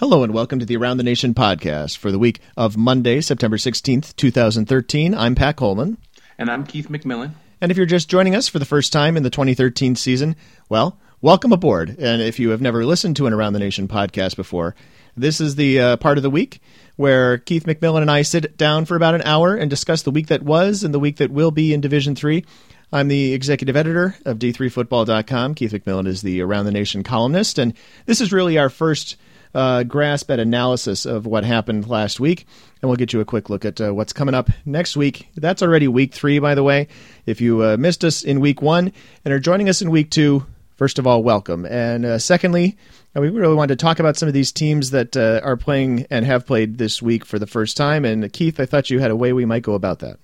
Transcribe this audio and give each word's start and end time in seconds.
Hello 0.00 0.24
and 0.24 0.32
welcome 0.32 0.58
to 0.58 0.64
the 0.64 0.78
Around 0.78 0.96
the 0.96 1.02
Nation 1.02 1.34
podcast 1.34 1.98
for 1.98 2.10
the 2.10 2.18
week 2.18 2.40
of 2.56 2.74
Monday, 2.74 3.20
September 3.20 3.58
16th, 3.58 4.16
2013. 4.16 5.14
I'm 5.14 5.34
Pat 5.34 5.56
Coleman. 5.56 5.98
And 6.38 6.50
I'm 6.50 6.64
Keith 6.64 6.88
McMillan. 6.88 7.32
And 7.60 7.70
if 7.70 7.76
you're 7.76 7.84
just 7.84 8.08
joining 8.08 8.34
us 8.34 8.48
for 8.48 8.58
the 8.58 8.64
first 8.64 8.94
time 8.94 9.18
in 9.18 9.24
the 9.24 9.28
2013 9.28 9.96
season, 9.96 10.36
well, 10.70 10.98
welcome 11.20 11.52
aboard. 11.52 11.96
And 11.98 12.22
if 12.22 12.38
you 12.38 12.48
have 12.48 12.62
never 12.62 12.86
listened 12.86 13.16
to 13.16 13.26
an 13.26 13.34
Around 13.34 13.52
the 13.52 13.58
Nation 13.58 13.88
podcast 13.88 14.36
before, 14.36 14.74
this 15.18 15.38
is 15.38 15.56
the 15.56 15.78
uh, 15.78 15.96
part 15.98 16.16
of 16.16 16.22
the 16.22 16.30
week 16.30 16.62
where 16.96 17.36
Keith 17.36 17.66
McMillan 17.66 18.00
and 18.00 18.10
I 18.10 18.22
sit 18.22 18.56
down 18.56 18.86
for 18.86 18.96
about 18.96 19.14
an 19.14 19.22
hour 19.26 19.54
and 19.54 19.68
discuss 19.68 20.00
the 20.00 20.10
week 20.10 20.28
that 20.28 20.42
was 20.42 20.82
and 20.82 20.94
the 20.94 20.98
week 20.98 21.18
that 21.18 21.30
will 21.30 21.50
be 21.50 21.74
in 21.74 21.82
Division 21.82 22.14
3. 22.14 22.42
I'm 22.90 23.08
the 23.08 23.34
executive 23.34 23.76
editor 23.76 24.16
of 24.24 24.38
D3Football.com. 24.38 25.56
Keith 25.56 25.72
McMillan 25.72 26.06
is 26.06 26.22
the 26.22 26.40
Around 26.40 26.64
the 26.64 26.72
Nation 26.72 27.02
columnist. 27.02 27.58
And 27.58 27.74
this 28.06 28.22
is 28.22 28.32
really 28.32 28.56
our 28.56 28.70
first 28.70 29.16
uh, 29.54 29.82
grasp 29.82 30.30
at 30.30 30.38
analysis 30.38 31.06
of 31.06 31.26
what 31.26 31.44
happened 31.44 31.88
last 31.88 32.20
week, 32.20 32.46
and 32.80 32.88
we'll 32.88 32.96
get 32.96 33.12
you 33.12 33.20
a 33.20 33.24
quick 33.24 33.50
look 33.50 33.64
at 33.64 33.80
uh, 33.80 33.92
what's 33.92 34.12
coming 34.12 34.34
up 34.34 34.50
next 34.64 34.96
week. 34.96 35.28
That's 35.36 35.62
already 35.62 35.88
week 35.88 36.14
three, 36.14 36.38
by 36.38 36.54
the 36.54 36.62
way. 36.62 36.88
If 37.26 37.40
you 37.40 37.62
uh, 37.62 37.76
missed 37.78 38.04
us 38.04 38.22
in 38.22 38.40
week 38.40 38.62
one 38.62 38.92
and 39.24 39.34
are 39.34 39.40
joining 39.40 39.68
us 39.68 39.82
in 39.82 39.90
week 39.90 40.10
two, 40.10 40.46
first 40.76 40.98
of 40.98 41.06
all, 41.06 41.22
welcome. 41.22 41.66
And 41.66 42.04
uh, 42.04 42.18
secondly, 42.18 42.76
uh, 43.16 43.20
we 43.20 43.30
really 43.30 43.54
wanted 43.54 43.78
to 43.78 43.82
talk 43.82 43.98
about 43.98 44.16
some 44.16 44.28
of 44.28 44.34
these 44.34 44.52
teams 44.52 44.90
that 44.90 45.16
uh, 45.16 45.40
are 45.42 45.56
playing 45.56 46.06
and 46.10 46.24
have 46.24 46.46
played 46.46 46.78
this 46.78 47.02
week 47.02 47.24
for 47.24 47.38
the 47.38 47.46
first 47.46 47.76
time. 47.76 48.04
And 48.04 48.32
Keith, 48.32 48.60
I 48.60 48.66
thought 48.66 48.90
you 48.90 49.00
had 49.00 49.10
a 49.10 49.16
way 49.16 49.32
we 49.32 49.44
might 49.44 49.62
go 49.62 49.74
about 49.74 49.98
that. 50.00 50.18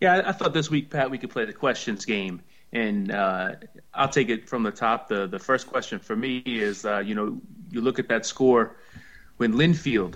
Yeah, 0.00 0.22
I 0.26 0.32
thought 0.32 0.52
this 0.52 0.68
week, 0.68 0.90
Pat, 0.90 1.10
we 1.10 1.18
could 1.18 1.30
play 1.30 1.44
the 1.44 1.52
questions 1.52 2.04
game 2.04 2.42
and 2.72 3.12
uh, 3.12 3.52
I'll 3.94 4.08
take 4.08 4.28
it 4.30 4.48
from 4.48 4.62
the 4.62 4.70
top. 4.70 5.08
The 5.08 5.26
the 5.26 5.38
first 5.38 5.66
question 5.66 5.98
for 5.98 6.16
me 6.16 6.38
is, 6.38 6.84
uh, 6.84 6.98
you 7.00 7.14
know, 7.14 7.40
you 7.72 7.80
look 7.80 7.98
at 7.98 8.08
that 8.08 8.26
score 8.26 8.76
when 9.38 9.54
Linfield 9.54 10.14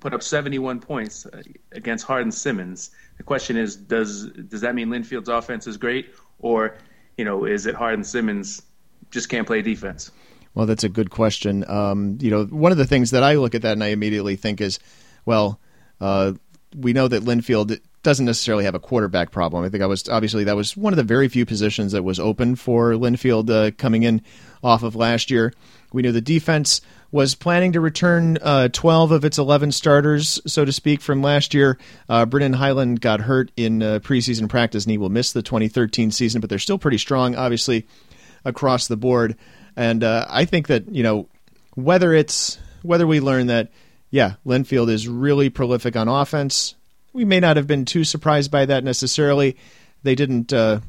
put 0.00 0.14
up 0.14 0.22
71 0.22 0.80
points 0.80 1.26
against 1.72 2.06
Hardin 2.06 2.32
Simmons. 2.32 2.90
The 3.18 3.22
question 3.22 3.56
is, 3.56 3.76
does 3.76 4.26
does 4.30 4.62
that 4.62 4.74
mean 4.74 4.88
Linfield's 4.88 5.28
offense 5.28 5.66
is 5.66 5.76
great, 5.76 6.14
or 6.38 6.76
you 7.16 7.24
know, 7.24 7.44
is 7.44 7.66
it 7.66 7.74
Hardin 7.74 8.04
Simmons 8.04 8.62
just 9.10 9.28
can't 9.28 9.46
play 9.46 9.62
defense? 9.62 10.10
Well, 10.54 10.66
that's 10.66 10.84
a 10.84 10.88
good 10.88 11.10
question. 11.10 11.68
Um, 11.68 12.18
you 12.20 12.30
know, 12.30 12.44
one 12.44 12.72
of 12.72 12.78
the 12.78 12.86
things 12.86 13.10
that 13.10 13.22
I 13.22 13.34
look 13.34 13.54
at 13.54 13.62
that 13.62 13.72
and 13.72 13.84
I 13.84 13.88
immediately 13.88 14.36
think 14.36 14.60
is, 14.60 14.78
well, 15.24 15.60
uh, 16.00 16.32
we 16.76 16.92
know 16.92 17.08
that 17.08 17.22
Linfield 17.22 17.78
doesn't 18.02 18.26
necessarily 18.26 18.64
have 18.64 18.74
a 18.74 18.80
quarterback 18.80 19.30
problem. 19.30 19.64
I 19.64 19.68
think 19.68 19.82
I 19.82 19.86
was 19.86 20.08
obviously 20.08 20.44
that 20.44 20.56
was 20.56 20.76
one 20.76 20.92
of 20.92 20.96
the 20.96 21.04
very 21.04 21.28
few 21.28 21.46
positions 21.46 21.92
that 21.92 22.02
was 22.02 22.18
open 22.18 22.56
for 22.56 22.92
Linfield 22.92 23.50
uh, 23.50 23.70
coming 23.76 24.02
in 24.02 24.22
off 24.62 24.82
of 24.82 24.96
last 24.96 25.30
year. 25.30 25.52
We 25.92 26.02
knew 26.02 26.12
the 26.12 26.20
defense 26.20 26.80
was 27.10 27.34
planning 27.34 27.72
to 27.72 27.80
return 27.80 28.38
uh, 28.40 28.68
12 28.68 29.12
of 29.12 29.24
its 29.24 29.38
11 29.38 29.72
starters, 29.72 30.40
so 30.46 30.64
to 30.64 30.72
speak, 30.72 31.02
from 31.02 31.20
last 31.20 31.52
year. 31.52 31.78
Uh, 32.08 32.24
Brennan 32.24 32.54
Highland 32.54 33.02
got 33.02 33.20
hurt 33.20 33.52
in 33.56 33.82
uh, 33.82 33.98
preseason 34.02 34.48
practice, 34.48 34.84
and 34.84 34.90
he 34.90 34.98
will 34.98 35.10
miss 35.10 35.32
the 35.32 35.42
2013 35.42 36.10
season, 36.10 36.40
but 36.40 36.48
they're 36.48 36.58
still 36.58 36.78
pretty 36.78 36.96
strong, 36.96 37.36
obviously, 37.36 37.86
across 38.46 38.88
the 38.88 38.96
board. 38.96 39.36
And 39.76 40.02
uh, 40.02 40.26
I 40.28 40.46
think 40.46 40.68
that, 40.68 40.88
you 40.88 41.02
know, 41.02 41.28
whether 41.74 42.14
it's 42.14 42.58
whether 42.82 43.06
we 43.06 43.20
learn 43.20 43.46
that, 43.46 43.70
yeah, 44.10 44.34
Linfield 44.46 44.90
is 44.90 45.06
really 45.06 45.50
prolific 45.50 45.96
on 45.96 46.08
offense, 46.08 46.74
we 47.12 47.24
may 47.24 47.40
not 47.40 47.56
have 47.56 47.66
been 47.66 47.84
too 47.84 48.04
surprised 48.04 48.50
by 48.50 48.66
that 48.66 48.84
necessarily. 48.84 49.56
They 50.02 50.14
didn't, 50.14 50.52
uh, 50.52 50.80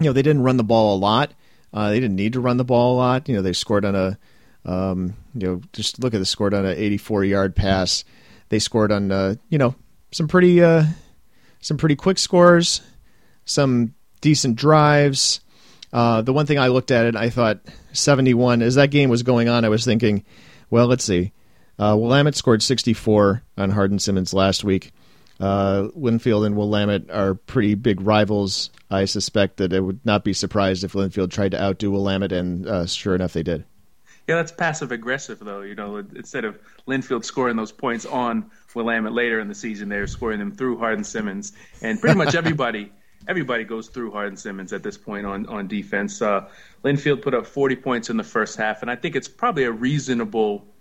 you 0.00 0.06
know, 0.06 0.12
they 0.12 0.22
didn't 0.22 0.42
run 0.42 0.56
the 0.56 0.64
ball 0.64 0.96
a 0.96 0.98
lot. 0.98 1.32
Uh, 1.72 1.90
they 1.90 2.00
didn't 2.00 2.16
need 2.16 2.34
to 2.34 2.40
run 2.40 2.58
the 2.58 2.64
ball 2.64 2.94
a 2.94 2.98
lot. 2.98 3.28
You 3.28 3.36
know, 3.36 3.42
they 3.42 3.52
scored 3.52 3.84
on 3.84 3.94
a, 3.94 4.18
um, 4.64 5.14
you 5.34 5.46
know, 5.46 5.60
just 5.72 6.02
look 6.02 6.14
at 6.14 6.18
the 6.18 6.26
scored 6.26 6.54
on 6.54 6.66
an 6.66 6.76
84 6.76 7.24
yard 7.24 7.56
pass. 7.56 8.04
They 8.50 8.58
scored 8.58 8.92
on, 8.92 9.10
uh, 9.10 9.36
you 9.48 9.58
know, 9.58 9.74
some 10.10 10.28
pretty, 10.28 10.62
uh, 10.62 10.84
some 11.60 11.78
pretty 11.78 11.96
quick 11.96 12.18
scores, 12.18 12.82
some 13.44 13.94
decent 14.20 14.56
drives. 14.56 15.40
Uh, 15.92 16.22
the 16.22 16.32
one 16.32 16.46
thing 16.46 16.58
I 16.58 16.68
looked 16.68 16.90
at 16.90 17.06
it, 17.06 17.16
I 17.16 17.30
thought 17.30 17.60
71 17.92 18.62
as 18.62 18.74
that 18.74 18.90
game 18.90 19.08
was 19.10 19.22
going 19.22 19.48
on. 19.48 19.64
I 19.64 19.68
was 19.68 19.84
thinking, 19.84 20.24
well, 20.70 20.86
let's 20.86 21.04
see. 21.04 21.32
Uh, 21.78 21.96
Willamette 21.98 22.34
scored 22.34 22.62
64 22.62 23.42
on 23.56 23.70
Hardin 23.70 23.98
Simmons 23.98 24.34
last 24.34 24.64
week. 24.64 24.92
Uh, 25.42 25.88
Linfield 25.98 26.46
and 26.46 26.56
Willamette 26.56 27.10
are 27.10 27.34
pretty 27.34 27.74
big 27.74 28.00
rivals. 28.00 28.70
I 28.88 29.06
suspect 29.06 29.56
that 29.56 29.72
I 29.72 29.80
would 29.80 29.98
not 30.06 30.22
be 30.22 30.32
surprised 30.32 30.84
if 30.84 30.92
Linfield 30.92 31.32
tried 31.32 31.50
to 31.50 31.60
outdo 31.60 31.90
Willamette, 31.90 32.30
and 32.30 32.64
uh, 32.64 32.86
sure 32.86 33.16
enough, 33.16 33.32
they 33.32 33.42
did. 33.42 33.64
Yeah, 34.28 34.36
that's 34.36 34.52
passive 34.52 34.92
aggressive, 34.92 35.40
though. 35.40 35.62
You 35.62 35.74
know, 35.74 35.96
instead 35.96 36.44
of 36.44 36.60
Linfield 36.86 37.24
scoring 37.24 37.56
those 37.56 37.72
points 37.72 38.06
on 38.06 38.52
Willamette 38.76 39.12
later 39.12 39.40
in 39.40 39.48
the 39.48 39.54
season, 39.56 39.88
they're 39.88 40.06
scoring 40.06 40.38
them 40.38 40.52
through 40.52 40.78
Hardin 40.78 41.02
Simmons, 41.02 41.52
and 41.80 42.00
pretty 42.00 42.16
much 42.16 42.36
everybody. 42.36 42.92
everybody 43.28 43.62
goes 43.64 43.88
through 43.88 44.10
Hardin 44.10 44.36
Simmons 44.36 44.72
at 44.72 44.82
this 44.84 44.96
point 44.96 45.26
on 45.26 45.46
on 45.46 45.66
defense. 45.66 46.22
Uh, 46.22 46.48
Linfield 46.84 47.22
put 47.22 47.34
up 47.34 47.46
40 47.46 47.76
points 47.76 48.10
in 48.10 48.16
the 48.16 48.24
first 48.24 48.56
half, 48.56 48.82
and 48.82 48.90
I 48.90 48.94
think 48.96 49.16
it's 49.16 49.28
probably 49.28 49.64
a 49.64 49.72
reasonable 49.72 50.71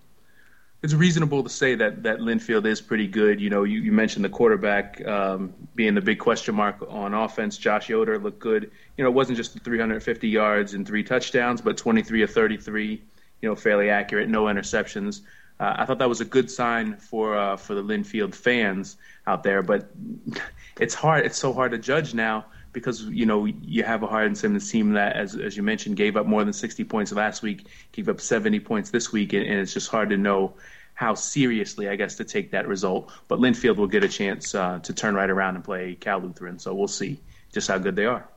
it's 0.83 0.93
reasonable 0.93 1.43
to 1.43 1.49
say 1.49 1.75
that 1.75 2.03
that 2.03 2.19
Linfield 2.19 2.65
is 2.65 2.81
pretty 2.81 3.07
good. 3.07 3.39
You 3.39 3.49
know, 3.51 3.63
you, 3.63 3.81
you 3.81 3.91
mentioned 3.91 4.25
the 4.25 4.29
quarterback 4.29 5.05
um, 5.05 5.53
being 5.75 5.93
the 5.93 6.01
big 6.01 6.17
question 6.19 6.55
mark 6.55 6.77
on 6.89 7.13
offense. 7.13 7.57
Josh 7.57 7.89
Yoder 7.89 8.17
looked 8.17 8.39
good. 8.39 8.71
You 8.97 9.03
know, 9.03 9.11
it 9.11 9.13
wasn't 9.13 9.37
just 9.37 9.59
350 9.59 10.27
yards 10.27 10.73
and 10.73 10.87
three 10.87 11.03
touchdowns, 11.03 11.61
but 11.61 11.77
23 11.77 12.23
of 12.23 12.31
33. 12.31 13.01
You 13.41 13.49
know, 13.49 13.55
fairly 13.55 13.89
accurate, 13.89 14.29
no 14.29 14.45
interceptions. 14.45 15.21
Uh, 15.59 15.75
I 15.77 15.85
thought 15.85 15.99
that 15.99 16.09
was 16.09 16.21
a 16.21 16.25
good 16.25 16.49
sign 16.49 16.95
for 16.97 17.37
uh, 17.37 17.57
for 17.57 17.75
the 17.75 17.83
Linfield 17.83 18.33
fans 18.33 18.97
out 19.27 19.43
there. 19.43 19.61
But 19.61 19.91
it's 20.79 20.95
hard. 20.95 21.25
It's 21.25 21.37
so 21.37 21.53
hard 21.53 21.71
to 21.71 21.77
judge 21.77 22.15
now 22.15 22.45
because 22.73 23.03
you 23.03 23.25
know 23.25 23.45
you 23.45 23.83
have 23.83 24.03
a 24.03 24.07
Hardin 24.07 24.35
Simmons 24.35 24.69
team 24.69 24.93
that, 24.93 25.15
as 25.15 25.35
as 25.35 25.57
you 25.57 25.63
mentioned, 25.63 25.97
gave 25.97 26.17
up 26.17 26.25
more 26.25 26.43
than 26.43 26.53
60 26.53 26.83
points 26.85 27.11
last 27.11 27.41
week, 27.41 27.65
gave 27.91 28.09
up 28.09 28.21
70 28.21 28.59
points 28.61 28.89
this 28.89 29.11
week, 29.11 29.33
and, 29.33 29.45
and 29.45 29.59
it's 29.59 29.73
just 29.73 29.89
hard 29.89 30.09
to 30.09 30.17
know 30.17 30.53
how 30.93 31.15
seriously, 31.15 31.89
I 31.89 31.95
guess, 31.95 32.15
to 32.15 32.23
take 32.23 32.51
that 32.51 32.67
result. 32.67 33.11
But 33.27 33.39
Linfield 33.39 33.77
will 33.77 33.87
get 33.87 34.03
a 34.03 34.09
chance 34.09 34.53
uh, 34.53 34.79
to 34.79 34.93
turn 34.93 35.15
right 35.15 35.29
around 35.29 35.55
and 35.55 35.63
play 35.63 35.95
Cal 35.95 36.19
Lutheran, 36.19 36.59
so 36.59 36.73
we'll 36.73 36.87
see 36.87 37.19
just 37.51 37.67
how 37.67 37.77
good 37.77 37.95
they 37.95 38.05
are. 38.05 38.27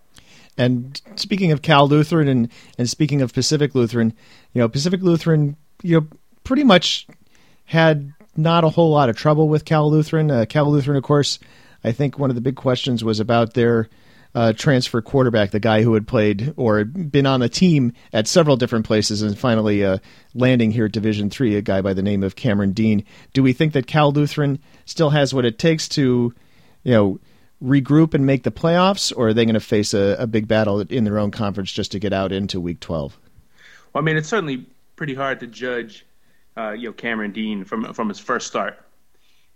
And 0.56 1.00
speaking 1.16 1.52
of 1.52 1.62
Cal 1.62 1.88
Lutheran 1.88 2.28
and, 2.28 2.48
and 2.78 2.88
speaking 2.88 3.22
of 3.22 3.34
Pacific 3.34 3.74
Lutheran, 3.74 4.12
you 4.52 4.60
know, 4.60 4.68
Pacific 4.68 5.02
Lutheran, 5.02 5.56
you 5.82 6.00
know, 6.00 6.06
pretty 6.44 6.64
much 6.64 7.06
had 7.64 8.12
not 8.36 8.64
a 8.64 8.68
whole 8.68 8.90
lot 8.90 9.08
of 9.08 9.16
trouble 9.16 9.48
with 9.48 9.64
Cal 9.64 9.90
Lutheran. 9.90 10.30
Uh, 10.30 10.44
Cal 10.48 10.70
Lutheran, 10.70 10.96
of 10.96 11.02
course, 11.02 11.38
I 11.82 11.92
think 11.92 12.18
one 12.18 12.30
of 12.30 12.36
the 12.36 12.40
big 12.40 12.56
questions 12.56 13.02
was 13.02 13.20
about 13.20 13.54
their 13.54 13.88
uh, 14.34 14.52
transfer 14.52 15.00
quarterback, 15.00 15.50
the 15.50 15.60
guy 15.60 15.82
who 15.82 15.94
had 15.94 16.06
played 16.06 16.52
or 16.56 16.84
been 16.84 17.26
on 17.26 17.40
the 17.40 17.48
team 17.48 17.92
at 18.12 18.26
several 18.26 18.56
different 18.56 18.84
places, 18.84 19.22
and 19.22 19.38
finally 19.38 19.84
uh, 19.84 19.98
landing 20.34 20.72
here 20.72 20.86
at 20.86 20.92
Division 20.92 21.30
Three, 21.30 21.56
a 21.56 21.62
guy 21.62 21.80
by 21.80 21.94
the 21.94 22.02
name 22.02 22.22
of 22.22 22.34
Cameron 22.34 22.72
Dean. 22.72 23.04
Do 23.32 23.42
we 23.42 23.52
think 23.52 23.72
that 23.74 23.86
Cal 23.86 24.10
Lutheran 24.10 24.58
still 24.86 25.10
has 25.10 25.32
what 25.32 25.44
it 25.44 25.58
takes 25.58 25.88
to, 25.90 26.34
you 26.82 26.92
know, 26.92 27.20
regroup 27.62 28.14
and 28.14 28.26
make 28.26 28.42
the 28.42 28.50
playoffs, 28.50 29.12
or 29.16 29.28
are 29.28 29.34
they 29.34 29.44
going 29.44 29.54
to 29.54 29.60
face 29.60 29.94
a, 29.94 30.16
a 30.18 30.26
big 30.26 30.48
battle 30.48 30.80
in 30.80 31.04
their 31.04 31.18
own 31.18 31.30
conference 31.30 31.72
just 31.72 31.92
to 31.92 32.00
get 32.00 32.12
out 32.12 32.32
into 32.32 32.60
Week 32.60 32.80
Twelve? 32.80 33.18
Well, 33.92 34.02
I 34.02 34.04
mean, 34.04 34.16
it's 34.16 34.28
certainly 34.28 34.66
pretty 34.96 35.14
hard 35.14 35.40
to 35.40 35.46
judge, 35.46 36.04
uh, 36.56 36.72
you 36.72 36.88
know, 36.88 36.92
Cameron 36.92 37.30
Dean 37.30 37.64
from 37.64 37.94
from 37.94 38.08
his 38.08 38.18
first 38.18 38.48
start, 38.48 38.84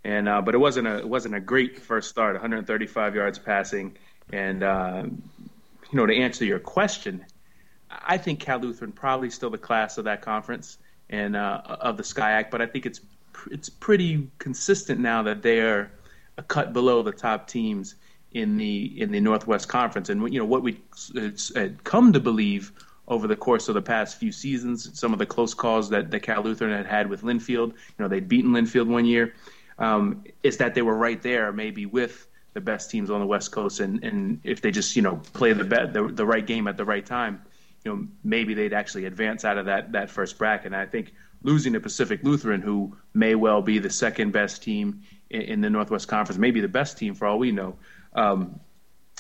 and 0.05 0.29
uh, 0.29 0.41
but 0.41 0.55
it 0.55 0.59
wasn't 0.59 0.87
a 0.87 0.99
it 0.99 1.09
wasn't 1.09 1.35
a 1.35 1.41
great 1.41 1.81
first 1.81 2.09
start. 2.09 2.35
135 2.35 3.17
yards 3.17 3.41
passing 3.41 3.97
and 4.33 4.63
uh, 4.63 5.05
you 5.05 5.97
know, 5.97 6.07
to 6.07 6.15
answer 6.15 6.45
your 6.45 6.59
question, 6.59 7.25
I 7.91 8.19
think 8.19 8.41
Cal 8.41 8.59
Lutheran 8.59 8.93
probably 8.93 9.31
still 9.31 9.51
the 9.51 9.59
class 9.59 9.99
of 9.99 10.05
that 10.05 10.23
conference 10.23 10.79
and 11.11 11.37
uh, 11.37 11.63
of 11.65 11.97
the 11.97 12.03
SCIAC, 12.03 12.51
but 12.51 12.61
I 12.61 12.67
think 12.67 12.87
it's 12.87 13.01
it's 13.51 13.69
pretty 13.69 14.29
consistent 14.39 15.01
now 15.01 15.23
that 15.23 15.43
they're 15.43 15.93
a 16.37 16.43
cut 16.43 16.73
below 16.73 17.03
the 17.03 17.13
top 17.13 17.49
teams 17.49 17.95
in 18.33 18.57
the 18.57 19.01
in 19.01 19.11
the 19.11 19.21
Northwest 19.21 19.69
Conference. 19.69 20.09
And 20.11 20.33
you 20.33 20.39
know 20.39 20.45
what 20.45 20.63
we 20.63 20.81
had 21.55 21.83
come 21.85 22.13
to 22.13 22.21
believe 22.21 22.73
over 23.09 23.27
the 23.27 23.37
course 23.37 23.69
of 23.69 23.75
the 23.75 23.83
past 23.83 24.19
few 24.19 24.31
seasons, 24.31 24.99
some 24.99 25.15
of 25.15 25.19
the 25.19 25.27
close 25.27 25.55
calls 25.55 25.89
that, 25.89 26.11
that 26.11 26.21
Cal 26.21 26.43
Lutheran 26.43 26.77
had 26.77 26.87
had 26.87 27.09
with 27.09 27.23
Linfield, 27.23 27.69
you 27.69 27.75
know, 27.99 28.07
they'd 28.07 28.29
beaten 28.29 28.51
Linfield 28.51 28.87
one 28.87 29.07
year, 29.07 29.35
um, 29.79 30.25
is 30.43 30.59
that 30.59 30.75
they 30.75 30.83
were 30.83 30.97
right 30.97 31.23
there, 31.23 31.51
maybe 31.51 31.87
with 31.87 32.27
the 32.55 32.61
best 32.61 32.91
teams 32.91 33.11
on 33.11 33.21
the 33.21 33.27
West 33.27 33.53
Coast, 33.53 33.81
and, 33.81 34.03
and 34.03 34.41
if 34.45 34.61
they 34.61 34.71
just 34.71 34.97
you 34.97 35.03
know 35.03 35.21
play 35.33 35.53
the, 35.53 35.65
the 35.65 36.11
the 36.13 36.27
right 36.27 36.47
game 36.47 36.67
at 36.67 36.77
the 36.77 36.85
right 36.85 37.05
time, 37.05 37.43
you 37.85 37.95
know 37.95 38.07
maybe 38.25 38.55
they'd 38.55 38.73
actually 38.73 39.05
advance 39.05 39.45
out 39.45 39.59
of 39.59 39.67
that 39.67 39.93
that 39.93 40.11
first 40.11 40.39
bracket. 40.39 40.67
And 40.67 40.77
I 40.77 40.87
think 40.87 41.13
losing 41.43 41.73
to 41.75 41.81
Pacific 41.81 42.21
Lutheran, 42.23 42.61
who 42.61 42.97
may 43.15 43.35
well 43.35 43.63
be 43.63 43.79
the 43.79 43.91
second 43.91 44.33
best 44.33 44.63
team 44.63 45.03
in, 45.31 45.43
in 45.43 45.61
the 45.61 45.71
Northwest 45.71 46.09
Conference, 46.09 46.39
maybe 46.39 46.61
the 46.61 46.69
best 46.69 46.99
team 46.99 47.15
for 47.15 47.27
all 47.27 47.39
we 47.39 47.53
know, 47.53 47.77
um, 48.15 48.59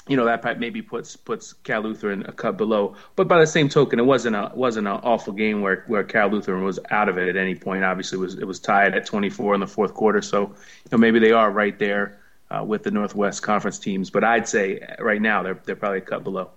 you 0.08 0.16
know 0.16 0.24
that 0.24 0.58
maybe 0.58 0.80
puts 0.80 1.16
puts 1.16 1.52
Cal 1.52 1.82
Lutheran 1.82 2.24
a 2.26 2.32
cut 2.32 2.56
below. 2.56 2.96
But 3.14 3.28
by 3.28 3.38
the 3.38 3.46
same 3.46 3.68
token, 3.68 4.00
it 4.00 4.06
wasn't 4.06 4.36
a 4.36 4.50
wasn't 4.54 4.88
an 4.88 4.94
awful 4.94 5.34
game 5.34 5.60
where 5.60 5.84
where 5.86 6.02
Cal 6.02 6.28
Lutheran 6.28 6.64
was 6.64 6.78
out 6.90 7.08
of 7.08 7.18
it 7.18 7.28
at 7.28 7.36
any 7.36 7.54
point. 7.54 7.84
Obviously, 7.84 8.16
it 8.16 8.22
was 8.22 8.34
it 8.34 8.46
was 8.46 8.58
tied 8.58 8.94
at 8.94 9.04
24 9.04 9.54
in 9.54 9.60
the 9.60 9.66
fourth 9.66 9.94
quarter. 9.94 10.22
So 10.22 10.40
you 10.40 10.90
know 10.90 10.98
maybe 10.98 11.18
they 11.18 11.32
are 11.32 11.50
right 11.50 11.78
there 11.78 12.17
uh, 12.50 12.64
with 12.64 12.82
the 12.82 12.90
Northwest 12.90 13.42
Conference 13.42 13.78
teams. 13.78 14.10
But 14.10 14.24
I'd 14.24 14.48
say 14.48 14.86
right 14.98 15.20
now 15.20 15.42
they're 15.42 15.60
they're 15.64 15.76
probably 15.76 15.98
a 15.98 16.02
cut 16.02 16.24
below. 16.24 16.50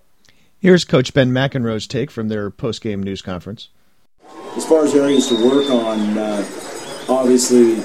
Here's 0.59 0.85
Coach 0.85 1.13
Ben 1.13 1.31
McEnroe's 1.31 1.87
take 1.87 2.11
from 2.11 2.27
their 2.27 2.51
post 2.51 2.81
game 2.81 3.01
news 3.01 3.21
conference. 3.23 3.69
As 4.55 4.65
far 4.65 4.85
as 4.85 4.93
areas 4.93 5.27
to 5.29 5.35
work 5.43 5.69
on, 5.71 6.17
uh, 6.17 6.45
obviously 7.09 7.75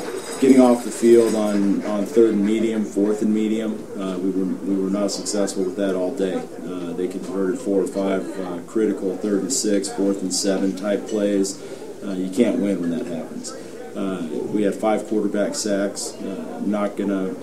getting 0.40 0.60
off 0.60 0.84
the 0.84 0.90
field 0.90 1.34
on, 1.34 1.82
on 1.86 2.04
third 2.04 2.34
and 2.34 2.44
medium, 2.44 2.84
fourth 2.84 3.22
and 3.22 3.32
medium, 3.32 3.72
uh, 3.98 4.18
we, 4.18 4.30
were, 4.30 4.44
we 4.44 4.76
were 4.76 4.90
not 4.90 5.10
successful 5.10 5.64
with 5.64 5.76
that 5.76 5.94
all 5.94 6.14
day. 6.14 6.34
Uh, 6.34 6.92
they 6.92 7.08
converted 7.08 7.58
four 7.58 7.80
or 7.80 7.86
five 7.86 8.38
uh, 8.40 8.60
critical 8.66 9.16
third 9.16 9.40
and 9.40 9.52
six, 9.52 9.88
fourth 9.88 10.20
and 10.20 10.34
seven 10.34 10.76
type 10.76 11.06
plays. 11.06 11.62
Uh, 12.04 12.10
you 12.10 12.28
can't 12.30 12.60
win 12.60 12.80
when 12.80 12.90
that 12.90 13.06
happens. 13.06 13.56
Uh, 13.96 14.26
we 14.52 14.62
had 14.62 14.74
five 14.74 15.06
quarterback 15.06 15.54
sacks. 15.54 16.14
Uh, 16.14 16.60
not 16.64 16.96
gonna 16.96 17.34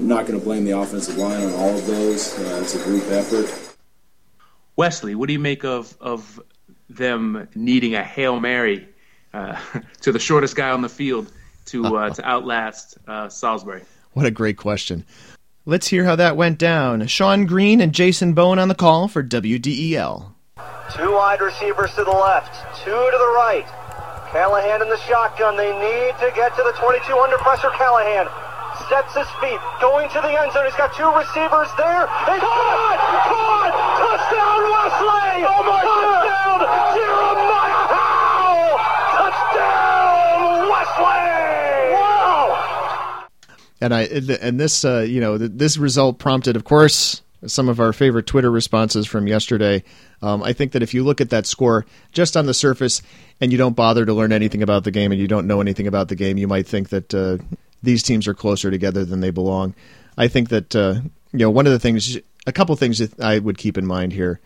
not 0.00 0.26
gonna 0.26 0.38
blame 0.38 0.64
the 0.64 0.78
offensive 0.78 1.16
line 1.16 1.42
on 1.44 1.52
all 1.54 1.76
of 1.76 1.86
those. 1.86 2.38
it's 2.38 2.74
a 2.74 2.84
group 2.84 3.04
effort. 3.10 3.76
Wesley, 4.76 5.14
what 5.14 5.26
do 5.26 5.32
you 5.32 5.38
make 5.38 5.64
of 5.64 5.96
of 6.00 6.40
them 6.90 7.48
needing 7.54 7.94
a 7.94 8.02
hail 8.02 8.38
mary 8.40 8.88
to 10.02 10.12
the 10.12 10.18
shortest 10.18 10.54
guy 10.54 10.70
on 10.70 10.82
the 10.82 10.88
field? 10.88 11.32
to 11.66 11.84
uh, 11.96 12.10
to 12.10 12.24
outlast 12.28 12.98
uh, 13.06 13.28
Salisbury? 13.28 13.82
What 14.12 14.26
a 14.26 14.30
great 14.30 14.56
question. 14.56 15.04
Let's 15.66 15.88
hear 15.88 16.04
how 16.04 16.16
that 16.16 16.36
went 16.36 16.58
down. 16.58 17.06
Sean 17.08 17.44
Green 17.44 17.80
and 17.80 17.92
Jason 17.92 18.32
Bowen 18.34 18.58
on 18.58 18.68
the 18.68 18.74
call 18.74 19.08
for 19.08 19.22
WDEL. 19.22 20.32
Two 20.94 21.12
wide 21.12 21.40
receivers 21.40 21.92
to 21.94 22.04
the 22.04 22.10
left, 22.10 22.54
two 22.84 22.90
to 22.90 23.18
the 23.18 23.32
right. 23.34 23.66
Callahan 24.36 24.82
in 24.82 24.90
the 24.90 25.00
shotgun. 25.08 25.56
They 25.56 25.72
need 25.72 26.12
to 26.20 26.28
get 26.36 26.54
to 26.56 26.62
the 26.62 26.76
22 26.76 27.08
under 27.16 27.38
pressure. 27.38 27.70
Callahan 27.72 28.28
sets 28.92 29.16
his 29.16 29.24
feet, 29.40 29.56
going 29.80 30.10
to 30.12 30.20
the 30.20 30.28
end 30.28 30.52
zone. 30.52 30.66
He's 30.68 30.76
got 30.76 30.92
two 30.92 31.08
receivers 31.08 31.72
there. 31.80 32.04
And 32.04 32.40
caught! 32.44 33.00
Caught! 33.32 33.72
Touchdown, 33.96 34.60
Wesley! 34.76 35.40
Oh 35.40 35.64
my 35.64 35.80
Touchdown, 35.88 36.60
God. 36.60 36.68
Jeremiah 37.00 37.80
Howe! 37.96 38.76
Touchdown, 39.16 40.68
Wesley! 40.68 41.96
Wow! 41.96 43.24
and 43.80 43.94
I 43.94 44.02
and 44.42 44.60
this 44.60 44.84
uh, 44.84 45.00
you 45.08 45.22
know 45.22 45.38
this 45.38 45.78
result 45.78 46.18
prompted, 46.18 46.56
of 46.56 46.64
course, 46.64 47.22
some 47.46 47.68
of 47.68 47.80
our 47.80 47.92
favorite 47.92 48.26
Twitter 48.26 48.50
responses 48.50 49.06
from 49.06 49.26
yesterday. 49.26 49.82
Um, 50.22 50.42
I 50.42 50.52
think 50.52 50.72
that 50.72 50.82
if 50.82 50.94
you 50.94 51.04
look 51.04 51.20
at 51.20 51.30
that 51.30 51.46
score 51.46 51.84
just 52.12 52.36
on 52.36 52.46
the 52.46 52.54
surface 52.54 53.02
and 53.40 53.52
you 53.52 53.58
don't 53.58 53.76
bother 53.76 54.06
to 54.06 54.14
learn 54.14 54.32
anything 54.32 54.62
about 54.62 54.84
the 54.84 54.90
game 54.90 55.12
and 55.12 55.20
you 55.20 55.28
don't 55.28 55.46
know 55.46 55.60
anything 55.60 55.86
about 55.86 56.08
the 56.08 56.16
game, 56.16 56.38
you 56.38 56.48
might 56.48 56.66
think 56.66 56.88
that 56.88 57.14
uh, 57.14 57.38
these 57.82 58.02
teams 58.02 58.26
are 58.26 58.34
closer 58.34 58.70
together 58.70 59.04
than 59.04 59.20
they 59.20 59.30
belong. 59.30 59.74
I 60.16 60.28
think 60.28 60.48
that 60.48 60.74
uh, 60.74 61.00
you 61.32 61.40
know 61.40 61.50
one 61.50 61.66
of 61.66 61.72
the 61.72 61.78
things, 61.78 62.18
a 62.46 62.52
couple 62.52 62.74
things 62.76 62.98
that 62.98 63.20
I 63.20 63.38
would 63.38 63.58
keep 63.58 63.76
in 63.76 63.86
mind 63.86 64.12
here. 64.12 64.40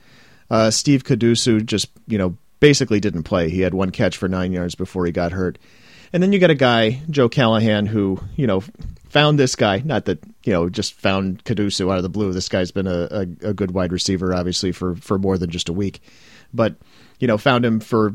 Uh, 0.50 0.70
Steve 0.70 1.04
Kadusu 1.04 1.64
just 1.64 1.88
you 2.06 2.19
know 2.19 2.37
basically 2.60 3.00
didn't 3.00 3.22
play. 3.25 3.48
He 3.48 3.62
had 3.62 3.75
one 3.75 3.90
catch 3.90 4.16
for 4.16 4.28
nine 4.28 4.52
yards 4.52 4.75
before 4.75 5.06
he 5.06 5.12
got 5.12 5.32
hurt. 5.32 5.58
And 6.12 6.22
then 6.22 6.32
you 6.32 6.38
got 6.38 6.50
a 6.50 6.56
guy, 6.56 7.00
Joe 7.08 7.28
Callahan, 7.28 7.87
who, 7.87 8.20
you 8.37 8.46
know, 8.46 8.62
found 9.10 9.38
this 9.38 9.54
guy. 9.54 9.82
Not 9.84 10.06
that 10.06 10.24
you 10.44 10.52
know, 10.52 10.70
just 10.70 10.94
found 10.94 11.44
Kadusu 11.44 11.90
out 11.90 11.98
of 11.98 12.02
the 12.02 12.08
blue. 12.08 12.32
This 12.32 12.48
guy's 12.48 12.70
been 12.70 12.86
a, 12.86 13.08
a, 13.10 13.48
a, 13.48 13.54
good 13.54 13.72
wide 13.72 13.92
receiver, 13.92 14.34
obviously 14.34 14.72
for 14.72 14.96
for 14.96 15.18
more 15.18 15.36
than 15.36 15.50
just 15.50 15.68
a 15.68 15.72
week, 15.74 16.00
but 16.54 16.76
you 17.18 17.28
know, 17.28 17.36
found 17.36 17.64
him 17.64 17.80
for 17.80 18.14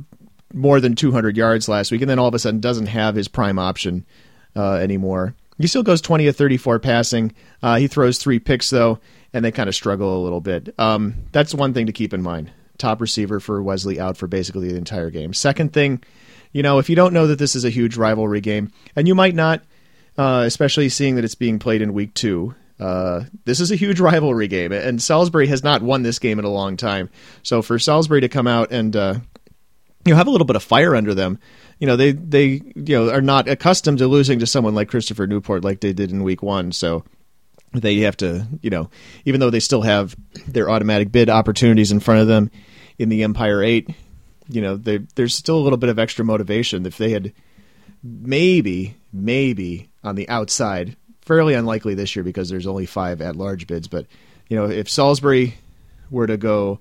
more 0.54 0.80
than 0.80 0.96
200 0.96 1.38
yards 1.38 1.70
last 1.70 1.92
week, 1.92 2.02
and 2.02 2.10
then 2.10 2.18
all 2.18 2.28
of 2.28 2.34
a 2.34 2.40
sudden 2.40 2.60
doesn't 2.60 2.88
have 2.88 3.16
his 3.16 3.28
prime 3.28 3.60
option 3.60 4.06
uh, 4.56 4.76
anymore. 4.76 5.36
He 5.58 5.68
still 5.68 5.84
goes 5.84 6.02
20 6.02 6.28
of 6.28 6.36
34 6.36 6.80
passing. 6.80 7.34
Uh, 7.62 7.78
he 7.78 7.88
throws 7.88 8.18
three 8.18 8.40
picks 8.40 8.70
though, 8.70 9.00
and 9.34 9.44
they 9.44 9.52
kind 9.52 9.70
of 9.70 9.76
struggle 9.76 10.18
a 10.18 10.24
little 10.24 10.42
bit. 10.42 10.74
Um, 10.80 11.16
that's 11.32 11.54
one 11.54 11.74
thing 11.74 11.86
to 11.86 11.94
keep 11.94 12.14
in 12.14 12.22
mind. 12.22 12.52
Top 12.78 13.00
receiver 13.00 13.40
for 13.40 13.62
Wesley 13.62 14.00
out 14.00 14.18
for 14.18 14.28
basically 14.28 14.70
the 14.70 14.78
entire 14.78 15.10
game. 15.10 15.34
Second 15.34 15.72
thing, 15.72 16.04
you 16.52 16.64
know, 16.64 16.80
if 16.80 16.90
you 16.90 16.96
don't 16.96 17.14
know 17.14 17.28
that 17.28 17.40
this 17.40 17.56
is 17.56 17.64
a 17.64 17.70
huge 17.70 17.96
rivalry 17.96 18.42
game, 18.42 18.72
and 18.96 19.08
you 19.08 19.16
might 19.16 19.36
not 19.36 19.62
uh, 20.18 20.44
especially 20.46 20.90
seeing 20.90 21.16
that 21.16 21.26
it's 21.26 21.36
being 21.36 21.60
played 21.60 21.82
in 21.82 21.94
week 21.94 22.14
two. 22.14 22.56
Uh, 22.80 23.24
this 23.46 23.60
is 23.60 23.72
a 23.72 23.76
huge 23.76 24.00
rivalry 24.00 24.48
game, 24.48 24.72
and 24.72 25.02
Salisbury 25.02 25.48
has 25.48 25.64
not 25.64 25.82
won 25.82 26.04
this 26.04 26.20
game 26.20 26.40
in 26.40 26.46
a 26.46 26.50
long 26.50 26.76
time. 26.76 27.10
So 27.44 27.62
for 27.62 27.80
Salisbury 27.80 28.22
to 28.22 28.30
come 28.30 28.48
out 28.48 28.72
and 28.72 28.96
uh, 28.96 29.16
you 30.04 30.12
know 30.12 30.18
have 30.18 30.28
a 30.28 30.32
little 30.32 30.46
bit 30.46 30.58
of 30.58 30.64
fire 30.64 30.96
under 30.96 31.14
them, 31.14 31.40
you 31.80 31.88
know 31.88 31.96
they 31.96 32.12
they 32.12 32.62
you 32.76 32.98
know 32.98 33.10
are 33.10 33.22
not 33.22 33.48
accustomed 33.48 34.00
to 34.00 34.08
losing 34.08 34.40
to 34.40 34.48
someone 34.48 34.76
like 34.76 34.90
Christopher 34.90 35.26
Newport 35.26 35.64
like 35.64 35.80
they 35.80 35.94
did 35.94 36.12
in 36.12 36.24
week 36.24 36.44
one. 36.44 36.72
So 36.72 37.06
they 37.74 38.00
have 38.00 38.18
to 38.18 38.46
you 38.62 38.70
know 38.70 38.90
even 39.24 39.40
though 39.40 39.50
they 39.50 39.60
still 39.62 39.82
have 39.82 40.16
their 40.48 40.70
automatic 40.70 41.12
bid 41.12 41.30
opportunities 41.30 41.92
in 41.92 42.02
front 42.02 42.22
of 42.22 42.28
them 42.28 42.52
in 43.00 43.08
the 43.08 43.24
Empire 43.24 43.64
Eight, 43.64 43.90
you 44.50 44.62
know 44.62 44.76
they, 44.76 44.98
there's 45.16 45.36
still 45.36 45.58
a 45.58 45.64
little 45.64 45.78
bit 45.78 45.90
of 45.90 45.98
extra 45.98 46.26
motivation 46.26 46.86
if 46.86 46.98
they 46.98 47.12
had 47.12 47.32
maybe 48.04 48.96
maybe 49.14 49.90
on 50.06 50.16
the 50.16 50.30
outside. 50.30 50.96
Fairly 51.22 51.56
unlikely 51.56 51.96
this 51.96 52.16
year 52.16 52.24
because 52.24 52.50
there's 52.50 52.68
only 52.68 52.86
five 52.86 53.20
at 53.22 53.36
large 53.36 53.68
bids. 53.68 53.88
But 53.88 54.06
you 54.48 54.56
know, 54.56 54.70
if 54.70 54.90
Salisbury 54.90 55.56
were 56.10 56.28
to 56.28 56.38
go 56.38 56.80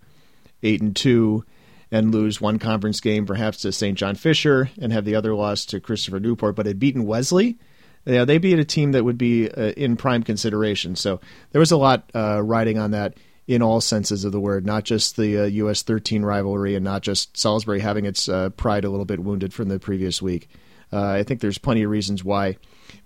eight 0.63 0.83
and 0.83 0.95
two 0.95 1.45
and 1.91 2.13
lose 2.13 2.41
one 2.41 2.59
conference 2.59 3.01
game, 3.01 3.25
perhaps 3.25 3.59
to 3.59 3.73
St. 3.73 3.97
John 3.97 4.17
Fisher, 4.17 4.71
and 4.81 4.93
have 4.93 5.05
the 5.05 5.15
other 5.15 5.35
loss 5.35 5.65
to 5.67 5.81
Christopher 5.81 6.21
Newport, 6.21 6.57
but 6.57 6.67
had 6.67 6.79
beaten 6.79 7.07
Wesley, 7.07 7.57
yeah, 8.05 8.25
they'd 8.25 8.39
be 8.39 8.53
a 8.53 8.65
team 8.65 8.93
that 8.93 9.05
would 9.05 9.17
be 9.17 9.51
uh, 9.51 9.71
in 9.71 9.97
prime 9.97 10.23
consideration. 10.23 10.97
So 10.97 11.21
there 11.53 11.61
was 11.61 11.73
a 11.73 11.77
lot 11.77 12.11
uh, 12.15 12.43
riding 12.43 12.79
on 12.79 12.91
that 12.91 13.17
in 13.47 13.63
all 13.63 13.81
senses 13.81 14.25
of 14.25 14.33
the 14.33 14.41
word, 14.41 14.67
not 14.67 14.85
just 14.85 15.17
the 15.17 15.39
uh, 15.39 15.45
US 15.45 15.83
13 15.83 16.23
rivalry 16.23 16.75
and 16.75 16.85
not 16.85 17.03
just 17.03 17.37
Salisbury 17.37 17.81
having 17.81 18.05
its 18.05 18.29
uh, 18.29 18.51
pride 18.51 18.85
a 18.85 18.91
little 18.91 19.05
bit 19.05 19.21
wounded 19.21 19.53
from 19.53 19.69
the 19.69 19.79
previous 19.79 20.21
week. 20.21 20.49
Uh, 20.93 21.03
I 21.03 21.23
think 21.23 21.41
there's 21.41 21.59
plenty 21.59 21.83
of 21.83 21.91
reasons 21.91 22.25
why 22.25 22.57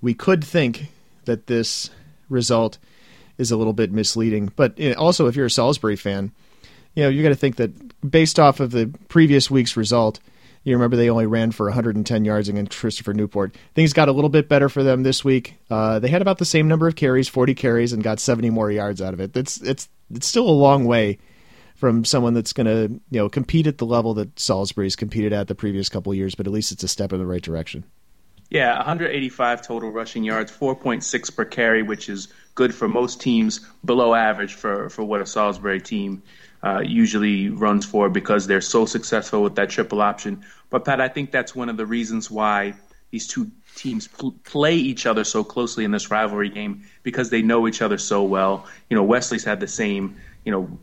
we 0.00 0.14
could 0.14 0.44
think 0.44 0.86
that 1.24 1.46
this 1.46 1.90
result 2.28 2.78
is 3.36 3.50
a 3.50 3.56
little 3.56 3.72
bit 3.72 3.92
misleading. 3.92 4.52
But 4.56 4.80
also, 4.96 5.26
if 5.26 5.36
you're 5.36 5.46
a 5.46 5.50
Salisbury 5.50 5.96
fan, 5.96 6.32
you 6.94 7.04
know 7.04 7.08
you 7.08 7.22
got 7.22 7.28
to 7.30 7.36
think 7.36 7.56
that 7.56 8.10
based 8.10 8.38
off 8.38 8.60
of 8.60 8.70
the 8.70 8.92
previous 9.08 9.50
week's 9.50 9.76
result, 9.76 10.20
you 10.64 10.74
remember 10.74 10.96
they 10.96 11.10
only 11.10 11.26
ran 11.26 11.52
for 11.52 11.66
110 11.66 12.24
yards 12.24 12.48
against 12.48 12.78
Christopher 12.78 13.14
Newport. 13.14 13.54
Things 13.74 13.92
got 13.92 14.08
a 14.08 14.12
little 14.12 14.30
bit 14.30 14.48
better 14.48 14.68
for 14.68 14.82
them 14.82 15.02
this 15.02 15.24
week. 15.24 15.56
Uh, 15.70 15.98
they 15.98 16.08
had 16.08 16.22
about 16.22 16.38
the 16.38 16.44
same 16.44 16.68
number 16.68 16.88
of 16.88 16.96
carries, 16.96 17.28
40 17.28 17.54
carries, 17.54 17.92
and 17.92 18.02
got 18.02 18.20
70 18.20 18.50
more 18.50 18.70
yards 18.70 19.00
out 19.00 19.14
of 19.14 19.20
it. 19.20 19.36
It's 19.36 19.60
it's 19.60 19.88
it's 20.12 20.26
still 20.26 20.48
a 20.48 20.50
long 20.50 20.84
way 20.84 21.18
from 21.76 22.04
someone 22.04 22.34
that's 22.34 22.52
going 22.52 22.66
to 22.66 23.00
you 23.10 23.20
know 23.20 23.28
compete 23.28 23.66
at 23.68 23.78
the 23.78 23.86
level 23.86 24.14
that 24.14 24.38
Salisbury's 24.38 24.96
competed 24.96 25.32
at 25.32 25.46
the 25.46 25.54
previous 25.54 25.88
couple 25.88 26.12
years, 26.12 26.34
but 26.34 26.46
at 26.46 26.52
least 26.52 26.72
it's 26.72 26.82
a 26.82 26.88
step 26.88 27.12
in 27.12 27.18
the 27.18 27.26
right 27.26 27.42
direction. 27.42 27.84
Yeah, 28.50 28.76
185 28.76 29.62
total 29.62 29.90
rushing 29.90 30.24
yards, 30.24 30.50
4.6 30.50 31.36
per 31.36 31.44
carry, 31.44 31.82
which 31.82 32.08
is 32.08 32.28
good 32.54 32.74
for 32.74 32.88
most 32.88 33.20
teams, 33.20 33.60
below 33.84 34.14
average 34.14 34.54
for, 34.54 34.88
for 34.88 35.04
what 35.04 35.20
a 35.20 35.26
Salisbury 35.26 35.80
team 35.80 36.22
uh, 36.62 36.80
usually 36.80 37.50
runs 37.50 37.84
for 37.84 38.08
because 38.08 38.46
they're 38.46 38.60
so 38.60 38.86
successful 38.86 39.42
with 39.42 39.54
that 39.56 39.68
triple 39.68 40.00
option. 40.00 40.44
But 40.70 40.84
Pat, 40.84 41.00
I 41.00 41.08
think 41.08 41.30
that's 41.30 41.54
one 41.54 41.68
of 41.68 41.76
the 41.76 41.86
reasons 41.86 42.30
why 42.30 42.74
these 43.10 43.26
two 43.26 43.50
teams 43.76 44.08
pl- 44.08 44.34
play 44.44 44.74
each 44.74 45.06
other 45.06 45.24
so 45.24 45.44
closely 45.44 45.84
in 45.84 45.90
this 45.90 46.10
rivalry 46.10 46.48
game 46.48 46.84
because 47.02 47.30
they 47.30 47.42
know 47.42 47.68
each 47.68 47.82
other 47.82 47.98
so 47.98 48.22
well. 48.22 48.66
You 48.90 48.96
know, 48.96 49.04
Wesley's 49.04 49.44
had 49.44 49.60
the 49.60 49.68
same, 49.68 50.16
you 50.44 50.52
know, 50.52 50.78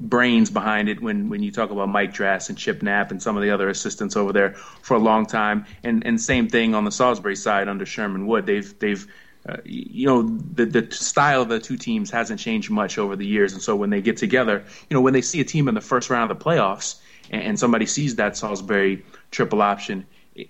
brains 0.00 0.50
behind 0.50 0.88
it 0.88 1.00
when, 1.02 1.28
when 1.28 1.42
you 1.42 1.52
talk 1.52 1.70
about 1.70 1.88
Mike 1.88 2.12
Drass 2.12 2.48
and 2.48 2.56
Chip 2.56 2.82
Knapp 2.82 3.10
and 3.10 3.22
some 3.22 3.36
of 3.36 3.42
the 3.42 3.50
other 3.50 3.68
assistants 3.68 4.16
over 4.16 4.32
there 4.32 4.54
for 4.54 4.94
a 4.94 4.98
long 4.98 5.26
time. 5.26 5.66
And 5.84 6.04
and 6.06 6.20
same 6.20 6.48
thing 6.48 6.74
on 6.74 6.84
the 6.84 6.90
Salisbury 6.90 7.36
side 7.36 7.68
under 7.68 7.84
Sherman 7.84 8.26
Wood. 8.26 8.46
They've 8.46 8.78
they've 8.78 9.06
uh, 9.48 9.56
you 9.64 10.06
know 10.06 10.22
the 10.22 10.66
the 10.66 10.90
style 10.90 11.42
of 11.42 11.48
the 11.48 11.60
two 11.60 11.76
teams 11.76 12.10
hasn't 12.10 12.40
changed 12.40 12.70
much 12.70 12.98
over 12.98 13.14
the 13.14 13.26
years. 13.26 13.52
And 13.52 13.62
so 13.62 13.76
when 13.76 13.90
they 13.90 14.00
get 14.00 14.16
together, 14.16 14.64
you 14.88 14.94
know 14.94 15.02
when 15.02 15.12
they 15.12 15.22
see 15.22 15.40
a 15.40 15.44
team 15.44 15.68
in 15.68 15.74
the 15.74 15.80
first 15.80 16.08
round 16.10 16.30
of 16.30 16.38
the 16.38 16.44
playoffs 16.44 16.98
and, 17.30 17.42
and 17.42 17.58
somebody 17.58 17.86
sees 17.86 18.16
that 18.16 18.36
Salisbury 18.36 19.04
triple 19.30 19.60
option, 19.60 20.06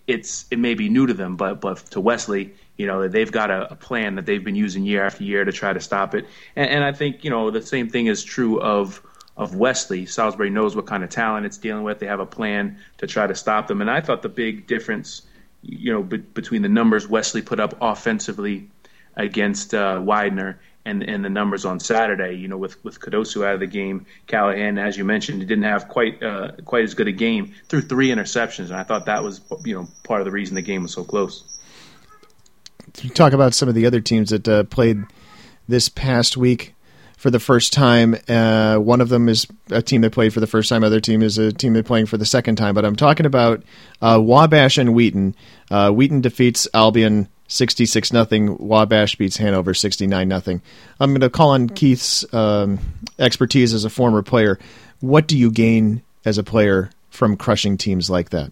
it's 0.07 0.47
it 0.51 0.59
may 0.59 0.75
be 0.75 0.89
new 0.89 1.07
to 1.07 1.15
them, 1.15 1.37
but 1.37 1.61
but 1.61 1.79
to 1.91 2.01
Wesley, 2.01 2.55
you 2.77 2.87
know 2.87 3.09
they've 3.09 3.33
got 3.33 3.51
a, 3.51 3.73
a, 3.73 3.77
plan 3.77 4.15
that 4.15 4.27
they've 4.27 4.45
been 4.45 4.55
using 4.55 4.85
year 4.85 5.05
after 5.05 5.25
year 5.25 5.45
to 5.45 5.53
try 5.53 5.73
to 5.73 5.81
stop 5.81 6.15
it. 6.15 6.27
And, 6.55 6.71
and 6.71 6.85
I 6.85 6.93
think 6.93 7.25
you 7.25 7.31
know 7.31 7.51
the 7.51 7.63
same 7.63 7.89
thing 7.89 8.07
is 8.07 8.23
true 8.23 8.61
of 8.61 9.03
of 9.41 9.55
Wesley. 9.55 10.05
Salisbury 10.05 10.51
knows 10.51 10.77
what 10.77 10.87
kind 10.87 11.03
of 11.03 11.09
talent 11.09 11.47
it's 11.47 11.57
dealing 11.57 11.83
with. 11.83 11.99
They 11.99 12.07
have 12.07 12.21
a 12.21 12.27
plan 12.27 12.77
to 12.99 13.07
try 13.07 13.27
to 13.27 13.35
stop 13.35 13.69
them. 13.69 13.81
And 13.81 13.91
I 13.91 14.03
thought 14.03 14.21
the 14.21 14.29
big 14.29 14.67
difference, 14.67 15.23
you 15.63 15.95
know, 15.95 16.03
be- 16.03 16.19
between 16.19 16.61
the 16.61 16.69
numbers 16.69 17.09
Wesley 17.09 17.41
put 17.41 17.59
up 17.59 17.75
offensively 17.81 18.69
against 19.17 19.73
uh, 19.73 19.99
Widener 20.05 20.61
and 20.85 21.03
and 21.03 21.25
the 21.25 21.31
numbers 21.31 21.65
on 21.65 21.81
Saturday. 21.81 22.35
You 22.35 22.49
know, 22.49 22.59
with 22.59 22.85
with 22.85 23.01
Kadosu 23.01 23.43
out 23.47 23.55
of 23.55 23.61
the 23.61 23.67
game, 23.67 24.05
Callahan, 24.27 24.77
as 24.77 24.99
you 24.99 25.07
mentioned, 25.07 25.41
didn't 25.41 25.65
have 25.65 25.89
quite 25.89 26.23
uh, 26.23 26.53
quite 26.67 26.85
as 26.85 26.93
good 26.93 27.09
a 27.09 27.13
game. 27.13 27.55
Threw 27.69 27.81
three 27.81 28.09
interceptions, 28.09 28.67
and 28.67 28.77
I 28.77 28.83
thought 28.83 29.07
that 29.07 29.25
was 29.25 29.41
you 29.65 29.75
know 29.75 29.89
part 30.05 30.21
of 30.21 30.27
the 30.27 30.33
reason 30.33 30.55
the 30.55 30.63
game 30.63 30.83
was 30.83 30.93
so 30.93 31.03
close. 31.03 31.59
You 33.01 33.09
talk 33.09 33.33
about 33.33 33.55
some 33.55 33.71
of 33.71 33.75
the 33.75 33.87
other 33.87 34.01
teams 34.03 34.31
that 34.31 34.47
uh, 34.47 34.65
played 34.65 35.03
this 35.67 35.89
past 35.89 36.37
week 36.37 36.75
for 37.21 37.31
the 37.31 37.39
first 37.39 37.75
time. 37.75 38.17
Uh, 38.29 38.79
one 38.79 39.03
of 39.03 39.11
them 39.11 39.29
is 39.29 39.47
a 39.71 39.83
team 39.83 40.01
that 40.01 40.11
played 40.11 40.33
for 40.33 40.41
the 40.41 40.47
first 40.47 40.71
time. 40.71 40.83
Other 40.83 41.01
team 41.01 41.21
is 41.21 41.37
a 41.37 41.53
team 41.53 41.75
that 41.75 41.85
playing 41.85 42.07
for 42.07 42.17
the 42.17 42.25
second 42.25 42.57
time. 42.57 42.75
But 42.75 42.87
I'm 42.87 42.97
talking 42.97 43.27
about 43.27 43.63
uh, 44.01 44.19
Wabash 44.23 44.79
and 44.79 44.95
Wheaton. 44.95 45.35
Uh, 45.71 45.91
Wheaton 45.91 46.23
defeats 46.23 46.67
Albion 46.73 47.29
66 47.49 48.15
nothing. 48.15 48.57
Wabash 48.57 49.17
beats 49.17 49.37
Hanover 49.37 49.75
69 49.75 50.29
nothing. 50.29 50.63
I'm 50.99 51.11
going 51.11 51.21
to 51.21 51.29
call 51.29 51.51
on 51.51 51.69
Keith's 51.69 52.25
um, 52.33 52.79
expertise 53.19 53.75
as 53.75 53.85
a 53.85 53.91
former 53.91 54.23
player. 54.23 54.59
What 55.01 55.29
do 55.29 55.37
you 55.37 55.51
gain 55.51 56.01
as 56.25 56.39
a 56.39 56.43
player 56.43 56.89
from 57.11 57.37
crushing 57.37 57.77
teams 57.77 58.09
like 58.09 58.31
that? 58.31 58.51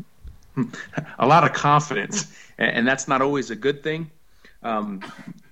A 1.18 1.26
lot 1.26 1.42
of 1.42 1.54
confidence, 1.54 2.30
and 2.58 2.86
that's 2.86 3.08
not 3.08 3.22
always 3.22 3.50
a 3.50 3.56
good 3.56 3.82
thing. 3.82 4.10
Um, 4.62 5.02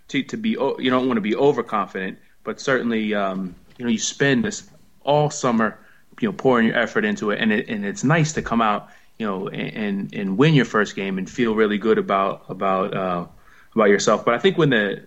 to, 0.09 0.23
to 0.25 0.37
be, 0.37 0.51
you 0.51 0.91
don't 0.91 1.07
want 1.07 1.17
to 1.17 1.23
be 1.23 1.35
overconfident, 1.35 2.19
but 2.47 2.61
certainly, 2.61 3.13
um, 3.13 3.55
you 3.77 3.85
know, 3.85 3.91
you 3.91 3.99
spend 3.99 4.45
this 4.45 4.71
all 5.03 5.29
summer, 5.29 5.79
you 6.21 6.29
know, 6.29 6.33
pouring 6.33 6.69
your 6.69 6.79
effort 6.79 7.05
into 7.05 7.31
it, 7.33 7.41
and 7.41 7.53
it, 7.53 7.69
and 7.69 7.85
it's 7.85 8.05
nice 8.05 8.33
to 8.35 8.43
come 8.43 8.63
out, 8.63 8.89
you 9.19 9.27
know, 9.27 9.49
and 9.49 10.15
and 10.15 10.39
win 10.39 10.55
your 10.55 10.65
first 10.65 10.97
game 10.97 11.19
and 11.19 11.29
feel 11.29 11.55
really 11.55 11.77
good 11.77 11.99
about 11.99 12.45
about 12.49 12.97
uh, 12.97 13.27
about 13.75 13.91
yourself. 13.91 14.25
But 14.25 14.35
I 14.35 14.39
think 14.39 14.57
when 14.57 14.71
the 14.71 15.07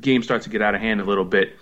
game 0.00 0.22
starts 0.24 0.44
to 0.44 0.50
get 0.50 0.62
out 0.62 0.74
of 0.74 0.80
hand 0.80 1.00
a 1.00 1.04
little 1.04 1.24
bit, 1.24 1.56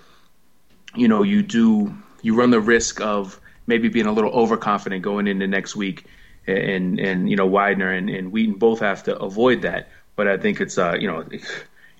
you 0.95 1.09
know, 1.09 1.25
you 1.25 1.43
do 1.43 1.93
you 2.23 2.37
run 2.37 2.51
the 2.51 2.61
risk 2.61 3.01
of 3.01 3.39
maybe 3.67 3.89
being 3.89 4.07
a 4.07 4.13
little 4.13 4.31
overconfident 4.31 5.03
going 5.03 5.27
into 5.27 5.49
next 5.49 5.75
week, 5.75 6.07
and 6.47 7.01
and 7.01 7.29
you 7.29 7.37
know 7.37 7.47
Widener 7.47 7.91
and, 7.91 8.09
and 8.09 8.31
Wheaton 8.31 8.55
both 8.55 8.79
have 8.79 9.03
to 9.05 9.19
avoid 9.19 9.63
that. 9.63 9.89
But 10.15 10.29
I 10.29 10.37
think 10.37 10.61
it's 10.61 10.79
uh 10.79 10.97
you 10.99 11.09
know 11.09 11.25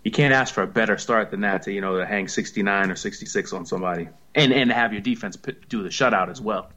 you 0.05 0.11
can't 0.11 0.33
ask 0.33 0.55
for 0.55 0.63
a 0.63 0.67
better 0.67 0.99
start 0.99 1.31
than 1.31 1.41
that 1.41 1.63
to 1.63 1.73
you 1.73 1.81
know 1.81 1.99
to 1.99 2.07
hang 2.07 2.29
69 2.29 2.91
or 2.91 2.97
66 2.97 3.53
on 3.53 3.67
somebody 3.67 4.09
and 4.35 4.53
and 4.53 4.71
have 4.71 4.93
your 4.93 5.03
defense 5.03 5.37
do 5.69 5.83
the 5.83 5.89
shutout 5.89 6.31
as 6.31 6.41
well. 6.41 6.71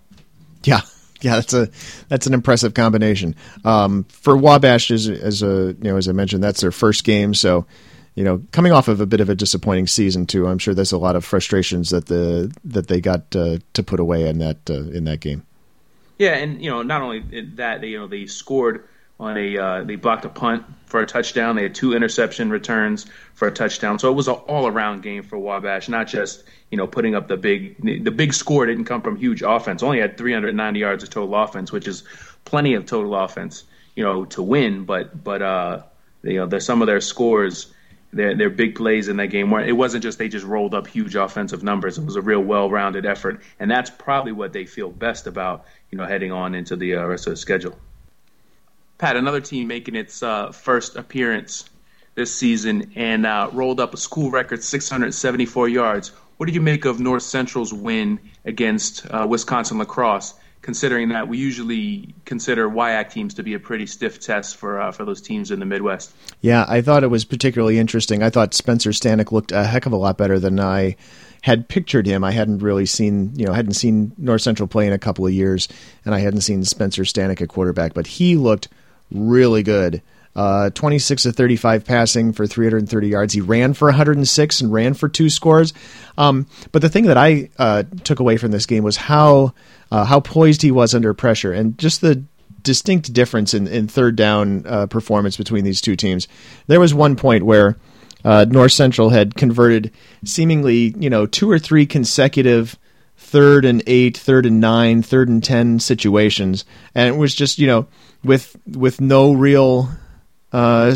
Yeah. 0.63 0.81
Yeah, 1.19 1.33
that's 1.37 1.53
a 1.53 1.69
that's 2.09 2.27
an 2.27 2.35
impressive 2.35 2.75
combination. 2.75 3.35
Um, 3.65 4.03
for 4.03 4.37
Wabash, 4.37 4.91
as, 4.91 5.09
as 5.09 5.41
a 5.41 5.75
you 5.81 5.89
know, 5.89 5.97
as 5.97 6.07
I 6.07 6.11
mentioned, 6.11 6.43
that's 6.43 6.61
their 6.61 6.71
first 6.71 7.03
game, 7.03 7.33
so 7.33 7.65
you 8.13 8.23
know, 8.23 8.41
coming 8.51 8.71
off 8.71 8.87
of 8.87 8.99
a 8.99 9.05
bit 9.05 9.19
of 9.19 9.29
a 9.29 9.35
disappointing 9.35 9.85
season 9.85 10.25
too, 10.25 10.47
I'm 10.47 10.57
sure 10.57 10.73
there's 10.73 10.91
a 10.91 10.97
lot 10.97 11.15
of 11.15 11.25
frustrations 11.25 11.89
that 11.91 12.05
the 12.05 12.55
that 12.65 12.87
they 12.87 13.01
got 13.01 13.35
uh, 13.35 13.57
to 13.73 13.83
put 13.83 13.99
away 13.99 14.27
in 14.27 14.37
that 14.39 14.57
uh, 14.69 14.89
in 14.89 15.03
that 15.05 15.19
game. 15.19 15.43
Yeah, 16.17 16.35
and 16.35 16.61
you 16.61 16.69
know, 16.69 16.81
not 16.81 17.01
only 17.03 17.19
that, 17.55 17.83
you 17.83 17.99
know, 17.99 18.07
they 18.07 18.25
scored 18.25 18.87
on 19.19 19.37
a 19.37 19.57
uh, 19.57 19.83
they 19.83 19.95
blocked 19.95 20.25
a 20.25 20.29
punt 20.29 20.63
for 20.85 21.01
a 21.01 21.05
touchdown. 21.05 21.55
They 21.55 21.63
had 21.63 21.75
two 21.75 21.93
interception 21.93 22.49
returns 22.49 23.05
for 23.33 23.47
a 23.47 23.51
touchdown. 23.51 23.99
So 23.99 24.09
it 24.11 24.13
was 24.13 24.27
an 24.27 24.35
all 24.35 24.67
around 24.67 25.01
game 25.01 25.23
for 25.23 25.37
Wabash, 25.37 25.89
not 25.89 26.07
just 26.07 26.43
you 26.71 26.77
know 26.77 26.87
putting 26.87 27.15
up 27.15 27.27
the 27.27 27.37
big 27.37 28.03
the 28.03 28.11
big 28.11 28.33
score 28.33 28.65
didn't 28.65 28.85
come 28.85 29.01
from 29.01 29.15
huge 29.15 29.41
offense. 29.41 29.81
Only 29.81 29.99
had 29.99 30.17
390 30.17 30.79
yards 30.79 31.03
of 31.03 31.09
total 31.09 31.35
offense, 31.35 31.71
which 31.71 31.87
is 31.87 32.03
plenty 32.45 32.75
of 32.75 32.85
total 32.85 33.15
offense, 33.15 33.63
you 33.95 34.03
know, 34.03 34.25
to 34.25 34.43
win. 34.43 34.85
But 34.85 35.23
but 35.23 35.41
uh, 35.41 35.83
you 36.23 36.35
know, 36.35 36.45
there's 36.45 36.65
some 36.65 36.81
of 36.81 36.87
their 36.87 37.01
scores. 37.01 37.73
Their, 38.13 38.35
their 38.35 38.49
big 38.49 38.75
plays 38.75 39.09
in 39.09 39.17
that 39.17 39.27
game 39.27 39.51
where 39.51 39.61
it 39.61 39.73
wasn't 39.73 40.01
just 40.01 40.17
they 40.17 40.29
just 40.29 40.45
rolled 40.45 40.73
up 40.73 40.87
huge 40.87 41.15
offensive 41.15 41.61
numbers. 41.61 41.97
It 41.97 42.05
was 42.05 42.15
a 42.15 42.21
real 42.21 42.39
well-rounded 42.39 43.05
effort, 43.05 43.41
and 43.59 43.69
that's 43.69 43.89
probably 43.89 44.31
what 44.31 44.53
they 44.53 44.65
feel 44.65 44.89
best 44.89 45.27
about, 45.27 45.65
you 45.91 45.97
know, 45.97 46.05
heading 46.05 46.31
on 46.31 46.55
into 46.55 46.77
the 46.77 46.95
uh, 46.95 47.05
rest 47.05 47.27
of 47.27 47.31
the 47.31 47.37
schedule. 47.37 47.77
Pat, 48.97 49.15
another 49.15 49.41
team 49.41 49.67
making 49.67 49.95
its 49.95 50.23
uh, 50.23 50.51
first 50.51 50.95
appearance 50.95 51.69
this 52.15 52.33
season 52.33 52.91
and 52.95 53.27
uh, 53.27 53.49
rolled 53.53 53.79
up 53.79 53.93
a 53.93 53.97
school 53.97 54.31
record 54.31 54.63
674 54.63 55.69
yards. 55.69 56.11
What 56.37 56.47
did 56.47 56.55
you 56.55 56.61
make 56.61 56.85
of 56.85 56.99
North 56.99 57.21
Central's 57.23 57.71
win 57.71 58.19
against 58.43 59.05
uh, 59.11 59.27
Wisconsin 59.29 59.77
La 59.77 59.85
Crosse? 59.85 60.33
Considering 60.63 61.09
that 61.09 61.27
we 61.27 61.37
usually 61.37 62.13
consider 62.25 62.67
WIAC 62.67 63.11
teams 63.11 63.33
to 63.35 63.43
be 63.43 63.53
a 63.53 63.59
pretty 63.59 63.85
stiff 63.85 64.19
test 64.19 64.57
for 64.57 64.81
uh, 64.81 64.91
for 64.91 65.05
those 65.05 65.21
teams 65.21 65.49
in 65.49 65.59
the 65.59 65.65
Midwest. 65.65 66.13
Yeah, 66.41 66.65
I 66.67 66.81
thought 66.81 67.03
it 67.03 67.07
was 67.07 67.23
particularly 67.23 67.77
interesting. 67.77 68.21
I 68.21 68.29
thought 68.29 68.53
Spencer 68.53 68.89
Stanek 68.89 69.31
looked 69.31 69.53
a 69.53 69.63
heck 69.63 69.85
of 69.85 69.93
a 69.93 69.95
lot 69.95 70.17
better 70.17 70.39
than 70.39 70.59
I 70.59 70.97
had 71.41 71.69
pictured 71.69 72.05
him. 72.05 72.23
I 72.23 72.31
hadn't 72.31 72.59
really 72.59 72.85
seen, 72.85 73.31
you 73.35 73.45
know, 73.45 73.53
hadn't 73.53 73.75
seen 73.75 74.11
North 74.17 74.41
Central 74.41 74.67
play 74.67 74.87
in 74.87 74.91
a 74.91 74.99
couple 74.99 75.25
of 75.25 75.31
years, 75.31 75.69
and 76.03 76.13
I 76.13 76.19
hadn't 76.19 76.41
seen 76.41 76.65
Spencer 76.65 77.03
Stanek 77.03 77.41
at 77.41 77.47
quarterback, 77.47 77.93
but 77.93 78.07
he 78.07 78.35
looked 78.35 78.67
really 79.11 79.63
good. 79.63 80.01
Uh, 80.35 80.69
26 80.69 81.23
to 81.23 81.31
35 81.31 81.83
passing 81.83 82.31
for 82.31 82.45
330 82.45 83.07
yards. 83.07 83.33
He 83.33 83.41
ran 83.41 83.73
for 83.73 83.87
106 83.87 84.61
and 84.61 84.71
ran 84.71 84.93
for 84.93 85.09
two 85.09 85.31
scores. 85.31 85.73
Um, 86.15 86.45
but 86.71 86.83
the 86.83 86.89
thing 86.89 87.05
that 87.05 87.17
I 87.17 87.49
uh, 87.57 87.83
took 88.03 88.19
away 88.19 88.37
from 88.37 88.51
this 88.51 88.67
game 88.67 88.83
was 88.83 88.97
how 88.97 89.55
uh, 89.89 90.05
how 90.05 90.19
poised 90.19 90.61
he 90.61 90.69
was 90.69 90.93
under 90.93 91.15
pressure 91.15 91.51
and 91.53 91.75
just 91.79 92.01
the 92.01 92.23
distinct 92.61 93.13
difference 93.13 93.55
in, 93.55 93.65
in 93.65 93.87
third 93.87 94.15
down 94.15 94.63
uh, 94.67 94.85
performance 94.85 95.37
between 95.37 95.63
these 95.63 95.81
two 95.81 95.95
teams. 95.95 96.27
There 96.67 96.79
was 96.79 96.93
one 96.93 97.15
point 97.15 97.43
where 97.43 97.75
uh, 98.23 98.45
North 98.47 98.73
Central 98.73 99.09
had 99.09 99.35
converted 99.35 99.91
seemingly 100.23 100.93
you 100.99 101.09
know 101.09 101.25
two 101.25 101.49
or 101.49 101.57
three 101.57 101.87
consecutive 101.87 102.77
third 103.17 103.65
and 103.65 103.83
eight, 103.87 104.17
third 104.17 104.45
and 104.45 104.59
nine, 104.59 105.01
third 105.01 105.27
and 105.27 105.43
ten 105.43 105.79
situations, 105.79 106.63
and 106.95 107.13
it 107.13 107.17
was 107.17 107.35
just 107.35 107.59
you 107.59 107.67
know 107.67 107.87
with 108.23 108.55
with 108.65 109.01
no 109.01 109.33
real, 109.33 109.89
uh, 110.53 110.95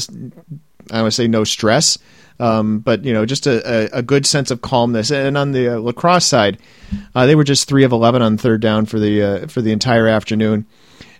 I 0.91 1.01
would 1.01 1.13
say 1.13 1.27
no 1.27 1.43
stress, 1.43 1.97
um, 2.39 2.79
but 2.79 3.03
you 3.03 3.13
know 3.13 3.25
just 3.25 3.47
a, 3.47 3.97
a, 3.97 4.01
good 4.01 4.25
sense 4.25 4.51
of 4.51 4.61
calmness. 4.61 5.11
And 5.11 5.37
on 5.37 5.51
the 5.51 5.75
uh, 5.75 5.79
La 5.79 5.91
Crosse 5.91 6.25
side, 6.25 6.57
uh, 7.15 7.25
they 7.25 7.35
were 7.35 7.43
just 7.43 7.67
three 7.67 7.83
of 7.83 7.91
eleven 7.91 8.21
on 8.21 8.37
third 8.37 8.61
down 8.61 8.85
for 8.85 8.99
the 8.99 9.21
uh, 9.21 9.47
for 9.47 9.61
the 9.61 9.71
entire 9.71 10.07
afternoon, 10.07 10.65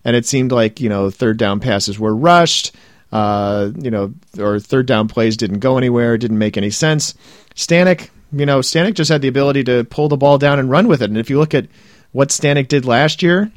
and 0.06 0.16
it 0.16 0.26
seemed 0.26 0.52
like 0.52 0.80
you 0.80 0.90
know 0.90 1.10
third 1.10 1.38
down 1.38 1.60
passes 1.60 2.00
were 2.00 2.16
rushed. 2.16 2.76
Uh, 3.12 3.72
you 3.78 3.92
know, 3.92 4.14
or 4.40 4.58
third 4.58 4.86
down 4.86 5.10
plays 5.10 5.36
didn't 5.36 5.60
go 5.60 5.78
anywhere, 5.78 6.18
didn't 6.18 6.38
make 6.38 6.56
any 6.56 6.70
sense. 6.70 7.14
Stanek, 7.56 8.10
you 8.32 8.46
know, 8.46 8.60
Stanek 8.60 8.94
just 8.94 9.12
had 9.12 9.22
the 9.22 9.28
ability 9.28 9.64
to 9.66 9.84
pull 9.84 10.08
the 10.08 10.18
ball 10.18 10.38
down 10.38 10.60
and 10.60 10.70
run 10.70 10.88
with 10.88 11.02
it. 11.02 11.10
And 11.10 11.18
if 11.18 11.30
you 11.30 11.40
look 11.40 11.54
at 11.54 11.68
what 12.12 12.30
Stanek 12.30 12.68
did 12.68 12.86
last 12.86 13.22
year, 13.22 13.52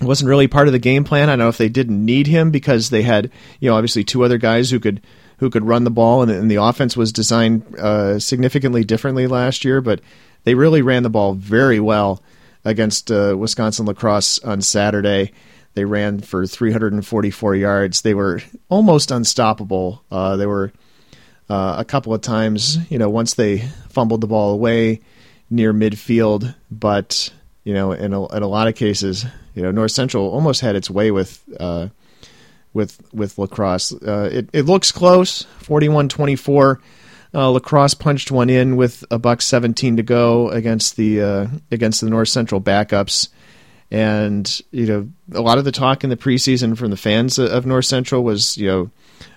it 0.00 0.04
wasn't 0.04 0.28
really 0.28 0.46
part 0.46 0.68
of 0.68 0.72
the 0.72 0.78
game 0.78 1.04
plan. 1.04 1.28
I 1.28 1.32
don't 1.32 1.40
know 1.40 1.48
if 1.48 1.58
they 1.58 1.68
didn't 1.68 2.04
need 2.04 2.26
him 2.26 2.50
because 2.50 2.90
they 2.90 3.02
had, 3.02 3.30
you 3.60 3.68
know, 3.68 3.76
obviously 3.76 4.04
two 4.04 4.24
other 4.24 4.38
guys 4.38 4.70
who 4.70 4.78
could 4.78 5.02
who 5.38 5.50
could 5.50 5.64
run 5.64 5.84
the 5.84 5.90
ball, 5.90 6.22
and, 6.22 6.32
and 6.32 6.50
the 6.50 6.56
offense 6.56 6.96
was 6.96 7.12
designed 7.12 7.62
uh, 7.76 8.18
significantly 8.18 8.82
differently 8.82 9.28
last 9.28 9.64
year. 9.64 9.80
But 9.80 10.00
they 10.44 10.54
really 10.54 10.82
ran 10.82 11.02
the 11.02 11.10
ball 11.10 11.34
very 11.34 11.80
well 11.80 12.22
against 12.64 13.10
uh, 13.10 13.36
Wisconsin 13.38 13.86
La 13.86 13.92
Crosse 13.92 14.38
on 14.40 14.62
Saturday. 14.62 15.32
They 15.74 15.84
ran 15.84 16.20
for 16.20 16.46
344 16.46 17.54
yards. 17.54 18.02
They 18.02 18.14
were 18.14 18.40
almost 18.68 19.10
unstoppable. 19.10 20.02
Uh, 20.10 20.36
they 20.36 20.46
were 20.46 20.72
uh, 21.48 21.76
a 21.78 21.84
couple 21.84 22.12
of 22.12 22.20
times, 22.20 22.78
you 22.90 22.98
know, 22.98 23.08
once 23.08 23.34
they 23.34 23.58
fumbled 23.88 24.20
the 24.20 24.26
ball 24.26 24.52
away 24.52 25.00
near 25.50 25.72
midfield, 25.72 26.54
but 26.70 27.32
you 27.64 27.74
know, 27.74 27.92
in 27.92 28.12
a, 28.12 28.26
in 28.34 28.42
a 28.42 28.46
lot 28.46 28.68
of 28.68 28.74
cases, 28.74 29.26
you 29.54 29.62
know, 29.62 29.70
North 29.70 29.92
Central 29.92 30.30
almost 30.30 30.60
had 30.60 30.76
its 30.76 30.90
way 30.90 31.10
with 31.10 31.42
uh, 31.58 31.88
with 32.72 33.00
with 33.12 33.38
La 33.38 33.46
Crosse. 33.46 33.92
Uh, 33.92 34.28
it 34.32 34.48
it 34.52 34.62
looks 34.64 34.92
close, 34.92 35.46
41-24. 35.62 36.78
Uh, 37.34 37.50
La 37.50 37.88
punched 37.98 38.30
one 38.30 38.48
in 38.48 38.76
with 38.76 39.04
a 39.10 39.18
buck 39.18 39.42
17 39.42 39.98
to 39.98 40.02
go 40.02 40.48
against 40.48 40.96
the 40.96 41.20
uh, 41.20 41.46
against 41.70 42.00
the 42.00 42.08
North 42.08 42.28
Central 42.28 42.60
backups. 42.60 43.28
And 43.90 44.60
you 44.70 44.86
know, 44.86 45.08
a 45.34 45.42
lot 45.42 45.58
of 45.58 45.64
the 45.64 45.72
talk 45.72 46.04
in 46.04 46.10
the 46.10 46.16
preseason 46.16 46.76
from 46.76 46.90
the 46.90 46.96
fans 46.96 47.38
of 47.38 47.66
North 47.66 47.86
Central 47.86 48.22
was 48.22 48.56
you 48.56 48.66
know 48.66 48.90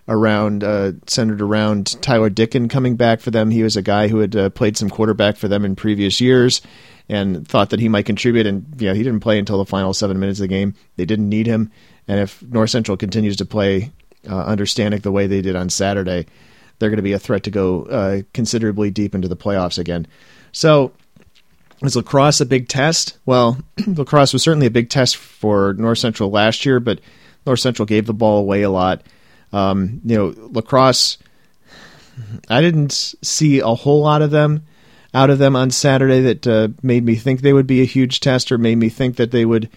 around 0.07 0.63
uh, 0.63 0.93
centered 1.07 1.41
around 1.41 2.01
Tyler 2.01 2.29
Dicken 2.29 2.69
coming 2.69 2.95
back 2.95 3.19
for 3.19 3.31
them. 3.31 3.49
He 3.49 3.63
was 3.63 3.77
a 3.77 3.81
guy 3.81 4.07
who 4.07 4.19
had 4.19 4.35
uh, 4.35 4.49
played 4.49 4.77
some 4.77 4.89
quarterback 4.89 5.37
for 5.37 5.47
them 5.47 5.65
in 5.65 5.75
previous 5.75 6.19
years 6.19 6.61
and 7.07 7.47
thought 7.47 7.71
that 7.71 7.79
he 7.79 7.89
might 7.89 8.05
contribute. 8.05 8.45
And 8.45 8.65
you 8.79 8.87
know, 8.87 8.93
he 8.93 9.03
didn't 9.03 9.19
play 9.19 9.39
until 9.39 9.57
the 9.57 9.65
final 9.65 9.93
seven 9.93 10.19
minutes 10.19 10.39
of 10.39 10.43
the 10.43 10.47
game. 10.47 10.75
They 10.95 11.05
didn't 11.05 11.29
need 11.29 11.47
him. 11.47 11.71
And 12.07 12.19
if 12.19 12.41
North 12.41 12.69
Central 12.69 12.97
continues 12.97 13.37
to 13.37 13.45
play 13.45 13.91
uh, 14.29 14.43
under 14.45 14.65
Stanek 14.65 15.01
the 15.01 15.11
way 15.11 15.27
they 15.27 15.41
did 15.41 15.55
on 15.55 15.69
Saturday, 15.69 16.25
they're 16.79 16.89
going 16.89 16.97
to 16.97 17.03
be 17.03 17.13
a 17.13 17.19
threat 17.19 17.43
to 17.43 17.51
go 17.51 17.83
uh, 17.83 18.21
considerably 18.33 18.91
deep 18.91 19.13
into 19.13 19.27
the 19.27 19.37
playoffs 19.37 19.77
again. 19.77 20.07
So, 20.51 20.91
is 21.81 21.95
La 21.95 22.01
Crosse 22.01 22.41
a 22.41 22.45
big 22.45 22.67
test? 22.67 23.17
Well, 23.25 23.59
La 23.87 24.03
Crosse 24.03 24.33
was 24.33 24.43
certainly 24.43 24.67
a 24.67 24.71
big 24.71 24.89
test 24.89 25.17
for 25.17 25.73
North 25.73 25.99
Central 25.99 26.29
last 26.29 26.65
year, 26.65 26.79
but 26.79 26.99
North 27.45 27.59
Central 27.59 27.85
gave 27.85 28.05
the 28.05 28.13
ball 28.13 28.39
away 28.39 28.61
a 28.61 28.69
lot. 28.69 29.01
Um, 29.53 30.01
you 30.05 30.17
know, 30.17 30.33
La 30.51 30.61
Crosse. 30.61 31.17
I 32.49 32.61
didn't 32.61 32.91
see 32.91 33.59
a 33.59 33.67
whole 33.67 34.01
lot 34.01 34.21
of 34.21 34.31
them 34.31 34.63
out 35.13 35.29
of 35.29 35.39
them 35.39 35.55
on 35.55 35.71
Saturday 35.71 36.21
that 36.21 36.47
uh, 36.47 36.69
made 36.81 37.03
me 37.03 37.15
think 37.15 37.41
they 37.41 37.53
would 37.53 37.67
be 37.67 37.81
a 37.81 37.85
huge 37.85 38.19
test 38.19 38.51
or 38.51 38.57
made 38.57 38.77
me 38.77 38.89
think 38.89 39.17
that 39.17 39.31
they 39.31 39.45
would, 39.45 39.69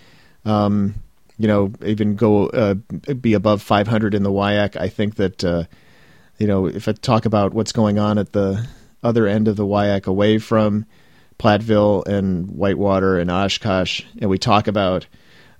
um, 0.45 0.95
you 1.38 1.49
know, 1.49 1.73
even 1.85 2.14
go 2.14 2.49
uh, 2.49 2.75
be 3.14 3.35
above 3.35 3.61
500 3.61 4.14
in 4.14 4.23
the 4.23 4.31
WIAC. 4.31 4.76
I 4.76 4.88
think 4.88 5.16
that, 5.16 5.43
uh, 5.45 5.64
you 6.38 6.47
know, 6.47 6.66
if 6.66 6.87
I 6.87 6.93
talk 6.93 7.26
about 7.26 7.52
what's 7.52 7.73
going 7.73 7.99
on 7.99 8.19
at 8.19 8.33
the 8.33 8.66
other 9.02 9.26
end 9.26 9.49
of 9.49 9.57
the 9.57 9.66
WIAC 9.66 10.07
away 10.07 10.38
from 10.38 10.87
Platteville 11.38 12.07
and 12.07 12.50
Whitewater 12.52 13.19
and 13.19 13.31
Oshkosh, 13.31 14.02
and 14.21 14.31
we 14.31 14.38
talk 14.38 14.69
about 14.69 15.07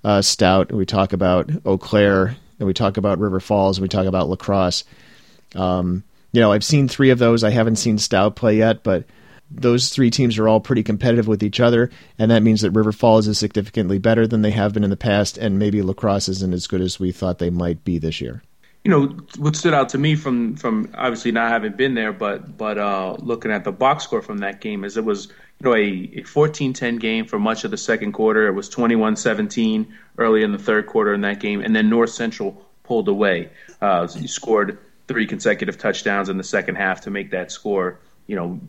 uh, 0.05 0.21
Stout, 0.21 0.69
and 0.69 0.77
we 0.77 0.85
talk 0.85 1.11
about 1.11 1.49
Eau 1.65 1.77
Claire, 1.77 2.37
and 2.59 2.67
we 2.67 2.73
talk 2.73 2.97
about 2.97 3.19
River 3.19 3.39
Falls, 3.39 3.77
and 3.77 3.83
we 3.83 3.89
talk 3.89 4.05
about 4.05 4.29
La 4.29 4.35
Crosse. 4.35 4.83
Um, 5.55 6.03
you 6.31 6.41
know, 6.41 6.51
I've 6.51 6.63
seen 6.63 6.87
three 6.87 7.11
of 7.11 7.19
those. 7.19 7.43
I 7.43 7.49
haven't 7.49 7.77
seen 7.77 7.97
Stout 7.97 8.35
play 8.35 8.57
yet, 8.57 8.83
but 8.83 9.05
those 9.49 9.89
three 9.89 10.09
teams 10.09 10.37
are 10.37 10.47
all 10.47 10.59
pretty 10.59 10.83
competitive 10.83 11.27
with 11.27 11.43
each 11.43 11.59
other, 11.59 11.91
and 12.17 12.31
that 12.31 12.43
means 12.43 12.61
that 12.61 12.71
River 12.71 12.91
Falls 12.91 13.27
is 13.27 13.39
significantly 13.39 13.99
better 13.99 14.27
than 14.27 14.41
they 14.41 14.51
have 14.51 14.73
been 14.73 14.83
in 14.83 14.89
the 14.89 14.97
past, 14.97 15.37
and 15.37 15.59
maybe 15.59 15.81
La 15.81 15.93
Crosse 15.93 16.29
isn't 16.29 16.53
as 16.53 16.67
good 16.67 16.81
as 16.81 16.99
we 16.99 17.11
thought 17.11 17.39
they 17.39 17.49
might 17.49 17.83
be 17.83 17.97
this 17.97 18.21
year. 18.21 18.41
You 18.85 18.91
know 18.91 19.07
what 19.39 19.55
stood 19.55 19.73
out 19.73 19.89
to 19.89 19.97
me 19.97 20.15
from 20.15 20.57
from 20.57 20.91
obviously 20.93 21.31
not 21.31 21.49
having 21.49 21.71
been 21.71 21.95
there, 21.95 22.13
but 22.13 22.55
but 22.55 22.77
uh, 22.77 23.17
looking 23.17 23.51
at 23.51 23.63
the 23.63 23.71
box 23.71 24.03
score 24.03 24.21
from 24.21 24.37
that 24.37 24.61
game 24.61 24.83
is 24.83 24.95
it 24.95 25.03
was 25.03 25.25
you 25.59 25.67
know 25.67 25.73
a, 25.73 25.81
a 25.81 26.21
14-10 26.21 26.99
game 26.99 27.25
for 27.25 27.39
much 27.39 27.63
of 27.63 27.71
the 27.71 27.77
second 27.77 28.11
quarter. 28.11 28.47
It 28.47 28.51
was 28.51 28.69
21-17 28.69 29.87
early 30.19 30.43
in 30.43 30.51
the 30.51 30.59
third 30.59 30.85
quarter 30.85 31.15
in 31.15 31.21
that 31.21 31.39
game, 31.39 31.61
and 31.61 31.75
then 31.75 31.89
North 31.89 32.11
Central 32.11 32.63
pulled 32.83 33.07
away. 33.07 33.49
Uh, 33.81 34.05
scored 34.05 34.77
three 35.07 35.25
consecutive 35.25 35.79
touchdowns 35.79 36.29
in 36.29 36.37
the 36.37 36.43
second 36.43 36.75
half 36.75 37.01
to 37.01 37.09
make 37.09 37.31
that 37.31 37.51
score. 37.51 37.97
You 38.27 38.35
know, 38.35 38.59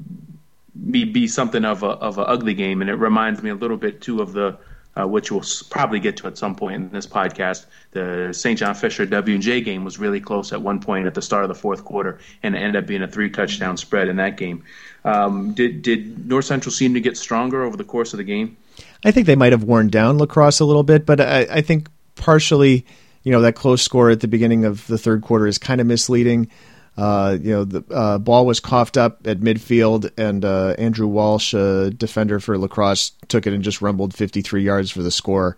be 0.90 1.04
be 1.04 1.28
something 1.28 1.66
of 1.66 1.82
a 1.82 1.88
of 1.88 2.16
an 2.16 2.24
ugly 2.26 2.54
game, 2.54 2.80
and 2.80 2.88
it 2.88 2.94
reminds 2.94 3.42
me 3.42 3.50
a 3.50 3.54
little 3.54 3.76
bit 3.76 4.00
too 4.00 4.22
of 4.22 4.32
the 4.32 4.56
uh, 4.96 5.06
which 5.06 5.30
we'll 5.30 5.44
probably 5.70 6.00
get 6.00 6.16
to 6.18 6.26
at 6.26 6.38
some 6.38 6.54
point 6.54 6.74
in 6.74 6.90
this 6.90 7.06
podcast. 7.06 7.66
The 7.92 8.32
St. 8.32 8.58
John 8.58 8.74
Fisher 8.74 9.06
W 9.06 9.34
and 9.34 9.42
J 9.42 9.60
game 9.60 9.84
was 9.84 9.98
really 9.98 10.20
close 10.20 10.52
at 10.52 10.62
one 10.62 10.80
point 10.80 11.06
at 11.06 11.14
the 11.14 11.22
start 11.22 11.44
of 11.44 11.48
the 11.48 11.54
fourth 11.54 11.84
quarter, 11.84 12.18
and 12.42 12.54
it 12.54 12.58
ended 12.58 12.82
up 12.82 12.86
being 12.86 13.02
a 13.02 13.08
three 13.08 13.30
touchdown 13.30 13.76
spread 13.76 14.08
in 14.08 14.16
that 14.16 14.36
game. 14.36 14.64
Um, 15.04 15.52
did 15.52 15.82
did 15.82 16.26
North 16.26 16.46
Central 16.46 16.72
seem 16.72 16.94
to 16.94 17.00
get 17.00 17.16
stronger 17.16 17.62
over 17.62 17.76
the 17.76 17.84
course 17.84 18.12
of 18.12 18.18
the 18.18 18.24
game? 18.24 18.56
I 19.04 19.10
think 19.10 19.26
they 19.26 19.36
might 19.36 19.52
have 19.52 19.62
worn 19.62 19.88
down 19.88 20.18
La 20.18 20.26
Crosse 20.26 20.60
a 20.60 20.64
little 20.64 20.82
bit, 20.82 21.06
but 21.06 21.20
I, 21.20 21.46
I 21.50 21.60
think 21.60 21.88
partially, 22.16 22.84
you 23.22 23.32
know, 23.32 23.40
that 23.42 23.54
close 23.54 23.82
score 23.82 24.10
at 24.10 24.20
the 24.20 24.28
beginning 24.28 24.64
of 24.64 24.86
the 24.86 24.98
third 24.98 25.22
quarter 25.22 25.46
is 25.46 25.58
kind 25.58 25.80
of 25.80 25.86
misleading. 25.86 26.48
Uh, 26.96 27.36
you 27.40 27.50
know, 27.50 27.64
the 27.64 27.84
uh, 27.94 28.18
ball 28.18 28.46
was 28.46 28.58
coughed 28.58 28.96
up 28.96 29.26
at 29.26 29.40
midfield, 29.40 30.10
and 30.16 30.44
uh, 30.44 30.74
Andrew 30.78 31.06
Walsh, 31.06 31.52
a 31.52 31.90
defender 31.90 32.40
for 32.40 32.56
La 32.56 32.68
Crosse, 32.68 33.12
took 33.28 33.46
it 33.46 33.52
and 33.52 33.62
just 33.62 33.82
rumbled 33.82 34.14
53 34.14 34.62
yards 34.62 34.90
for 34.90 35.02
the 35.02 35.10
score. 35.10 35.56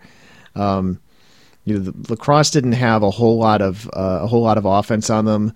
Um, 0.55 0.99
you 1.63 1.75
know, 1.75 1.79
the, 1.79 2.09
La 2.09 2.15
Crosse 2.17 2.51
didn't 2.51 2.73
have 2.73 3.03
a 3.03 3.11
whole 3.11 3.37
lot 3.37 3.61
of 3.61 3.87
uh, 3.87 4.19
a 4.23 4.27
whole 4.27 4.41
lot 4.41 4.57
of 4.57 4.65
offense 4.65 5.09
on 5.09 5.23
them, 5.23 5.53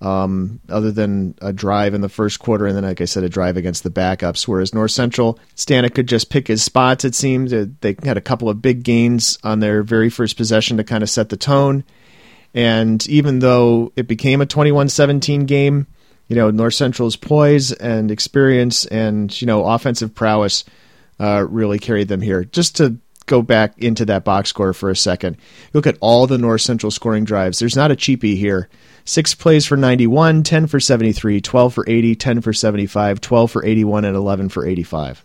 um, 0.00 0.60
other 0.68 0.92
than 0.92 1.34
a 1.42 1.52
drive 1.52 1.94
in 1.94 2.00
the 2.00 2.08
first 2.08 2.38
quarter, 2.38 2.66
and 2.66 2.76
then, 2.76 2.84
like 2.84 3.00
I 3.00 3.06
said, 3.06 3.24
a 3.24 3.28
drive 3.28 3.56
against 3.56 3.82
the 3.82 3.90
backups. 3.90 4.46
Whereas 4.46 4.72
North 4.72 4.92
Central, 4.92 5.40
Stanek 5.56 5.96
could 5.96 6.06
just 6.06 6.30
pick 6.30 6.46
his 6.46 6.62
spots. 6.62 7.04
It 7.04 7.16
seemed 7.16 7.48
they 7.80 7.96
had 8.04 8.16
a 8.16 8.20
couple 8.20 8.48
of 8.48 8.62
big 8.62 8.84
gains 8.84 9.36
on 9.42 9.58
their 9.58 9.82
very 9.82 10.10
first 10.10 10.36
possession 10.36 10.76
to 10.76 10.84
kind 10.84 11.02
of 11.02 11.10
set 11.10 11.30
the 11.30 11.36
tone 11.36 11.82
and 12.54 13.06
even 13.08 13.40
though 13.40 13.92
it 13.96 14.06
became 14.06 14.40
a 14.40 14.46
21 14.46 14.88
17 14.88 15.46
game, 15.46 15.86
you 16.28 16.36
know, 16.36 16.50
North 16.50 16.74
Central's 16.74 17.16
poise 17.16 17.72
and 17.72 18.10
experience 18.10 18.86
and, 18.86 19.40
you 19.40 19.46
know, 19.46 19.66
offensive 19.66 20.14
prowess 20.14 20.64
uh, 21.20 21.46
really 21.48 21.78
carried 21.78 22.08
them 22.08 22.20
here. 22.20 22.44
Just 22.44 22.76
to 22.76 22.96
go 23.26 23.42
back 23.42 23.78
into 23.78 24.04
that 24.04 24.24
box 24.24 24.50
score 24.50 24.72
for 24.72 24.90
a 24.90 24.96
second, 24.96 25.36
look 25.72 25.86
at 25.86 25.98
all 26.00 26.26
the 26.26 26.38
North 26.38 26.60
Central 26.60 26.90
scoring 26.90 27.24
drives. 27.24 27.58
There's 27.58 27.76
not 27.76 27.90
a 27.90 27.96
cheapie 27.96 28.36
here. 28.36 28.68
Six 29.04 29.34
plays 29.34 29.66
for 29.66 29.76
91, 29.76 30.44
10 30.44 30.66
for 30.66 30.80
73, 30.80 31.40
12 31.40 31.74
for 31.74 31.84
80, 31.86 32.14
10 32.14 32.40
for 32.40 32.52
75, 32.52 33.20
12 33.20 33.50
for 33.50 33.64
81, 33.64 34.04
and 34.04 34.16
11 34.16 34.48
for 34.48 34.64
85. 34.64 35.24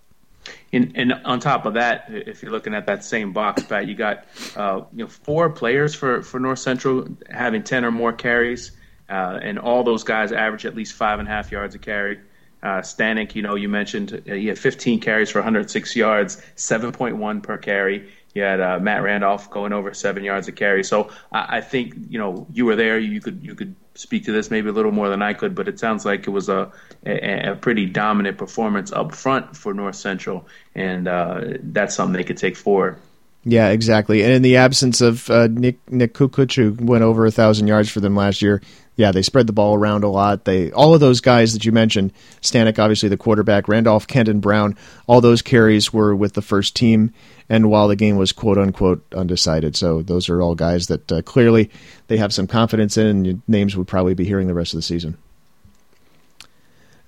And, 0.72 0.94
and, 0.96 1.14
on 1.26 1.40
top 1.40 1.66
of 1.66 1.74
that, 1.74 2.06
if 2.10 2.42
you're 2.42 2.52
looking 2.52 2.74
at 2.74 2.86
that 2.88 3.04
same 3.04 3.34
box, 3.34 3.64
Pat, 3.64 3.88
you 3.88 3.96
got 3.96 4.26
uh, 4.56 4.82
you 4.94 5.04
know 5.04 5.08
four 5.08 5.50
players 5.50 5.96
for, 5.96 6.22
for 6.22 6.40
North 6.40 6.60
Central 6.60 7.08
having 7.30 7.64
ten 7.64 7.84
or 7.86 7.92
more 7.92 8.14
carries, 8.14 8.72
uh, 9.10 9.40
and 9.42 9.60
all 9.60 9.84
those 9.84 10.04
guys 10.04 10.32
average 10.32 10.66
at 10.66 10.76
least 10.76 10.94
five 10.94 11.20
and 11.20 11.28
a 11.28 11.32
half 11.32 11.52
yards 11.52 11.76
a 11.76 11.80
carry. 11.80 12.20
Uh, 12.62 12.82
Stanek, 12.82 13.36
you 13.36 13.42
know, 13.42 13.56
you 13.56 13.70
mentioned 13.70 14.22
uh, 14.30 14.34
he 14.34 14.48
had 14.48 14.60
15 14.60 15.00
carries 15.00 15.30
for 15.30 15.40
106 15.40 15.96
yards, 15.96 16.42
7.1 16.58 17.42
per 17.42 17.58
carry. 17.58 18.10
You 18.34 18.44
had 18.44 18.62
uh, 18.62 18.80
Matt 18.80 19.02
Randolph 19.02 19.50
going 19.50 19.74
over 19.74 19.94
seven 19.94 20.24
yards 20.24 20.48
a 20.48 20.52
carry. 20.52 20.84
So 20.84 21.10
I, 21.32 21.58
I 21.58 21.62
think 21.62 21.96
you 22.10 22.20
know 22.20 22.48
you 22.54 22.66
were 22.66 22.76
there. 22.76 23.00
You 23.00 23.22
could 23.22 23.44
you 23.44 23.56
could 23.56 23.76
speak 23.96 24.26
to 24.26 24.32
this 24.32 24.50
maybe 24.50 24.70
a 24.70 24.72
little 24.72 24.92
more 24.92 25.10
than 25.10 25.22
I 25.22 25.34
could, 25.34 25.56
but 25.56 25.68
it 25.68 25.80
sounds 25.80 26.06
like 26.06 26.28
it 26.28 26.32
was 26.32 26.50
a 26.50 26.72
a, 27.06 27.52
a 27.52 27.56
pretty 27.56 27.86
dominant 27.86 28.38
performance 28.38 28.92
up 28.92 29.14
front 29.14 29.56
for 29.58 29.74
North 29.74 29.96
Central, 29.96 30.48
and 30.76 31.08
uh, 31.08 31.42
that's 31.64 31.96
something 31.96 32.14
they 32.14 32.24
could 32.24 32.38
take 32.38 32.56
forward. 32.56 32.98
Yeah, 33.46 33.70
exactly. 33.70 34.22
And 34.22 34.34
in 34.34 34.42
the 34.42 34.58
absence 34.58 35.02
of 35.02 35.30
uh, 35.30 35.48
Nick 35.48 35.78
Nick 35.92 36.14
Kukuc, 36.14 36.56
who 36.56 36.86
went 36.86 37.04
over 37.04 37.26
a 37.26 37.32
thousand 37.32 37.68
yards 37.68 37.90
for 37.90 38.00
them 38.00 38.16
last 38.16 38.42
year, 38.42 38.62
yeah, 39.00 39.14
they 39.14 39.22
spread 39.22 39.48
the 39.48 39.54
ball 39.54 39.76
around 39.76 40.04
a 40.04 40.10
lot. 40.10 40.44
They 40.44 40.74
all 40.74 40.94
of 40.94 41.00
those 41.00 41.22
guys 41.22 41.54
that 41.54 41.64
you 41.64 41.72
mentioned, 41.72 42.12
Stanek, 42.42 42.78
obviously 42.78 43.08
the 43.08 43.16
quarterback, 43.16 43.70
Randolph, 43.70 44.06
Kenton 44.06 44.42
Brown, 44.42 44.76
all 45.08 45.22
those 45.22 45.42
carries 45.42 45.94
were 45.94 46.14
with 46.14 46.34
the 46.34 46.42
first 46.42 46.76
team, 46.76 47.14
and 47.48 47.72
while 47.72 47.88
the 47.88 47.96
game 47.96 48.18
was 48.18 48.34
quote 48.34 48.58
unquote 48.58 49.02
undecided, 49.14 49.78
so 49.78 50.02
those 50.02 50.28
are 50.28 50.42
all 50.42 50.54
guys 50.54 50.88
that 50.88 51.10
uh, 51.14 51.22
clearly 51.22 51.72
they 52.08 52.18
have 52.18 52.34
some 52.34 52.46
confidence 52.46 52.98
in, 52.98 53.08
and 53.08 53.42
names 53.48 53.78
would 53.78 53.88
probably 53.88 54.16
be 54.16 54.26
hearing 54.26 54.48
the 54.48 54.54
rest 54.54 54.74
of 54.74 54.80
the 54.80 54.82
season. 54.82 55.18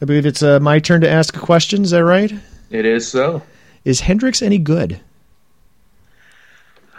I 0.02 0.06
believe 0.06 0.26
it's 0.26 0.42
uh, 0.42 0.62
my 0.62 0.80
turn 0.80 1.02
to 1.02 1.10
ask 1.10 1.36
a 1.36 1.42
question. 1.42 1.84
Is 1.84 1.92
that 1.92 2.06
right? 2.06 2.32
It 2.70 2.86
is 2.86 3.06
so. 3.06 3.44
Is 3.84 4.00
Hendrix 4.00 4.42
any 4.42 4.60
good? 4.60 5.02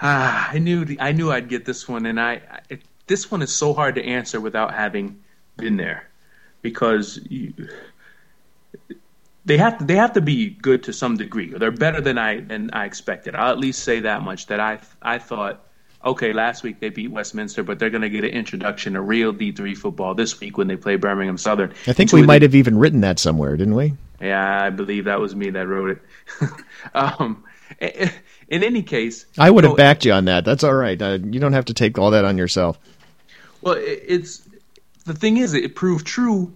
Ah, 0.03 0.51
I 0.53 0.59
knew 0.59 0.99
I 1.01 1.13
knew 1.13 1.33
I'd 1.33 1.49
get 1.49 1.65
this 1.65 1.89
one, 1.89 2.05
and 2.05 2.21
I, 2.21 2.43
I 2.71 2.79
this 3.07 3.31
one 3.31 3.43
is 3.43 3.55
so 3.55 3.75
hard 3.75 3.95
to 3.97 4.05
answer 4.05 4.41
without 4.41 4.75
having 4.75 5.23
been 5.57 5.77
there, 5.77 6.09
because 6.63 7.21
you, 7.29 7.53
they 9.45 9.57
have 9.59 9.79
to 9.79 9.85
they 9.85 9.97
have 9.97 10.13
to 10.13 10.21
be 10.21 10.51
good 10.51 10.85
to 10.85 10.93
some 10.93 11.17
degree. 11.17 11.53
They're 11.53 11.71
better 11.71 12.01
than 12.01 12.19
I 12.19 12.41
than 12.41 12.71
I 12.73 12.85
expected. 12.85 13.35
I'll 13.35 13.53
at 13.53 13.59
least 13.59 13.83
say 13.83 14.01
that 14.01 14.23
much. 14.23 14.47
That 14.47 14.61
I 14.61 14.79
I 15.01 15.19
thought, 15.19 15.67
okay, 16.05 16.33
last 16.33 16.63
week 16.63 16.81
they 16.81 16.91
beat 16.91 17.11
Westminster, 17.11 17.63
but 17.63 17.79
they're 17.79 17.91
going 17.91 18.03
to 18.03 18.11
get 18.11 18.25
an 18.25 18.31
introduction 18.31 18.95
to 18.95 19.01
real 19.01 19.33
D 19.33 19.53
three 19.53 19.75
football 19.75 20.15
this 20.15 20.39
week 20.41 20.59
when 20.59 20.69
they 20.69 20.77
play 20.77 20.97
Birmingham 20.97 21.39
Southern. 21.39 21.73
I 21.87 21.93
think 21.93 22.13
we 22.13 22.23
might 22.23 22.43
have 22.43 22.55
even 22.55 22.79
written 22.79 23.01
that 23.01 23.19
somewhere, 23.19 23.57
didn't 23.57 23.75
we? 23.75 23.95
Yeah, 24.21 24.65
I 24.65 24.71
believe 24.71 25.07
that 25.07 25.19
was 25.19 25.35
me 25.35 25.51
that 25.51 25.67
wrote 25.67 25.91
it. 25.91 26.51
um, 26.95 27.43
in 27.81 28.63
any 28.63 28.83
case, 28.83 29.27
I 29.39 29.51
would 29.51 29.65
have 29.65 29.77
backed 29.77 30.05
you 30.05 30.13
on 30.13 30.27
that. 30.27 30.45
That's 30.45 30.63
all 30.63 30.75
right. 30.75 31.01
Uh, 31.01 31.19
you 31.23 31.41
don't 31.41 31.55
have 31.55 31.65
to 31.67 31.75
take 31.75 31.99
all 31.99 32.13
that 32.13 32.25
on 32.25 32.39
yourself. 32.39 32.79
Well, 33.63 33.77
it's 33.79 34.43
the 35.05 35.15
thing 35.15 35.39
is, 35.39 35.55
it 35.55 35.75
proved 35.75 36.07
true 36.07 36.53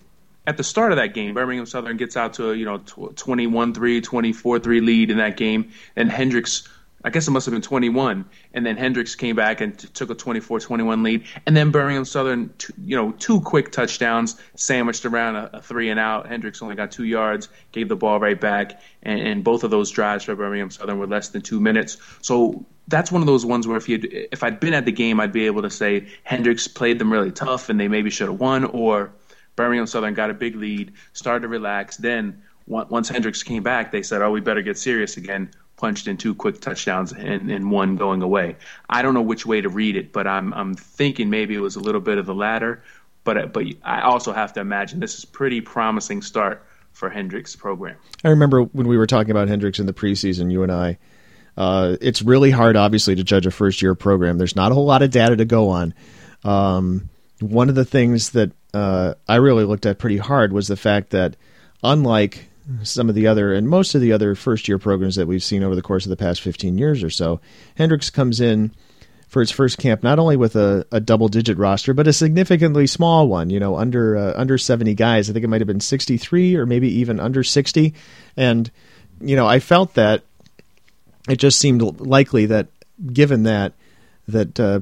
at 0.46 0.56
the 0.56 0.64
start 0.64 0.92
of 0.92 0.98
that 0.98 1.14
game. 1.14 1.34
Birmingham 1.34 1.66
Southern 1.66 1.96
gets 1.96 2.16
out 2.16 2.34
to 2.34 2.50
a 2.50 2.54
you 2.54 2.64
know 2.64 2.78
21-3, 2.78 4.02
24-3 4.02 4.84
lead 4.84 5.10
in 5.10 5.18
that 5.18 5.36
game, 5.36 5.70
and 5.94 6.10
Hendrix 6.10 6.68
I 7.04 7.10
guess 7.10 7.28
it 7.28 7.30
must 7.30 7.46
have 7.46 7.52
been 7.52 7.62
21. 7.62 8.24
And 8.54 8.66
then 8.66 8.76
Hendrix 8.76 9.14
came 9.14 9.36
back 9.36 9.60
and 9.60 9.78
t- 9.78 9.88
took 9.88 10.10
a 10.10 10.14
24-21 10.14 11.04
lead. 11.04 11.24
And 11.46 11.56
then 11.56 11.70
Birmingham 11.70 12.04
Southern, 12.04 12.48
t- 12.58 12.72
you 12.84 12.96
know, 12.96 13.12
two 13.12 13.40
quick 13.40 13.70
touchdowns 13.70 14.40
sandwiched 14.54 15.04
around 15.04 15.36
a, 15.36 15.50
a, 15.52 15.62
three 15.62 15.90
and 15.90 16.00
out. 16.00 16.26
Hendrix 16.26 16.62
only 16.62 16.74
got 16.74 16.90
two 16.90 17.04
yards, 17.04 17.48
gave 17.72 17.88
the 17.88 17.96
ball 17.96 18.18
right 18.18 18.40
back, 18.40 18.80
and, 19.02 19.20
and, 19.20 19.44
both 19.44 19.62
of 19.62 19.70
those 19.70 19.90
drives 19.90 20.24
for 20.24 20.34
Birmingham 20.34 20.70
Southern 20.70 20.98
were 20.98 21.06
less 21.06 21.28
than 21.28 21.42
two 21.42 21.60
minutes. 21.60 21.98
So 22.22 22.64
that's 22.88 23.12
one 23.12 23.22
of 23.22 23.26
those 23.26 23.46
ones 23.46 23.66
where 23.66 23.76
if 23.76 23.88
you 23.88 24.00
if 24.02 24.42
I'd 24.42 24.58
been 24.58 24.74
at 24.74 24.84
the 24.84 24.92
game, 24.92 25.20
I'd 25.20 25.32
be 25.32 25.46
able 25.46 25.62
to 25.62 25.70
say 25.70 26.08
Hendrix 26.24 26.66
played 26.66 26.98
them 26.98 27.12
really 27.12 27.30
tough 27.30 27.68
and 27.68 27.78
they 27.78 27.88
maybe 27.88 28.10
should 28.10 28.28
have 28.28 28.40
won, 28.40 28.64
or 28.64 29.12
Birmingham 29.54 29.86
Southern 29.86 30.14
got 30.14 30.30
a 30.30 30.34
big 30.34 30.56
lead, 30.56 30.92
started 31.12 31.42
to 31.42 31.48
relax, 31.48 31.96
then 31.96 32.42
once 32.66 33.08
Hendrix 33.08 33.42
came 33.42 33.62
back, 33.62 33.92
they 33.92 34.02
said, 34.02 34.22
"Oh, 34.22 34.30
we 34.30 34.40
better 34.40 34.62
get 34.62 34.76
serious 34.76 35.16
again." 35.16 35.50
Punched 35.76 36.08
in 36.08 36.16
two 36.16 36.34
quick 36.34 36.60
touchdowns 36.60 37.12
and, 37.12 37.50
and 37.50 37.70
one 37.70 37.96
going 37.96 38.22
away. 38.22 38.56
I 38.88 39.02
don't 39.02 39.14
know 39.14 39.22
which 39.22 39.44
way 39.46 39.60
to 39.60 39.68
read 39.68 39.96
it, 39.96 40.12
but 40.12 40.26
I'm 40.26 40.52
I'm 40.54 40.74
thinking 40.74 41.30
maybe 41.30 41.54
it 41.54 41.60
was 41.60 41.76
a 41.76 41.80
little 41.80 42.00
bit 42.00 42.18
of 42.18 42.26
the 42.26 42.34
latter. 42.34 42.82
But 43.24 43.52
but 43.52 43.64
I 43.82 44.02
also 44.02 44.32
have 44.32 44.52
to 44.54 44.60
imagine 44.60 45.00
this 45.00 45.18
is 45.18 45.24
pretty 45.24 45.60
promising 45.60 46.22
start 46.22 46.64
for 46.92 47.10
Hendrix' 47.10 47.54
program. 47.54 47.96
I 48.24 48.30
remember 48.30 48.62
when 48.62 48.88
we 48.88 48.96
were 48.96 49.06
talking 49.06 49.30
about 49.30 49.48
Hendrix 49.48 49.78
in 49.78 49.86
the 49.86 49.92
preseason, 49.92 50.50
you 50.50 50.62
and 50.62 50.72
I. 50.72 50.98
Uh, 51.56 51.96
it's 52.00 52.22
really 52.22 52.50
hard, 52.50 52.76
obviously, 52.76 53.14
to 53.14 53.24
judge 53.24 53.46
a 53.46 53.50
first 53.50 53.80
year 53.82 53.94
program. 53.94 54.38
There's 54.38 54.56
not 54.56 54.72
a 54.72 54.74
whole 54.74 54.86
lot 54.86 55.02
of 55.02 55.10
data 55.10 55.36
to 55.36 55.44
go 55.44 55.70
on. 55.70 55.94
Um, 56.44 57.08
one 57.40 57.68
of 57.68 57.74
the 57.74 57.84
things 57.84 58.30
that 58.30 58.52
uh, 58.74 59.14
I 59.28 59.36
really 59.36 59.64
looked 59.64 59.86
at 59.86 59.98
pretty 59.98 60.18
hard 60.18 60.52
was 60.52 60.68
the 60.68 60.76
fact 60.76 61.10
that, 61.10 61.36
unlike 61.82 62.48
some 62.82 63.08
of 63.08 63.14
the 63.14 63.26
other 63.26 63.52
and 63.52 63.68
most 63.68 63.94
of 63.94 64.00
the 64.00 64.12
other 64.12 64.34
first 64.34 64.68
year 64.68 64.78
programs 64.78 65.16
that 65.16 65.26
we've 65.26 65.42
seen 65.42 65.62
over 65.62 65.74
the 65.74 65.82
course 65.82 66.04
of 66.04 66.10
the 66.10 66.16
past 66.16 66.40
15 66.40 66.78
years 66.78 67.02
or 67.02 67.10
so, 67.10 67.40
Hendrix 67.76 68.10
comes 68.10 68.40
in 68.40 68.72
for 69.28 69.42
its 69.42 69.50
first 69.50 69.78
camp 69.78 70.02
not 70.02 70.18
only 70.18 70.36
with 70.36 70.56
a, 70.56 70.86
a 70.92 71.00
double 71.00 71.28
digit 71.28 71.58
roster 71.58 71.92
but 71.92 72.06
a 72.06 72.12
significantly 72.12 72.86
small 72.86 73.28
one 73.28 73.50
you 73.50 73.58
know 73.58 73.76
under 73.76 74.16
uh, 74.16 74.32
under 74.36 74.58
70 74.58 74.94
guys. 74.94 75.28
I 75.28 75.32
think 75.32 75.44
it 75.44 75.48
might 75.48 75.60
have 75.60 75.68
been 75.68 75.80
63 75.80 76.56
or 76.56 76.66
maybe 76.66 76.88
even 77.00 77.20
under 77.20 77.42
60 77.42 77.94
and 78.36 78.70
you 79.20 79.34
know 79.34 79.46
i 79.46 79.60
felt 79.60 79.94
that 79.94 80.22
it 81.28 81.36
just 81.36 81.58
seemed 81.58 82.00
likely 82.00 82.46
that 82.46 82.68
given 83.12 83.44
that 83.44 83.72
that 84.28 84.58
uh, 84.58 84.80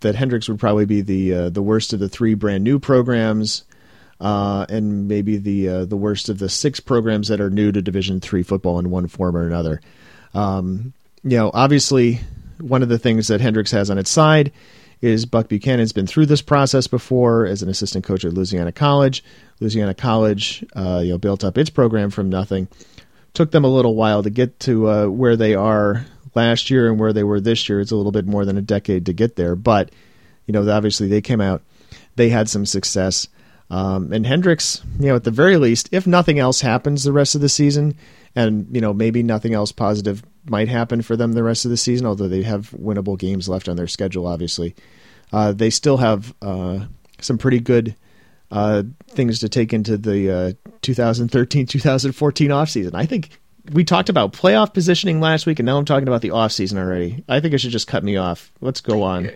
that 0.00 0.14
Hendrix 0.14 0.48
would 0.48 0.58
probably 0.58 0.86
be 0.86 1.00
the 1.02 1.34
uh, 1.34 1.48
the 1.50 1.62
worst 1.62 1.92
of 1.92 2.00
the 2.00 2.08
three 2.08 2.34
brand 2.34 2.64
new 2.64 2.78
programs, 2.78 3.64
uh, 4.20 4.66
and 4.68 5.08
maybe 5.08 5.36
the 5.36 5.68
uh, 5.68 5.84
the 5.84 5.96
worst 5.96 6.28
of 6.28 6.38
the 6.38 6.48
six 6.48 6.80
programs 6.80 7.28
that 7.28 7.40
are 7.40 7.50
new 7.50 7.70
to 7.72 7.82
Division 7.82 8.20
three 8.20 8.42
football 8.42 8.78
in 8.78 8.90
one 8.90 9.08
form 9.08 9.36
or 9.36 9.46
another. 9.46 9.80
Um, 10.34 10.92
you 11.22 11.36
know, 11.36 11.50
obviously, 11.52 12.20
one 12.60 12.82
of 12.82 12.88
the 12.88 12.98
things 12.98 13.28
that 13.28 13.40
Hendrix 13.40 13.70
has 13.70 13.90
on 13.90 13.98
its 13.98 14.10
side 14.10 14.52
is 15.00 15.26
Buck 15.26 15.48
Buchanan's 15.48 15.92
been 15.92 16.06
through 16.06 16.26
this 16.26 16.42
process 16.42 16.86
before 16.86 17.46
as 17.46 17.62
an 17.62 17.68
assistant 17.68 18.04
coach 18.04 18.24
at 18.24 18.32
Louisiana 18.32 18.72
College. 18.72 19.22
Louisiana 19.60 19.94
College, 19.94 20.64
uh, 20.74 21.00
you 21.04 21.12
know, 21.12 21.18
built 21.18 21.44
up 21.44 21.56
its 21.56 21.70
program 21.70 22.10
from 22.10 22.28
nothing. 22.28 22.68
Took 23.34 23.52
them 23.52 23.64
a 23.64 23.68
little 23.68 23.94
while 23.94 24.22
to 24.22 24.30
get 24.30 24.58
to 24.60 24.88
uh, 24.88 25.06
where 25.06 25.36
they 25.36 25.54
are 25.54 26.04
last 26.34 26.70
year 26.70 26.88
and 26.88 26.98
where 26.98 27.12
they 27.12 27.22
were 27.22 27.40
this 27.40 27.68
year. 27.68 27.80
It's 27.80 27.92
a 27.92 27.96
little 27.96 28.12
bit 28.12 28.26
more 28.26 28.44
than 28.44 28.58
a 28.58 28.62
decade 28.62 29.06
to 29.06 29.12
get 29.12 29.36
there, 29.36 29.54
but 29.54 29.90
you 30.46 30.52
know, 30.52 30.68
obviously 30.68 31.08
they 31.08 31.20
came 31.20 31.40
out, 31.40 31.62
they 32.16 32.30
had 32.30 32.48
some 32.48 32.66
success. 32.66 33.28
Um, 33.70 34.12
and 34.12 34.26
Hendrix, 34.26 34.82
you 34.98 35.08
know, 35.08 35.16
at 35.16 35.24
the 35.24 35.30
very 35.30 35.56
least, 35.56 35.88
if 35.92 36.06
nothing 36.06 36.38
else 36.38 36.60
happens 36.60 37.04
the 37.04 37.12
rest 37.12 37.34
of 37.34 37.40
the 37.40 37.48
season, 37.48 37.96
and 38.34 38.66
you 38.72 38.80
know 38.80 38.94
maybe 38.94 39.22
nothing 39.22 39.54
else 39.54 39.72
positive 39.72 40.22
might 40.46 40.68
happen 40.68 41.02
for 41.02 41.16
them 41.16 41.32
the 41.32 41.42
rest 41.42 41.64
of 41.64 41.70
the 41.70 41.76
season, 41.76 42.06
although 42.06 42.28
they 42.28 42.42
have 42.42 42.70
winnable 42.70 43.18
games 43.18 43.48
left 43.48 43.68
on 43.68 43.76
their 43.76 43.86
schedule, 43.86 44.26
obviously, 44.26 44.74
uh, 45.32 45.52
they 45.52 45.70
still 45.70 45.98
have 45.98 46.34
uh, 46.40 46.80
some 47.20 47.36
pretty 47.36 47.60
good 47.60 47.94
uh, 48.50 48.82
things 49.08 49.40
to 49.40 49.48
take 49.48 49.74
into 49.74 49.98
the 49.98 50.56
2013-2014 50.82 52.50
uh, 52.50 52.54
offseason. 52.54 52.94
I 52.94 53.04
think 53.04 53.38
we 53.72 53.84
talked 53.84 54.08
about 54.08 54.32
playoff 54.32 54.72
positioning 54.72 55.20
last 55.20 55.44
week, 55.44 55.58
and 55.58 55.66
now 55.66 55.76
I'm 55.76 55.84
talking 55.84 56.08
about 56.08 56.22
the 56.22 56.30
off 56.30 56.52
season 56.52 56.78
already. 56.78 57.24
I 57.28 57.40
think 57.40 57.54
it 57.54 57.58
should 57.58 57.70
just 57.70 57.86
cut 57.86 58.02
me 58.02 58.16
off. 58.16 58.50
Let's 58.60 58.80
go 58.80 59.02
on. 59.02 59.30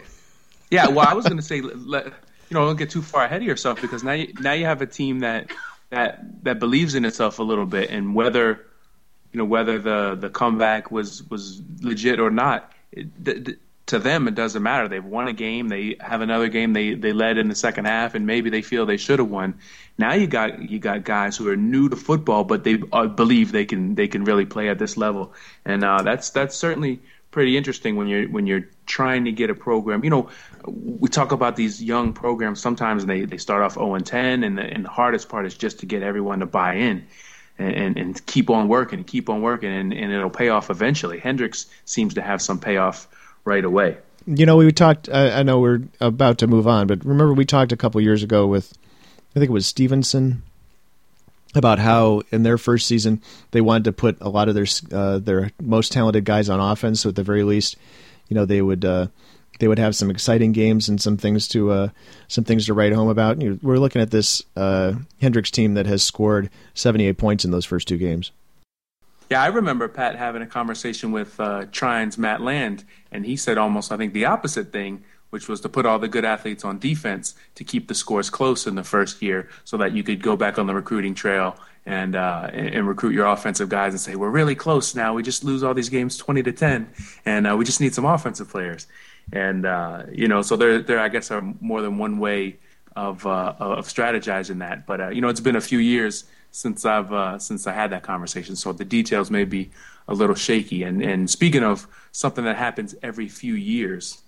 Yeah, 0.70 0.88
well, 0.88 1.06
I 1.06 1.12
was 1.12 1.26
going 1.26 1.36
to 1.36 1.42
say, 1.42 1.60
let, 1.60 2.06
you 2.52 2.58
know, 2.58 2.66
don't 2.66 2.76
get 2.76 2.90
too 2.90 3.00
far 3.00 3.24
ahead 3.24 3.40
of 3.40 3.48
yourself 3.48 3.80
because 3.80 4.04
now 4.04 4.12
you, 4.12 4.30
now 4.38 4.52
you 4.52 4.66
have 4.66 4.82
a 4.82 4.86
team 4.86 5.20
that 5.20 5.50
that 5.88 6.44
that 6.44 6.58
believes 6.58 6.94
in 6.94 7.06
itself 7.06 7.38
a 7.38 7.42
little 7.42 7.64
bit, 7.64 7.88
and 7.88 8.14
whether 8.14 8.66
you 9.32 9.38
know 9.38 9.46
whether 9.46 9.78
the 9.78 10.16
the 10.20 10.28
comeback 10.28 10.90
was 10.90 11.22
was 11.30 11.62
legit 11.80 12.20
or 12.20 12.30
not. 12.30 12.70
It, 12.92 13.56
to 13.86 13.98
them 13.98 14.28
it 14.28 14.34
doesn't 14.34 14.62
matter. 14.62 14.86
They've 14.86 15.04
won 15.04 15.28
a 15.28 15.32
game. 15.32 15.68
They 15.68 15.96
have 15.98 16.20
another 16.20 16.48
game. 16.48 16.74
They 16.74 16.92
they 16.92 17.14
led 17.14 17.38
in 17.38 17.48
the 17.48 17.54
second 17.54 17.86
half, 17.86 18.14
and 18.14 18.26
maybe 18.26 18.50
they 18.50 18.60
feel 18.60 18.84
they 18.84 18.98
should 18.98 19.18
have 19.18 19.30
won. 19.30 19.54
Now 19.96 20.12
you 20.12 20.26
got 20.26 20.70
you 20.70 20.78
got 20.78 21.04
guys 21.04 21.38
who 21.38 21.48
are 21.48 21.56
new 21.56 21.88
to 21.88 21.96
football, 21.96 22.44
but 22.44 22.64
they 22.64 22.82
uh, 22.92 23.06
believe 23.06 23.50
they 23.50 23.64
can 23.64 23.94
they 23.94 24.08
can 24.08 24.24
really 24.24 24.44
play 24.44 24.68
at 24.68 24.78
this 24.78 24.98
level, 24.98 25.32
and 25.64 25.82
uh, 25.82 26.02
that's 26.02 26.28
that's 26.30 26.54
certainly 26.54 27.00
pretty 27.32 27.56
interesting 27.56 27.96
when 27.96 28.06
you're 28.06 28.28
when 28.28 28.46
you're 28.46 28.68
trying 28.86 29.24
to 29.24 29.32
get 29.32 29.50
a 29.50 29.54
program. 29.54 30.04
You 30.04 30.10
know, 30.10 30.28
we 30.64 31.08
talk 31.08 31.32
about 31.32 31.56
these 31.56 31.82
young 31.82 32.12
programs. 32.12 32.60
Sometimes 32.60 33.04
they, 33.06 33.24
they 33.24 33.38
start 33.38 33.62
off 33.62 33.74
0 33.74 33.96
and 33.96 34.06
10, 34.06 34.44
and 34.44 34.56
the, 34.56 34.62
and 34.62 34.84
the 34.84 34.90
hardest 34.90 35.28
part 35.28 35.46
is 35.46 35.54
just 35.54 35.80
to 35.80 35.86
get 35.86 36.04
everyone 36.04 36.38
to 36.38 36.46
buy 36.46 36.74
in. 36.74 37.06
And, 37.58 37.74
and, 37.74 37.98
and 37.98 38.26
keep 38.26 38.48
on 38.48 38.66
working 38.66 39.00
and 39.00 39.06
keep 39.06 39.28
on 39.28 39.42
working, 39.42 39.70
and, 39.70 39.92
and 39.92 40.10
it'll 40.10 40.30
pay 40.30 40.48
off 40.48 40.70
eventually. 40.70 41.18
Hendrix 41.18 41.66
seems 41.84 42.14
to 42.14 42.22
have 42.22 42.40
some 42.40 42.58
payoff 42.58 43.06
right 43.44 43.64
away. 43.64 43.98
You 44.26 44.46
know, 44.46 44.56
we 44.56 44.72
talked. 44.72 45.08
I, 45.10 45.40
I 45.40 45.42
know 45.42 45.60
we're 45.60 45.82
about 46.00 46.38
to 46.38 46.46
move 46.46 46.66
on, 46.66 46.86
but 46.86 47.04
remember 47.04 47.34
we 47.34 47.44
talked 47.44 47.70
a 47.70 47.76
couple 47.76 48.00
years 48.00 48.22
ago 48.22 48.46
with, 48.46 48.72
I 49.36 49.38
think 49.38 49.50
it 49.50 49.52
was 49.52 49.66
Stevenson, 49.66 50.42
about 51.54 51.78
how 51.78 52.22
in 52.30 52.42
their 52.42 52.58
first 52.58 52.86
season 52.86 53.20
they 53.50 53.60
wanted 53.60 53.84
to 53.84 53.92
put 53.92 54.16
a 54.20 54.28
lot 54.28 54.48
of 54.48 54.54
their 54.54 54.66
uh, 54.92 55.18
their 55.18 55.50
most 55.60 55.92
talented 55.92 56.24
guys 56.24 56.48
on 56.48 56.60
offense. 56.60 57.00
So 57.00 57.10
at 57.10 57.16
the 57.16 57.22
very 57.22 57.44
least, 57.44 57.76
you 58.28 58.34
know, 58.34 58.44
they 58.44 58.62
would 58.62 58.84
uh, 58.84 59.08
they 59.58 59.68
would 59.68 59.78
have 59.78 59.94
some 59.94 60.10
exciting 60.10 60.52
games 60.52 60.88
and 60.88 61.00
some 61.00 61.16
things 61.16 61.46
to 61.48 61.70
uh, 61.70 61.88
some 62.28 62.44
things 62.44 62.66
to 62.66 62.74
write 62.74 62.92
home 62.92 63.08
about. 63.08 63.40
You 63.40 63.58
we're 63.62 63.78
looking 63.78 64.02
at 64.02 64.10
this 64.10 64.42
uh, 64.56 64.94
Hendrix 65.20 65.50
team 65.50 65.74
that 65.74 65.86
has 65.86 66.02
scored 66.02 66.50
78 66.74 67.18
points 67.18 67.44
in 67.44 67.50
those 67.50 67.64
first 67.64 67.88
two 67.88 67.98
games. 67.98 68.32
Yeah, 69.30 69.42
I 69.42 69.46
remember 69.46 69.88
Pat 69.88 70.16
having 70.16 70.42
a 70.42 70.46
conversation 70.46 71.10
with 71.10 71.40
uh, 71.40 71.64
Trine's 71.72 72.18
Matt 72.18 72.42
Land, 72.42 72.84
and 73.10 73.24
he 73.24 73.36
said 73.36 73.56
almost, 73.56 73.90
I 73.90 73.96
think, 73.96 74.12
the 74.12 74.26
opposite 74.26 74.72
thing, 74.72 75.04
which 75.32 75.48
was 75.48 75.60
to 75.62 75.68
put 75.68 75.86
all 75.86 75.98
the 75.98 76.08
good 76.08 76.24
athletes 76.24 76.62
on 76.62 76.78
defense 76.78 77.34
to 77.54 77.64
keep 77.64 77.88
the 77.88 77.94
scores 77.94 78.28
close 78.28 78.66
in 78.66 78.74
the 78.74 78.84
first 78.84 79.22
year, 79.22 79.48
so 79.64 79.78
that 79.78 79.92
you 79.92 80.02
could 80.02 80.20
go 80.22 80.36
back 80.36 80.58
on 80.58 80.66
the 80.66 80.74
recruiting 80.74 81.14
trail 81.14 81.56
and 81.86 82.14
uh, 82.14 82.50
and 82.52 82.86
recruit 82.86 83.14
your 83.14 83.26
offensive 83.26 83.68
guys 83.68 83.92
and 83.94 84.00
say, 84.00 84.14
we're 84.14 84.36
really 84.40 84.54
close 84.54 84.94
now. 84.94 85.14
We 85.14 85.22
just 85.22 85.42
lose 85.42 85.62
all 85.64 85.74
these 85.74 85.88
games 85.88 86.16
twenty 86.16 86.42
to 86.42 86.52
ten, 86.52 86.90
and 87.24 87.46
uh, 87.46 87.56
we 87.56 87.64
just 87.64 87.80
need 87.80 87.94
some 87.94 88.04
offensive 88.04 88.48
players. 88.48 88.86
And 89.32 89.64
uh, 89.64 90.02
you 90.12 90.28
know, 90.28 90.42
so 90.42 90.56
there, 90.56 90.82
there, 90.82 91.00
I 91.00 91.08
guess, 91.08 91.30
are 91.30 91.42
more 91.60 91.80
than 91.80 91.96
one 91.96 92.18
way 92.18 92.58
of 92.94 93.26
uh, 93.26 93.54
of 93.58 93.86
strategizing 93.86 94.58
that. 94.58 94.86
But 94.86 95.00
uh, 95.00 95.08
you 95.08 95.20
know, 95.22 95.28
it's 95.28 95.40
been 95.40 95.56
a 95.56 95.60
few 95.60 95.78
years 95.78 96.24
since 96.50 96.84
I've 96.84 97.12
uh, 97.12 97.38
since 97.38 97.66
I 97.66 97.72
had 97.72 97.90
that 97.90 98.02
conversation. 98.02 98.54
So 98.54 98.72
the 98.72 98.84
details 98.84 99.30
may 99.30 99.44
be 99.44 99.70
a 100.06 100.14
little 100.14 100.36
shaky. 100.36 100.82
And 100.82 101.02
and 101.02 101.30
speaking 101.30 101.64
of 101.64 101.88
something 102.12 102.44
that 102.44 102.56
happens 102.56 102.94
every 103.02 103.28
few 103.28 103.54
years, 103.54 104.22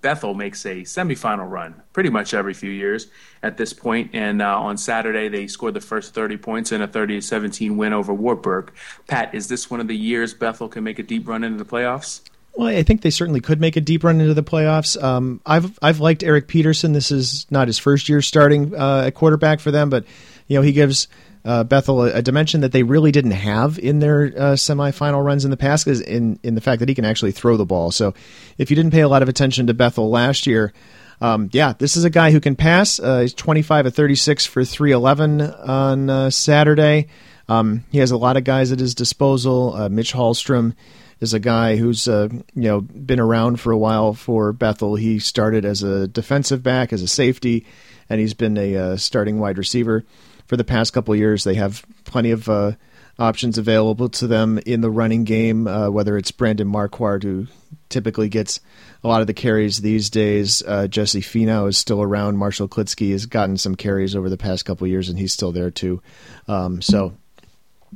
Bethel 0.00 0.34
makes 0.34 0.64
a 0.66 0.82
semifinal 0.82 1.50
run 1.50 1.82
pretty 1.92 2.10
much 2.10 2.34
every 2.34 2.54
few 2.54 2.70
years 2.70 3.08
at 3.42 3.56
this 3.56 3.72
point. 3.72 4.10
And 4.12 4.42
uh, 4.42 4.60
on 4.60 4.76
Saturday, 4.76 5.28
they 5.28 5.46
scored 5.46 5.74
the 5.74 5.80
first 5.80 6.14
30 6.14 6.36
points 6.36 6.72
in 6.72 6.82
a 6.82 6.88
30-17 6.88 7.76
win 7.76 7.92
over 7.92 8.14
Wartburg. 8.14 8.72
Pat, 9.06 9.34
is 9.34 9.48
this 9.48 9.70
one 9.70 9.80
of 9.80 9.88
the 9.88 9.96
years 9.96 10.34
Bethel 10.34 10.68
can 10.68 10.84
make 10.84 10.98
a 10.98 11.02
deep 11.02 11.26
run 11.26 11.42
into 11.42 11.62
the 11.62 11.68
playoffs? 11.68 12.20
Well, 12.56 12.68
I 12.68 12.82
think 12.82 13.02
they 13.02 13.10
certainly 13.10 13.40
could 13.40 13.60
make 13.60 13.76
a 13.76 13.82
deep 13.82 14.02
run 14.02 14.20
into 14.20 14.32
the 14.32 14.42
playoffs. 14.42 15.00
Um, 15.02 15.42
I've 15.44 15.78
I've 15.82 16.00
liked 16.00 16.22
Eric 16.22 16.48
Peterson. 16.48 16.94
This 16.94 17.10
is 17.10 17.46
not 17.50 17.66
his 17.66 17.78
first 17.78 18.08
year 18.08 18.22
starting 18.22 18.74
uh, 18.74 19.04
at 19.06 19.14
quarterback 19.14 19.60
for 19.60 19.70
them, 19.70 19.90
but 19.90 20.06
you 20.46 20.56
know 20.56 20.62
he 20.62 20.72
gives 20.72 21.06
uh, 21.46 21.62
Bethel 21.62 22.02
a, 22.02 22.14
a, 22.14 22.22
dimension 22.22 22.62
that 22.62 22.72
they 22.72 22.82
really 22.82 23.12
didn't 23.12 23.30
have 23.30 23.78
in 23.78 24.00
their 24.00 24.24
uh, 24.24 24.52
semifinal 24.54 25.24
runs 25.24 25.44
in 25.44 25.52
the 25.52 25.56
past 25.56 25.86
is 25.86 26.00
in 26.00 26.40
in 26.42 26.56
the 26.56 26.60
fact 26.60 26.80
that 26.80 26.88
he 26.88 26.94
can 26.94 27.04
actually 27.04 27.30
throw 27.30 27.56
the 27.56 27.64
ball. 27.64 27.92
So 27.92 28.14
if 28.58 28.68
you 28.68 28.76
didn't 28.76 28.90
pay 28.90 29.02
a 29.02 29.08
lot 29.08 29.22
of 29.22 29.28
attention 29.28 29.68
to 29.68 29.74
Bethel 29.74 30.10
last 30.10 30.48
year, 30.48 30.72
um, 31.20 31.48
yeah, 31.52 31.72
this 31.78 31.96
is 31.96 32.04
a 32.04 32.10
guy 32.10 32.32
who 32.32 32.40
can 32.40 32.56
pass. 32.56 32.98
Uh, 32.98 33.20
he's 33.20 33.32
25 33.32 33.86
of 33.86 33.94
36 33.94 34.44
for 34.44 34.64
311 34.64 35.40
on 35.40 36.10
uh, 36.10 36.30
Saturday. 36.30 37.06
Um, 37.48 37.84
he 37.92 37.98
has 37.98 38.10
a 38.10 38.16
lot 38.16 38.36
of 38.36 38.42
guys 38.42 38.72
at 38.72 38.80
his 38.80 38.96
disposal. 38.96 39.72
Uh, 39.74 39.88
Mitch 39.88 40.12
Hallstrom 40.12 40.74
is 41.20 41.32
a 41.32 41.38
guy 41.38 41.76
who's 41.76 42.08
uh, 42.08 42.28
you 42.32 42.42
know 42.62 42.80
been 42.80 43.20
around 43.20 43.60
for 43.60 43.70
a 43.70 43.78
while 43.78 44.14
for 44.14 44.52
Bethel. 44.52 44.96
He 44.96 45.20
started 45.20 45.64
as 45.64 45.84
a 45.84 46.08
defensive 46.08 46.64
back, 46.64 46.92
as 46.92 47.02
a 47.02 47.08
safety, 47.08 47.66
and 48.10 48.20
he's 48.20 48.34
been 48.34 48.58
a 48.58 48.98
starting 48.98 49.38
wide 49.38 49.58
receiver 49.58 50.04
for 50.46 50.56
the 50.56 50.64
past 50.64 50.92
couple 50.92 51.14
years. 51.14 51.44
They 51.44 51.54
have 51.54 51.84
plenty 52.04 52.30
of 52.30 52.48
uh, 52.48 52.72
options 53.18 53.58
available 53.58 54.08
to 54.10 54.26
them 54.26 54.58
in 54.58 54.80
the 54.80 54.90
running 54.90 55.24
game, 55.24 55.66
uh, 55.66 55.90
whether 55.90 56.16
it's 56.16 56.30
Brandon 56.30 56.70
Marquardt, 56.70 57.22
who 57.22 57.46
typically 57.88 58.28
gets 58.28 58.60
a 59.02 59.08
lot 59.08 59.20
of 59.20 59.26
the 59.26 59.34
carries 59.34 59.80
these 59.80 60.10
days. 60.10 60.62
Uh, 60.66 60.86
Jesse 60.86 61.20
Finau 61.20 61.68
is 61.68 61.78
still 61.78 62.02
around. 62.02 62.36
Marshall 62.36 62.68
Klitsky 62.68 63.12
has 63.12 63.26
gotten 63.26 63.56
some 63.56 63.74
carries 63.74 64.16
over 64.16 64.28
the 64.28 64.36
past 64.36 64.64
couple 64.64 64.86
years, 64.86 65.08
and 65.08 65.18
he's 65.18 65.32
still 65.32 65.52
there 65.52 65.70
too. 65.70 66.02
Um, 66.48 66.82
so 66.82 67.16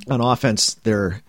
on 0.08 0.20
offense, 0.20 0.74
they're 0.74 1.22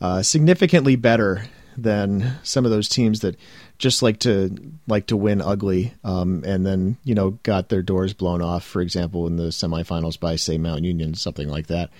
uh, 0.00 0.22
significantly 0.22 0.96
better 0.96 1.44
than 1.76 2.38
some 2.42 2.64
of 2.64 2.70
those 2.70 2.88
teams 2.88 3.20
that 3.20 3.36
just 3.78 4.02
like 4.02 4.20
to 4.20 4.54
like 4.86 5.06
to 5.06 5.16
win 5.16 5.40
ugly, 5.42 5.92
um, 6.04 6.42
and 6.46 6.64
then 6.64 6.96
you 7.04 7.14
know 7.14 7.32
got 7.42 7.68
their 7.68 7.82
doors 7.82 8.14
blown 8.14 8.42
off. 8.42 8.64
For 8.64 8.80
example, 8.80 9.26
in 9.26 9.36
the 9.36 9.48
semifinals 9.48 10.18
by 10.18 10.36
say 10.36 10.58
Mount 10.58 10.84
Union, 10.84 11.14
something 11.14 11.48
like 11.48 11.68
that. 11.68 11.90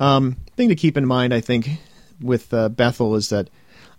Um, 0.00 0.36
thing 0.56 0.70
to 0.70 0.74
keep 0.74 0.96
in 0.96 1.06
mind, 1.06 1.32
I 1.32 1.40
think, 1.40 1.70
with 2.20 2.52
uh, 2.52 2.68
Bethel 2.68 3.14
is 3.14 3.28
that 3.28 3.50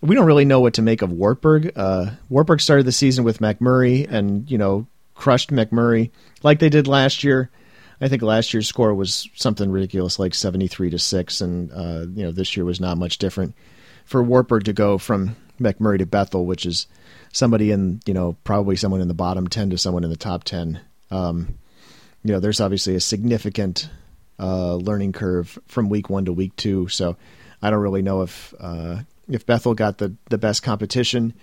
we 0.02 0.16
don't 0.16 0.26
really 0.26 0.46
know 0.46 0.60
what 0.60 0.74
to 0.76 0.82
make 0.82 1.02
of 1.02 1.12
Wartburg. 1.12 1.72
Uh, 1.76 2.12
Wartburg 2.28 2.60
started 2.60 2.86
the 2.86 2.92
season 2.92 3.24
with 3.24 3.40
McMurry, 3.40 4.10
and 4.10 4.50
you 4.50 4.58
know 4.58 4.88
crushed 5.16 5.52
McMurry 5.52 6.12
like 6.44 6.60
they 6.60 6.70
did 6.70 6.88
last 6.88 7.24
year. 7.24 7.50
I 8.02 8.10
think 8.10 8.22
last 8.22 8.54
year's 8.54 8.68
score 8.68 8.94
was 8.94 9.30
something 9.36 9.72
ridiculous, 9.72 10.20
like 10.20 10.34
seventy-three 10.34 10.90
to 10.90 11.00
six, 11.00 11.40
and 11.40 11.72
uh, 11.72 12.06
you 12.14 12.26
know 12.26 12.32
this 12.32 12.58
year 12.58 12.66
was 12.66 12.82
not 12.82 12.98
much 12.98 13.18
different. 13.18 13.56
For 14.06 14.22
Wartburg 14.22 14.66
to 14.66 14.74
go 14.74 14.98
from 14.98 15.36
McMurry 15.60 16.00
to 16.00 16.06
Bethel, 16.06 16.46
which 16.46 16.66
is 16.66 16.88
somebody 17.32 17.72
in 17.72 18.02
you 18.06 18.14
know 18.14 18.36
probably 18.44 18.76
someone 18.76 19.02
in 19.02 19.08
the 19.08 19.14
bottom 19.14 19.48
ten 19.48 19.70
to 19.72 19.78
someone 19.78 20.04
in 20.04 20.10
the 20.10 20.18
top 20.18 20.44
ten. 20.44 20.80
Um, 21.12 21.56
you 22.24 22.32
know, 22.32 22.40
there's 22.40 22.62
obviously 22.62 22.96
a 22.96 23.00
significant 23.00 23.90
uh, 24.40 24.76
learning 24.76 25.12
curve 25.12 25.60
from 25.68 25.90
week 25.90 26.10
one 26.10 26.26
to 26.26 26.34
week 26.34 26.56
two. 26.56 26.88
So 26.88 27.18
I 27.62 27.70
don't 27.70 27.82
really 27.82 28.02
know 28.02 28.22
if 28.22 28.54
uh, 28.60 29.00
if 29.30 29.46
Bethel 29.46 29.74
got 29.74 29.98
the 29.98 30.16
the 30.30 30.38
best 30.38 30.64
competition. 30.64 31.34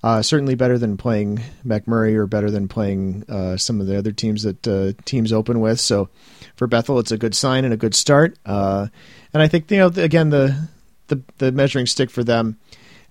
Uh, 0.00 0.22
certainly 0.22 0.54
better 0.54 0.78
than 0.78 0.96
playing 0.96 1.40
McMurry 1.66 2.14
or 2.14 2.28
better 2.28 2.52
than 2.52 2.68
playing 2.68 3.24
uh, 3.28 3.56
some 3.56 3.80
of 3.80 3.88
the 3.88 3.98
other 3.98 4.12
teams 4.12 4.44
that 4.44 4.68
uh, 4.68 4.92
teams 5.04 5.32
open 5.32 5.58
with. 5.58 5.80
So 5.80 6.08
for 6.54 6.68
Bethel, 6.68 7.00
it's 7.00 7.10
a 7.10 7.18
good 7.18 7.34
sign 7.34 7.64
and 7.64 7.74
a 7.74 7.76
good 7.76 7.96
start. 7.96 8.38
Uh, 8.46 8.86
and 9.34 9.42
I 9.42 9.48
think 9.48 9.70
you 9.70 9.78
know 9.78 9.88
again 9.88 10.30
the 10.30 10.68
the, 11.08 11.22
the 11.38 11.52
measuring 11.52 11.86
stick 11.86 12.10
for 12.10 12.24
them 12.24 12.58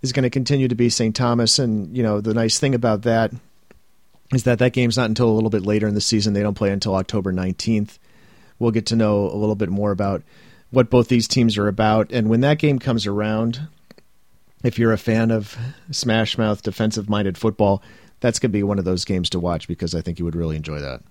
is 0.01 0.11
going 0.11 0.23
to 0.23 0.29
continue 0.29 0.67
to 0.67 0.75
be 0.75 0.89
St. 0.89 1.15
Thomas. 1.15 1.59
And 1.59 1.95
you 1.95 2.03
know 2.03 2.21
the 2.21 2.33
nice 2.33 2.59
thing 2.59 2.73
about 2.73 3.03
that 3.03 3.31
is 4.33 4.43
that 4.43 4.59
that 4.59 4.73
game's 4.73 4.97
not 4.97 5.09
until 5.09 5.29
a 5.29 5.33
little 5.35 5.49
bit 5.49 5.63
later 5.63 5.87
in 5.87 5.95
the 5.95 6.01
season. 6.01 6.33
They 6.33 6.43
don't 6.43 6.55
play 6.55 6.71
until 6.71 6.95
October 6.95 7.31
nineteenth. 7.31 7.99
We'll 8.59 8.71
get 8.71 8.87
to 8.87 8.95
know 8.95 9.29
a 9.29 9.37
little 9.37 9.55
bit 9.55 9.69
more 9.69 9.91
about 9.91 10.23
what 10.71 10.89
both 10.89 11.07
these 11.07 11.27
teams 11.27 11.57
are 11.57 11.67
about. 11.67 12.11
And 12.11 12.29
when 12.29 12.41
that 12.41 12.59
game 12.59 12.79
comes 12.79 13.05
around, 13.05 13.67
if 14.63 14.79
you're 14.79 14.91
a 14.91 14.97
fan 14.97 15.31
of 15.31 15.57
smash 15.91 16.37
mouth 16.37 16.61
defensive 16.61 17.09
minded 17.09 17.37
football, 17.37 17.83
that's 18.19 18.39
going 18.39 18.49
to 18.49 18.53
be 18.53 18.63
one 18.63 18.79
of 18.79 18.85
those 18.85 19.05
games 19.05 19.29
to 19.29 19.39
watch 19.39 19.67
because 19.67 19.93
I 19.93 20.01
think 20.01 20.19
you 20.19 20.25
would 20.25 20.35
really 20.35 20.55
enjoy 20.55 20.79
that. 20.79 21.01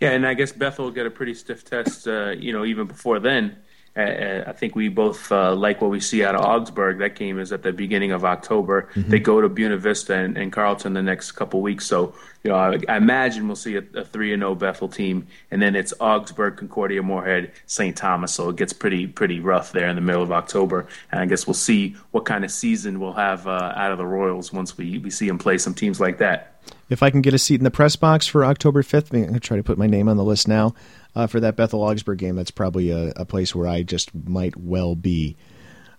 Yeah, 0.00 0.10
and 0.10 0.26
I 0.26 0.34
guess 0.34 0.52
Bethel 0.52 0.86
will 0.86 0.92
get 0.92 1.06
a 1.06 1.10
pretty 1.10 1.34
stiff 1.34 1.64
test, 1.64 2.06
uh, 2.06 2.30
you 2.30 2.52
know, 2.52 2.64
even 2.64 2.86
before 2.86 3.20
then. 3.20 3.56
I 3.96 4.52
think 4.52 4.74
we 4.74 4.88
both 4.88 5.30
uh, 5.30 5.54
like 5.54 5.80
what 5.80 5.90
we 5.90 6.00
see 6.00 6.24
out 6.24 6.34
of 6.34 6.40
Augsburg. 6.40 6.98
That 6.98 7.14
game 7.14 7.38
is 7.38 7.52
at 7.52 7.62
the 7.62 7.72
beginning 7.72 8.10
of 8.10 8.24
October. 8.24 8.88
Mm-hmm. 8.94 9.10
They 9.10 9.20
go 9.20 9.40
to 9.40 9.48
Buena 9.48 9.76
Vista 9.76 10.14
and, 10.14 10.36
and, 10.36 10.52
Carleton 10.52 10.94
the 10.94 11.02
next 11.02 11.32
couple 11.32 11.62
weeks. 11.62 11.86
So, 11.86 12.12
you 12.42 12.50
know, 12.50 12.56
I, 12.56 12.80
I 12.88 12.96
imagine 12.96 13.46
we'll 13.46 13.54
see 13.54 13.76
a 13.76 13.82
three 14.04 14.32
and 14.32 14.40
zero 14.40 14.50
oh 14.50 14.54
Bethel 14.56 14.88
team, 14.88 15.28
and 15.52 15.62
then 15.62 15.76
it's 15.76 15.94
Augsburg, 16.00 16.56
Concordia, 16.56 17.04
Moorhead, 17.04 17.52
St. 17.66 17.96
Thomas. 17.96 18.34
So 18.34 18.48
it 18.48 18.56
gets 18.56 18.72
pretty 18.72 19.06
pretty 19.06 19.38
rough 19.38 19.70
there 19.70 19.88
in 19.88 19.94
the 19.94 20.02
middle 20.02 20.22
of 20.22 20.32
October. 20.32 20.88
And 21.12 21.20
I 21.20 21.26
guess 21.26 21.46
we'll 21.46 21.54
see 21.54 21.94
what 22.10 22.24
kind 22.24 22.44
of 22.44 22.50
season 22.50 22.98
we'll 22.98 23.12
have 23.12 23.46
uh, 23.46 23.74
out 23.76 23.92
of 23.92 23.98
the 23.98 24.06
Royals 24.06 24.52
once 24.52 24.76
we 24.76 24.98
we 24.98 25.10
see 25.10 25.28
them 25.28 25.38
play 25.38 25.56
some 25.56 25.72
teams 25.72 26.00
like 26.00 26.18
that. 26.18 26.50
If 26.88 27.02
I 27.02 27.10
can 27.10 27.20
get 27.20 27.34
a 27.34 27.38
seat 27.38 27.60
in 27.60 27.64
the 27.64 27.70
press 27.70 27.94
box 27.94 28.26
for 28.26 28.44
October 28.44 28.82
fifth, 28.82 29.12
I'm 29.12 29.22
going 29.22 29.34
to 29.34 29.40
try 29.40 29.56
to 29.56 29.62
put 29.62 29.78
my 29.78 29.86
name 29.86 30.08
on 30.08 30.16
the 30.16 30.24
list 30.24 30.48
now 30.48 30.74
uh, 31.14 31.26
for 31.26 31.40
that 31.40 31.56
Bethel 31.56 31.82
Augsburg 31.82 32.18
game, 32.18 32.36
that's 32.36 32.50
probably 32.50 32.90
a, 32.90 33.12
a, 33.16 33.24
place 33.24 33.54
where 33.54 33.68
I 33.68 33.82
just 33.82 34.14
might 34.14 34.56
well 34.56 34.94
be. 34.94 35.36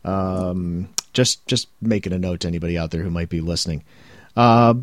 Um, 0.03 0.89
just 1.13 1.45
just 1.47 1.69
making 1.81 2.13
a 2.13 2.19
note 2.19 2.41
to 2.41 2.47
anybody 2.47 2.77
out 2.77 2.91
there 2.91 3.01
who 3.01 3.09
might 3.09 3.29
be 3.29 3.41
listening. 3.41 3.83
Uh, 4.35 4.75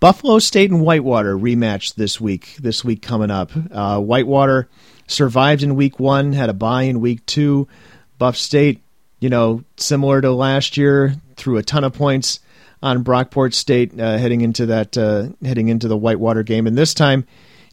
Buffalo 0.00 0.38
State 0.38 0.70
and 0.70 0.80
Whitewater 0.80 1.36
rematch 1.36 1.94
this 1.94 2.20
week. 2.20 2.56
This 2.60 2.84
week 2.84 3.02
coming 3.02 3.30
up. 3.30 3.50
Uh, 3.70 4.00
Whitewater 4.00 4.68
survived 5.06 5.62
in 5.62 5.74
week 5.74 5.98
one, 5.98 6.32
had 6.32 6.50
a 6.50 6.54
bye 6.54 6.82
in 6.82 7.00
week 7.00 7.24
two. 7.26 7.66
Buff 8.18 8.36
State, 8.36 8.82
you 9.20 9.28
know, 9.28 9.64
similar 9.76 10.20
to 10.20 10.30
last 10.32 10.76
year, 10.76 11.14
threw 11.36 11.56
a 11.56 11.62
ton 11.62 11.84
of 11.84 11.94
points 11.94 12.40
on 12.82 13.02
Brockport 13.04 13.54
State 13.54 13.98
uh, 13.98 14.18
heading 14.18 14.40
into 14.40 14.66
that 14.66 14.96
uh, 14.96 15.28
heading 15.42 15.68
into 15.68 15.88
the 15.88 15.96
Whitewater 15.96 16.42
game, 16.42 16.66
and 16.66 16.76
this 16.76 16.94
time 16.94 17.26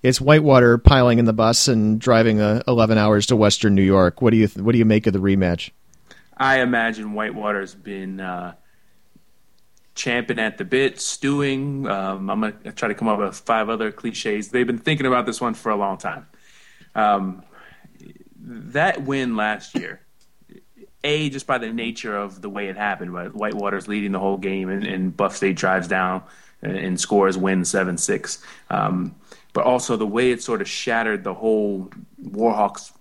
it's 0.05 0.21
Whitewater 0.21 0.77
piling 0.77 1.17
in 1.17 1.25
the 1.25 1.33
bus 1.33 1.67
and 1.67 1.99
driving 1.99 2.39
uh, 2.39 2.61
11 2.67 2.99
hours 2.99 3.25
to 3.27 3.35
Western 3.35 3.73
New 3.73 3.81
York. 3.81 4.21
What 4.21 4.29
do 4.31 4.37
you 4.37 4.47
th- 4.47 4.63
what 4.63 4.73
do 4.73 4.77
you 4.77 4.85
make 4.85 5.07
of 5.07 5.13
the 5.13 5.19
rematch? 5.19 5.71
I 6.37 6.59
imagine 6.59 7.13
Whitewater's 7.13 7.73
been 7.73 8.19
uh, 8.19 8.53
champing 9.95 10.37
at 10.37 10.59
the 10.59 10.63
bit, 10.63 11.01
stewing. 11.01 11.87
Um, 11.87 12.29
I'm 12.29 12.41
gonna 12.41 12.71
try 12.73 12.87
to 12.87 12.93
come 12.93 13.07
up 13.07 13.17
with 13.17 13.35
five 13.35 13.67
other 13.67 13.91
cliches. 13.91 14.49
They've 14.49 14.67
been 14.67 14.77
thinking 14.77 15.07
about 15.07 15.25
this 15.25 15.41
one 15.41 15.55
for 15.55 15.71
a 15.71 15.75
long 15.75 15.97
time. 15.97 16.27
Um, 16.93 17.43
that 18.37 19.01
win 19.01 19.35
last 19.35 19.73
year, 19.73 20.01
a 21.03 21.31
just 21.31 21.47
by 21.47 21.57
the 21.57 21.73
nature 21.73 22.15
of 22.15 22.43
the 22.43 22.49
way 22.49 22.67
it 22.67 22.77
happened, 22.77 23.11
but 23.11 23.33
Whitewater's 23.33 23.87
leading 23.87 24.11
the 24.11 24.19
whole 24.19 24.37
game, 24.37 24.69
and, 24.69 24.85
and 24.85 25.17
Buff 25.17 25.35
State 25.35 25.55
drives 25.55 25.87
down 25.87 26.21
and, 26.61 26.77
and 26.77 26.99
scores, 26.99 27.39
win 27.39 27.65
seven 27.65 27.97
six. 27.97 28.43
Um, 28.69 29.15
but 29.55 29.63
also 29.63 29.95
the 29.95 30.05
way 30.05 30.31
it 30.31 30.43
sort 30.43 30.61
of 30.61 30.67
shattered 30.67 31.23
the 31.23 31.33
whole 31.33 31.89
Warhawks 32.21 32.91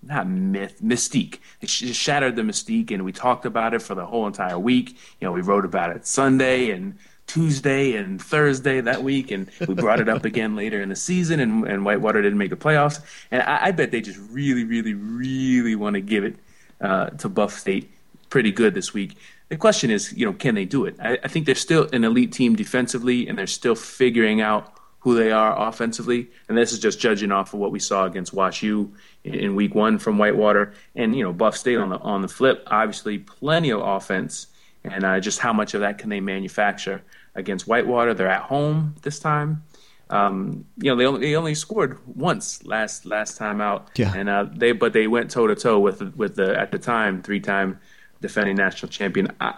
not 0.00 0.28
myth 0.28 0.80
mystique. 0.80 1.40
It 1.60 1.66
just 1.66 2.00
shattered 2.00 2.36
the 2.36 2.42
mystique, 2.42 2.92
and 2.92 3.04
we 3.04 3.10
talked 3.10 3.44
about 3.44 3.74
it 3.74 3.82
for 3.82 3.96
the 3.96 4.06
whole 4.06 4.26
entire 4.28 4.58
week. 4.58 4.90
You 5.20 5.26
know, 5.26 5.32
we 5.32 5.40
wrote 5.40 5.64
about 5.64 5.90
it 5.96 6.06
Sunday 6.06 6.70
and 6.70 6.96
Tuesday 7.26 7.96
and 7.96 8.22
Thursday 8.22 8.80
that 8.80 9.02
week, 9.02 9.32
and 9.32 9.50
we 9.66 9.74
brought 9.74 9.98
it 9.98 10.08
up 10.08 10.24
again 10.30 10.54
later 10.54 10.80
in 10.80 10.88
the 10.88 10.96
season. 10.96 11.40
And, 11.40 11.66
and 11.66 11.84
Whitewater 11.84 12.22
didn't 12.22 12.38
make 12.38 12.50
the 12.50 12.56
playoffs, 12.56 13.00
and 13.32 13.42
I, 13.42 13.66
I 13.66 13.70
bet 13.72 13.90
they 13.90 14.00
just 14.00 14.20
really, 14.30 14.62
really, 14.62 14.94
really 14.94 15.74
want 15.74 15.94
to 15.94 16.00
give 16.00 16.22
it 16.22 16.36
uh, 16.80 17.06
to 17.10 17.28
Buff 17.28 17.58
State 17.58 17.90
pretty 18.30 18.52
good 18.52 18.74
this 18.74 18.94
week. 18.94 19.16
The 19.48 19.56
question 19.56 19.90
is, 19.90 20.12
you 20.12 20.26
know, 20.26 20.32
can 20.32 20.54
they 20.54 20.64
do 20.64 20.84
it? 20.84 20.94
I, 21.00 21.18
I 21.24 21.28
think 21.28 21.46
they're 21.46 21.56
still 21.56 21.88
an 21.92 22.04
elite 22.04 22.30
team 22.30 22.54
defensively, 22.54 23.26
and 23.26 23.36
they're 23.36 23.48
still 23.48 23.74
figuring 23.74 24.40
out 24.40 24.70
who 25.04 25.14
they 25.14 25.30
are 25.30 25.68
offensively. 25.68 26.30
And 26.48 26.56
this 26.56 26.72
is 26.72 26.78
just 26.78 26.98
judging 26.98 27.30
off 27.30 27.52
of 27.52 27.60
what 27.60 27.70
we 27.70 27.78
saw 27.78 28.06
against 28.06 28.32
Wash 28.32 28.62
U 28.62 28.94
in, 29.22 29.34
in 29.34 29.54
week 29.54 29.74
one 29.74 29.98
from 29.98 30.16
Whitewater. 30.16 30.72
And, 30.96 31.14
you 31.14 31.22
know, 31.22 31.32
Buff 31.32 31.58
State 31.58 31.76
on 31.76 31.90
the, 31.90 31.98
on 31.98 32.22
the 32.22 32.28
flip, 32.28 32.66
obviously 32.68 33.18
plenty 33.18 33.68
of 33.68 33.82
offense. 33.82 34.46
And 34.82 35.04
uh, 35.04 35.20
just 35.20 35.40
how 35.40 35.52
much 35.52 35.74
of 35.74 35.82
that 35.82 35.98
can 35.98 36.08
they 36.08 36.20
manufacture 36.20 37.02
against 37.34 37.66
Whitewater? 37.66 38.14
They're 38.14 38.30
at 38.30 38.44
home 38.44 38.94
this 39.02 39.18
time. 39.18 39.62
Um, 40.08 40.64
you 40.78 40.90
know, 40.90 40.96
they 40.96 41.04
only, 41.04 41.20
they 41.20 41.36
only 41.36 41.54
scored 41.54 41.98
once 42.06 42.64
last 42.64 43.06
last 43.06 43.38
time 43.38 43.62
out, 43.62 43.90
yeah. 43.96 44.12
and 44.14 44.28
uh, 44.28 44.46
they 44.52 44.72
but 44.72 44.92
they 44.92 45.06
went 45.06 45.30
toe 45.30 45.46
to 45.46 45.54
toe 45.54 45.80
with 45.80 46.02
with 46.14 46.36
the 46.36 46.54
at 46.60 46.70
the 46.72 46.78
time 46.78 47.22
three 47.22 47.40
time 47.40 47.80
defending 48.20 48.56
national 48.56 48.90
champion. 48.90 49.32
I, 49.40 49.54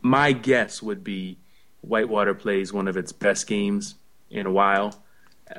my 0.00 0.32
guess 0.32 0.82
would 0.82 1.04
be 1.04 1.36
Whitewater 1.82 2.32
plays 2.32 2.72
one 2.72 2.88
of 2.88 2.96
its 2.96 3.12
best 3.12 3.46
games 3.46 3.96
in 4.30 4.46
a 4.46 4.50
while 4.50 4.94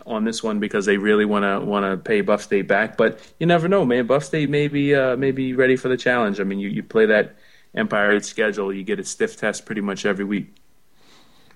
on 0.05 0.23
this 0.23 0.41
one 0.41 0.59
because 0.59 0.85
they 0.85 0.97
really 0.97 1.25
want 1.25 1.43
to 1.43 1.65
want 1.65 1.85
to 1.85 1.97
pay 1.97 2.21
Buff 2.21 2.41
State 2.41 2.67
back. 2.67 2.97
But 2.97 3.19
you 3.39 3.45
never 3.45 3.67
know, 3.67 3.85
man. 3.85 4.07
Buff 4.07 4.23
State 4.23 4.49
may 4.49 4.67
be 4.67 4.95
uh, 4.95 5.15
may 5.17 5.31
be 5.31 5.53
ready 5.53 5.75
for 5.75 5.89
the 5.89 5.97
challenge. 5.97 6.39
I 6.39 6.43
mean, 6.43 6.59
you, 6.59 6.69
you 6.69 6.83
play 6.83 7.05
that 7.07 7.35
Empire 7.75 8.13
Eight 8.13 8.25
schedule, 8.25 8.73
you 8.73 8.83
get 8.83 8.99
a 8.99 9.03
stiff 9.03 9.37
test 9.37 9.65
pretty 9.65 9.81
much 9.81 10.05
every 10.05 10.25
week. 10.25 10.55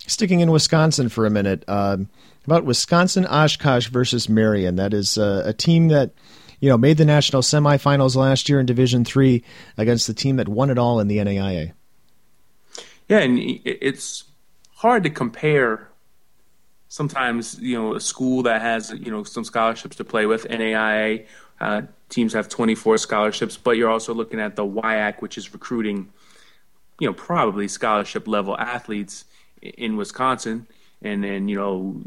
Sticking 0.07 0.39
in 0.39 0.51
Wisconsin 0.51 1.09
for 1.09 1.25
a 1.25 1.29
minute, 1.29 1.63
uh, 1.67 1.97
about 2.45 2.65
Wisconsin 2.65 3.25
Oshkosh 3.25 3.87
versus 3.87 4.29
Marian. 4.29 4.75
That 4.75 4.93
is 4.93 5.17
uh, 5.17 5.43
a 5.45 5.53
team 5.53 5.87
that 5.87 6.11
you 6.59 6.69
know 6.69 6.77
made 6.77 6.97
the 6.97 7.05
national 7.05 7.41
semifinals 7.41 8.15
last 8.15 8.49
year 8.49 8.59
in 8.59 8.65
Division 8.65 9.03
Three 9.05 9.43
against 9.77 10.07
the 10.07 10.13
team 10.13 10.35
that 10.37 10.47
won 10.47 10.69
it 10.69 10.77
all 10.77 10.99
in 10.99 11.07
the 11.07 11.17
NAIA. 11.17 11.73
Yeah, 13.07 13.19
and 13.19 13.39
it's 13.39 14.23
hard 14.75 15.03
to 15.03 15.09
compare 15.09 15.89
sometimes 16.87 17.59
you 17.59 17.75
know 17.75 17.95
a 17.95 17.99
school 17.99 18.43
that 18.43 18.61
has 18.61 18.91
you 18.91 19.11
know 19.11 19.23
some 19.23 19.43
scholarships 19.43 19.95
to 19.97 20.03
play 20.03 20.25
with 20.25 20.47
NAIA 20.47 21.25
uh, 21.59 21.83
teams 22.09 22.33
have 22.33 22.49
24 22.49 22.97
scholarships, 22.97 23.57
but 23.57 23.71
you're 23.71 23.89
also 23.89 24.13
looking 24.13 24.39
at 24.39 24.55
the 24.55 24.65
WIAC, 24.65 25.21
which 25.21 25.37
is 25.37 25.53
recruiting 25.53 26.09
you 26.99 27.07
know 27.07 27.13
probably 27.13 27.67
scholarship 27.67 28.27
level 28.27 28.57
athletes 28.57 29.25
in 29.61 29.97
Wisconsin, 29.97 30.67
and 31.01 31.23
then 31.23 31.47
you 31.47 31.55
know 31.57 32.01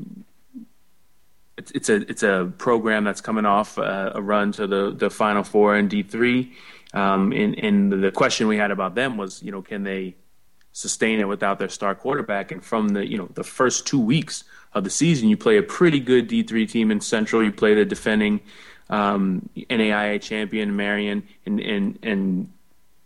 it's, 1.56 1.70
it's 1.72 1.88
a 1.88 1.96
it's 2.08 2.22
a 2.22 2.52
program 2.58 3.04
that's 3.04 3.20
coming 3.20 3.46
off 3.46 3.78
uh, 3.78 4.12
a 4.14 4.22
run 4.22 4.52
to 4.52 4.66
the 4.66 4.90
the 4.90 5.10
Final 5.10 5.42
Four 5.42 5.76
in 5.76 5.88
D 5.88 6.02
three. 6.02 6.52
Um, 6.94 7.32
and, 7.32 7.58
and 7.58 7.92
the 7.92 8.10
question 8.10 8.48
we 8.48 8.56
had 8.56 8.70
about 8.70 8.94
them 8.94 9.18
was, 9.18 9.42
you 9.42 9.52
know, 9.52 9.60
can 9.60 9.82
they 9.82 10.16
sustain 10.72 11.20
it 11.20 11.28
without 11.28 11.58
their 11.58 11.68
star 11.68 11.94
quarterback? 11.94 12.50
And 12.50 12.64
from 12.64 12.90
the 12.90 13.06
you 13.06 13.18
know 13.18 13.28
the 13.34 13.44
first 13.44 13.86
two 13.86 14.00
weeks 14.00 14.44
of 14.74 14.84
the 14.84 14.90
season, 14.90 15.28
you 15.28 15.36
play 15.36 15.56
a 15.56 15.62
pretty 15.62 16.00
good 16.00 16.28
D3 16.28 16.68
team 16.68 16.90
in 16.90 17.00
Central. 17.00 17.42
You 17.42 17.52
play 17.52 17.74
the 17.74 17.84
defending 17.84 18.40
um, 18.90 19.48
NAIA 19.56 20.20
champion 20.20 20.76
Marian 20.76 21.26
and 21.46 21.60
and 21.60 21.98
and 22.02 22.52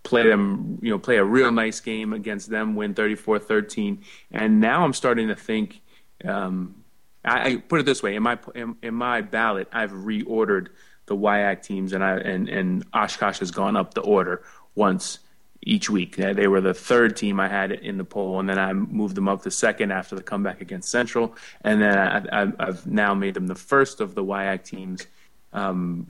play 0.03 0.29
them, 0.29 0.79
you 0.83 0.90
know, 0.90 0.98
play 0.98 1.16
a 1.16 1.25
real 1.25 1.53
nice 1.53 1.81
game 1.81 2.12
against 2.12 2.51
them, 2.51 2.75
win 2.75 2.94
34-13. 2.94 3.98
And 4.33 4.61
now 4.61 4.85
I'm 4.85 4.92
starting 4.92 5.29
to 5.29 5.37
think. 5.37 5.81
Um, 6.25 6.85
I, 7.25 7.53
I, 7.53 7.57
put 7.57 7.81
it 7.81 7.87
this 7.87 8.03
way: 8.03 8.16
in 8.16 8.22
my 8.22 8.38
in, 8.55 8.77
in 8.83 8.94
my 8.94 9.20
ballot, 9.20 9.68
I've 9.72 9.92
reordered 9.92 10.68
the 11.07 11.16
WIAC 11.16 11.62
teams, 11.62 11.92
and 11.92 12.03
I 12.03 12.16
and 12.18 12.48
and 12.48 12.85
Oshkosh 12.92 13.38
has 13.38 13.51
gone 13.51 13.77
up 13.77 13.94
the 13.94 14.01
order 14.01 14.42
once 14.75 15.18
each 15.64 15.88
week. 15.88 16.16
They 16.16 16.48
were 16.48 16.61
the 16.61 16.75
third 16.75 17.16
team 17.16 17.38
I 17.38 17.48
had 17.48 17.72
in 17.72 17.96
the 17.96 18.05
poll, 18.05 18.40
and 18.40 18.48
then 18.48 18.59
I 18.59 18.72
moved 18.72 19.14
them 19.14 19.29
up 19.29 19.42
to 19.42 19.51
second 19.51 19.92
after 19.92 20.16
the 20.16 20.22
comeback 20.22 20.61
against 20.61 20.90
Central, 20.90 21.37
and 21.62 21.81
then 21.81 21.96
I, 21.96 22.64
have 22.64 22.87
now 22.87 23.14
made 23.14 23.35
them 23.35 23.46
the 23.46 23.55
first 23.55 24.01
of 24.01 24.14
the 24.14 24.25
WIAC 24.25 24.64
teams 24.64 25.07
because 25.51 25.70
um, 25.70 26.07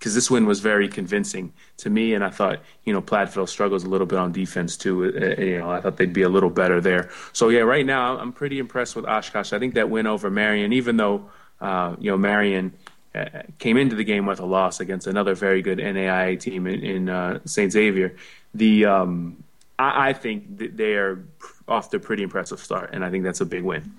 this 0.00 0.30
win 0.30 0.46
was 0.46 0.60
very 0.60 0.88
convincing 0.88 1.52
to 1.78 1.90
me, 1.90 2.14
and 2.14 2.22
I 2.22 2.30
thought 2.30 2.60
you 2.84 2.92
know 2.92 3.02
Platteville 3.02 3.48
struggles 3.48 3.84
a 3.84 3.88
little 3.88 4.06
bit 4.06 4.18
on 4.18 4.30
defense 4.30 4.76
too. 4.76 5.04
Uh, 5.04 5.40
you 5.40 5.58
know, 5.58 5.70
I 5.70 5.80
thought 5.80 5.96
they'd 5.96 6.12
be 6.12 6.22
a 6.22 6.28
little 6.28 6.50
better 6.50 6.80
there. 6.80 7.10
So 7.32 7.48
yeah, 7.48 7.60
right 7.60 7.84
now 7.84 8.18
I'm 8.18 8.32
pretty 8.32 8.58
impressed 8.58 8.94
with 8.94 9.04
Oshkosh. 9.04 9.52
I 9.52 9.58
think 9.58 9.74
that 9.74 9.90
win 9.90 10.06
over 10.06 10.30
Marian, 10.30 10.72
even 10.72 10.96
though 10.96 11.28
uh, 11.60 11.96
you 11.98 12.10
know 12.10 12.18
Marian 12.18 12.72
uh, 13.16 13.42
came 13.58 13.76
into 13.78 13.96
the 13.96 14.04
game 14.04 14.26
with 14.26 14.40
a 14.40 14.46
loss 14.46 14.78
against 14.78 15.06
another 15.06 15.34
very 15.34 15.62
good 15.62 15.78
NAIA 15.78 16.38
team 16.38 16.66
in, 16.66 16.82
in 16.82 17.08
uh, 17.08 17.40
St. 17.46 17.72
Xavier. 17.72 18.14
The 18.56 18.86
um, 18.86 19.44
I, 19.78 20.08
I, 20.08 20.12
think 20.12 20.76
they 20.76 20.94
are 20.94 21.24
off 21.68 21.90
to 21.90 21.98
a 21.98 22.00
pretty 22.00 22.22
impressive 22.22 22.58
start, 22.58 22.90
and 22.92 23.04
I 23.04 23.10
think 23.10 23.24
that's 23.24 23.40
a 23.40 23.46
big 23.46 23.62
win. 23.62 23.92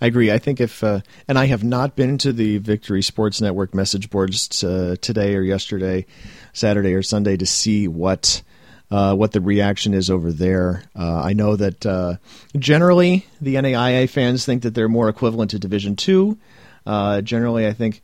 I 0.00 0.06
agree. 0.06 0.30
I 0.30 0.38
think 0.38 0.60
if 0.60 0.84
uh, 0.84 1.00
and 1.26 1.38
I 1.38 1.46
have 1.46 1.64
not 1.64 1.96
been 1.96 2.18
to 2.18 2.32
the 2.32 2.58
Victory 2.58 3.02
Sports 3.02 3.40
Network 3.40 3.74
message 3.74 4.10
boards 4.10 4.62
uh, 4.62 4.96
today 5.00 5.34
or 5.34 5.42
yesterday, 5.42 6.06
Saturday 6.52 6.94
or 6.94 7.02
Sunday 7.02 7.36
to 7.36 7.46
see 7.46 7.88
what. 7.88 8.42
Uh, 8.90 9.14
what 9.14 9.32
the 9.32 9.40
reaction 9.42 9.92
is 9.92 10.08
over 10.08 10.32
there. 10.32 10.82
Uh, 10.98 11.20
I 11.22 11.34
know 11.34 11.56
that 11.56 11.84
uh, 11.84 12.16
generally 12.56 13.26
the 13.38 13.56
NAIA 13.56 14.08
fans 14.08 14.46
think 14.46 14.62
that 14.62 14.72
they're 14.72 14.88
more 14.88 15.10
equivalent 15.10 15.50
to 15.50 15.58
Division 15.58 15.94
Two. 15.94 16.38
Uh, 16.86 17.20
generally, 17.20 17.66
I 17.66 17.74
think 17.74 18.00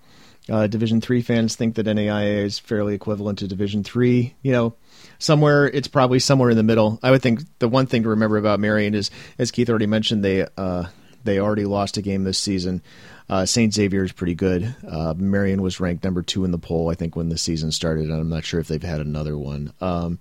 Division 0.46 1.00
three 1.00 1.22
fans 1.22 1.57
think 1.57 1.76
that 1.76 1.87
NAIA 1.87 2.44
is 2.44 2.59
fairly 2.59 2.94
equivalent 2.94 3.38
to 3.38 3.48
Division 3.48 3.83
three. 3.83 4.35
You 4.42 4.52
know, 4.52 4.74
somewhere 5.18 5.66
it's 5.66 5.88
probably 5.88 6.18
somewhere 6.18 6.50
in 6.50 6.57
the 6.57 6.62
middle. 6.62 6.98
I 7.03 7.11
would 7.11 7.22
think 7.22 7.40
the 7.59 7.68
one 7.68 7.87
thing 7.87 8.03
to 8.03 8.11
remember 8.11 8.37
about 8.37 8.61
Marian 8.61 8.94
is, 8.94 9.11
as 9.38 9.50
Keith 9.50 9.68
already 9.68 9.87
mentioned, 9.87 10.24
they 10.24 10.46
uh, 10.57 10.85
they 11.24 11.38
already 11.38 11.64
lost 11.64 11.96
a 11.96 12.03
game 12.03 12.24
this 12.24 12.38
season. 12.38 12.83
Uh, 13.29 13.46
St. 13.46 13.72
Xavier 13.72 14.05
is 14.05 14.12
pretty 14.12 14.35
good. 14.35 14.74
Uh, 14.87 15.14
Marian 15.16 15.62
was 15.62 15.81
ranked 15.81 16.05
number 16.05 16.20
two 16.20 16.44
in 16.44 16.50
the 16.50 16.59
poll, 16.59 16.90
I 16.90 16.94
think, 16.94 17.16
when 17.16 17.31
the 17.31 17.38
season 17.38 17.72
started, 17.72 18.11
and 18.11 18.20
I'm 18.20 18.29
not 18.29 18.44
sure 18.44 18.61
if 18.61 18.68
they've 18.68 18.83
had 18.83 19.00
another 19.00 19.38
one. 19.38 19.72
Um, 19.81 20.18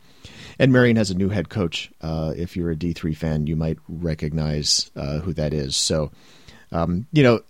and 0.58 0.72
Marian 0.72 0.96
has 0.96 1.12
a 1.12 1.16
new 1.16 1.28
head 1.28 1.50
coach. 1.50 1.92
Uh, 2.02 2.34
if 2.38 2.56
you're 2.56 2.72
a 2.72 2.76
D3 2.76 3.16
fan, 3.16 3.48
you 3.48 3.58
might 3.58 3.78
recognize 3.90 4.90
uh, 4.96 5.20
who 5.20 5.34
that 5.34 5.54
is. 5.54 5.76
So, 5.76 6.12
um, 6.72 7.08
you 7.12 7.24
know, 7.24 7.42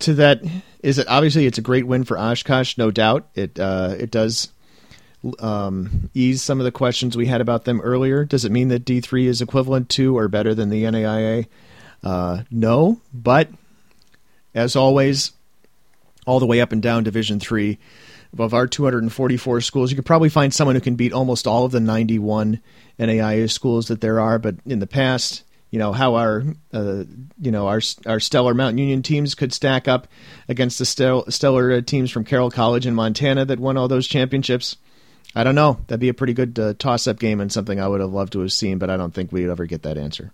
to 0.00 0.14
that 0.14 0.42
is 0.82 0.98
it 0.98 1.08
obviously 1.08 1.46
it's 1.46 1.58
a 1.58 1.62
great 1.62 1.86
win 1.86 2.04
for 2.04 2.18
Oshkosh, 2.18 2.76
no 2.76 2.90
doubt. 2.90 3.28
It 3.34 3.58
uh, 3.58 3.94
it 3.98 4.10
does 4.10 4.48
um, 5.38 6.10
ease 6.14 6.42
some 6.42 6.60
of 6.60 6.64
the 6.64 6.72
questions 6.72 7.16
we 7.16 7.26
had 7.26 7.40
about 7.40 7.64
them 7.64 7.80
earlier. 7.80 8.24
Does 8.24 8.44
it 8.44 8.52
mean 8.52 8.68
that 8.68 8.84
D 8.84 9.00
three 9.00 9.26
is 9.26 9.42
equivalent 9.42 9.88
to 9.90 10.16
or 10.16 10.28
better 10.28 10.54
than 10.54 10.70
the 10.70 10.84
NAIA? 10.84 11.46
Uh, 12.02 12.42
no, 12.50 13.00
but 13.12 13.48
as 14.54 14.76
always, 14.76 15.32
all 16.26 16.40
the 16.40 16.46
way 16.46 16.60
up 16.60 16.72
and 16.72 16.82
down 16.82 17.04
Division 17.04 17.40
three, 17.40 17.78
of 18.38 18.54
our 18.54 18.66
244 18.66 19.60
schools, 19.60 19.90
you 19.90 19.96
could 19.96 20.06
probably 20.06 20.28
find 20.28 20.54
someone 20.54 20.76
who 20.76 20.80
can 20.80 20.94
beat 20.94 21.12
almost 21.12 21.46
all 21.46 21.64
of 21.64 21.72
the 21.72 21.80
91 21.80 22.60
NAIA 22.98 23.50
schools 23.50 23.88
that 23.88 24.00
there 24.00 24.20
are. 24.20 24.38
But 24.38 24.56
in 24.64 24.78
the 24.78 24.86
past, 24.86 25.42
you 25.70 25.78
know 25.78 25.92
how 25.92 26.16
our 26.16 26.44
uh, 26.72 27.04
you 27.40 27.50
know 27.50 27.68
our 27.68 27.80
our 28.06 28.20
stellar 28.20 28.54
Mount 28.54 28.78
Union 28.78 29.02
teams 29.02 29.34
could 29.34 29.52
stack 29.52 29.88
up 29.88 30.08
against 30.48 30.78
the 30.78 31.24
stellar 31.28 31.80
teams 31.82 32.10
from 32.10 32.24
Carroll 32.24 32.50
College 32.50 32.86
in 32.86 32.94
Montana 32.94 33.44
that 33.44 33.60
won 33.60 33.76
all 33.76 33.88
those 33.88 34.08
championships. 34.08 34.76
I 35.34 35.44
don't 35.44 35.54
know. 35.54 35.78
That'd 35.86 36.00
be 36.00 36.08
a 36.08 36.14
pretty 36.14 36.32
good 36.32 36.58
uh, 36.58 36.74
toss-up 36.78 37.18
game 37.18 37.40
and 37.40 37.52
something 37.52 37.80
I 37.80 37.86
would 37.86 38.00
have 38.00 38.12
loved 38.12 38.32
to 38.32 38.40
have 38.40 38.52
seen, 38.52 38.78
but 38.78 38.90
I 38.90 38.96
don't 38.96 39.14
think 39.14 39.30
we'd 39.30 39.48
ever 39.48 39.66
get 39.66 39.82
that 39.82 39.96
answer. 39.96 40.32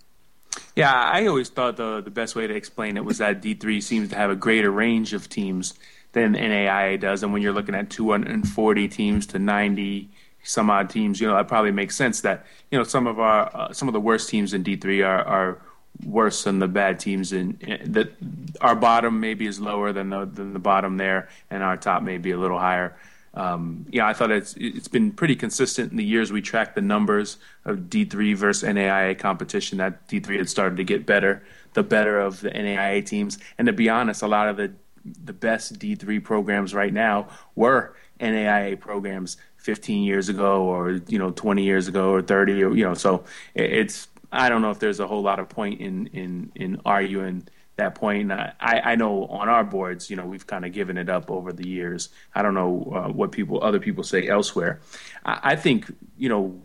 Yeah, 0.74 0.92
I 0.92 1.26
always 1.26 1.48
thought 1.48 1.76
the 1.76 2.00
the 2.00 2.11
best 2.11 2.35
way 2.35 2.46
to 2.46 2.54
explain 2.54 2.96
it 2.96 3.04
was 3.04 3.18
that 3.18 3.40
D 3.40 3.54
three 3.54 3.80
seems 3.80 4.11
to 4.11 4.16
have 4.16 4.30
a 4.30 4.37
greater 4.37 4.70
range 4.70 5.12
of 5.12 5.28
teams 5.28 5.74
than 6.12 6.35
NAIA 6.35 6.98
does, 6.98 7.22
and 7.22 7.32
when 7.32 7.42
you're 7.42 7.52
looking 7.52 7.74
at 7.74 7.90
240 7.90 8.88
teams 8.88 9.26
to 9.28 9.38
90 9.38 10.11
some 10.42 10.70
odd 10.70 10.88
teams, 10.88 11.20
you 11.20 11.26
know, 11.26 11.37
it 11.37 11.48
probably 11.48 11.72
makes 11.72 11.96
sense 11.96 12.20
that 12.20 12.46
you 12.70 12.78
know 12.78 12.85
some 12.85 13.06
of 13.06 13.18
our 13.18 13.50
uh, 13.54 13.72
some 13.72 13.88
of 13.88 13.94
the 13.94 14.00
worst 14.00 14.28
teams 14.28 14.54
in 14.54 14.62
D 14.62 14.76
three 14.76 15.02
are, 15.02 15.24
are 15.24 15.59
worse 16.04 16.44
than 16.44 16.59
the 16.59 16.68
bad 16.68 17.00
teams 17.00 17.32
in, 17.32 17.59
that 17.87 18.12
our 18.61 18.76
bottom 18.76 19.20
maybe 19.20 19.46
is 19.46 19.61
lower 19.61 19.92
than 19.92 20.11
the 20.11 20.24
than 20.24 20.52
the 20.52 20.59
bottom 20.59 20.96
there, 20.96 21.28
and 21.50 21.62
our 21.62 21.76
top 21.76 22.02
may 22.02 22.18
be 22.18 22.30
a 22.30 22.38
little 22.38 22.59
higher. 22.59 22.96
Um, 23.37 23.85
yeah, 23.90 24.07
I 24.07 24.14
thought 24.14 24.31
it's 24.31 24.55
it's 24.59 24.88
been 24.88 25.12
pretty 25.12 25.37
consistent 25.37 25.90
in 25.90 25.99
the 25.99 26.05
years 26.05 26.33
we 26.33 26.40
tracked 26.40 26.75
the 26.75 26.81
numbers 26.81 27.37
of 27.66 27.90
D 27.90 28.07
three 28.07 28.33
versus 28.33 28.66
NAIA 28.66 29.18
competition. 29.18 29.79
That 29.79 30.09
D 30.09 30.20
three 30.20 30.38
had 30.38 30.49
started 30.49 30.77
to 30.79 30.85
get 30.85 31.05
better, 31.05 31.44
the 31.75 31.83
better 31.83 32.18
of 32.18 32.40
the 32.40 32.51
NAIA 32.51 33.05
teams, 33.05 33.38
and 33.59 33.66
to 33.66 33.75
be 33.75 33.90
honest, 33.90 34.22
a 34.22 34.27
lot 34.27 34.49
of 34.49 34.57
the 34.57 34.72
the 35.05 35.35
best 35.35 35.79
D 35.79 35.94
three 35.94 36.18
programs 36.18 36.75
right 36.75 36.92
now 36.92 37.29
were 37.55 37.94
NAIA 38.18 38.81
programs 38.81 39.37
15 39.59 40.03
years 40.03 40.29
ago 40.29 40.62
or 40.62 40.92
you 41.07 41.18
know 41.18 41.31
20 41.31 41.62
years 41.62 41.88
ago 41.88 42.12
or 42.12 42.22
30 42.22 42.62
or 42.62 42.75
you 42.75 42.85
know 42.85 42.94
so 42.94 43.25
it's 43.55 44.09
I 44.33 44.49
don't 44.49 44.62
know 44.62 44.70
if 44.70 44.79
there's 44.79 45.01
a 45.01 45.07
whole 45.07 45.22
lot 45.22 45.38
of 45.38 45.49
point 45.49 45.81
in 45.81 46.07
in 46.09 46.53
in 46.55 46.81
arguing 46.87 47.46
that 47.76 47.94
point. 47.94 48.32
I 48.32 48.54
I 48.60 48.94
know 48.96 49.26
on 49.26 49.48
our 49.48 49.64
boards, 49.64 50.10
you 50.10 50.16
know, 50.16 50.26
we've 50.26 50.46
kind 50.46 50.64
of 50.64 50.72
given 50.72 50.98
it 50.98 51.08
up 51.08 51.30
over 51.30 51.52
the 51.52 51.66
years. 51.66 52.08
I 52.34 52.42
don't 52.42 52.54
know 52.54 52.92
uh, 52.94 53.12
what 53.12 53.32
people 53.32 53.62
other 53.62 53.78
people 53.80 54.04
say 54.04 54.28
elsewhere. 54.28 54.80
I, 55.24 55.40
I, 55.42 55.56
think 55.56 55.92
you 56.16 56.28
know, 56.28 56.60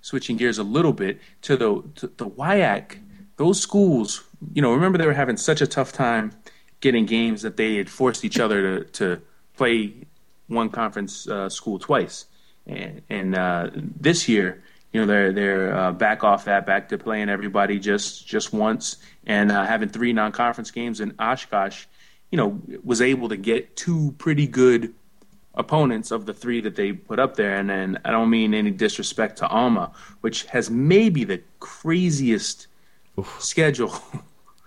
switching 0.00 0.36
gears 0.36 0.58
a 0.58 0.62
little 0.62 0.92
bit 0.92 1.20
to 1.42 1.56
the 1.56 1.82
to 1.96 2.06
the 2.06 2.26
WIAC, 2.26 2.98
those 3.36 3.60
schools, 3.60 4.24
you 4.54 4.62
know, 4.62 4.72
remember 4.72 4.98
they 4.98 5.06
were 5.06 5.14
having 5.14 5.36
such 5.36 5.60
a 5.60 5.66
tough 5.66 5.92
time 5.92 6.32
getting 6.80 7.06
games 7.06 7.42
that 7.42 7.56
they 7.56 7.76
had 7.76 7.90
forced 7.90 8.24
each 8.24 8.38
other 8.38 8.84
to 8.84 8.84
to 8.92 9.22
play 9.56 9.94
one 10.46 10.68
conference 10.68 11.28
uh, 11.28 11.48
school 11.48 11.78
twice, 11.78 12.26
and, 12.66 13.02
and 13.08 13.34
uh, 13.34 13.70
this 13.74 14.28
year, 14.28 14.62
you 14.92 15.00
know, 15.00 15.06
they're 15.06 15.32
they're 15.32 15.76
uh, 15.76 15.92
back 15.92 16.24
off 16.24 16.46
that, 16.46 16.66
back 16.66 16.88
to 16.88 16.98
playing 16.98 17.28
everybody 17.28 17.78
just 17.78 18.26
just 18.26 18.52
once, 18.52 18.96
and 19.26 19.52
uh, 19.52 19.64
having 19.64 19.88
three 19.88 20.12
non-conference 20.12 20.70
games. 20.70 21.00
And 21.00 21.14
Oshkosh, 21.18 21.86
you 22.30 22.36
know, 22.36 22.60
was 22.82 23.00
able 23.00 23.28
to 23.28 23.36
get 23.36 23.76
two 23.76 24.14
pretty 24.18 24.46
good 24.46 24.94
opponents 25.54 26.10
of 26.10 26.26
the 26.26 26.34
three 26.34 26.60
that 26.62 26.76
they 26.76 26.92
put 26.92 27.18
up 27.18 27.36
there. 27.36 27.56
And 27.56 27.68
then 27.70 27.98
I 28.04 28.10
don't 28.10 28.30
mean 28.30 28.54
any 28.54 28.70
disrespect 28.70 29.38
to 29.38 29.48
Alma, 29.48 29.92
which 30.20 30.44
has 30.46 30.70
maybe 30.70 31.24
the 31.24 31.42
craziest 31.60 32.66
Oof. 33.18 33.40
schedule. 33.40 33.94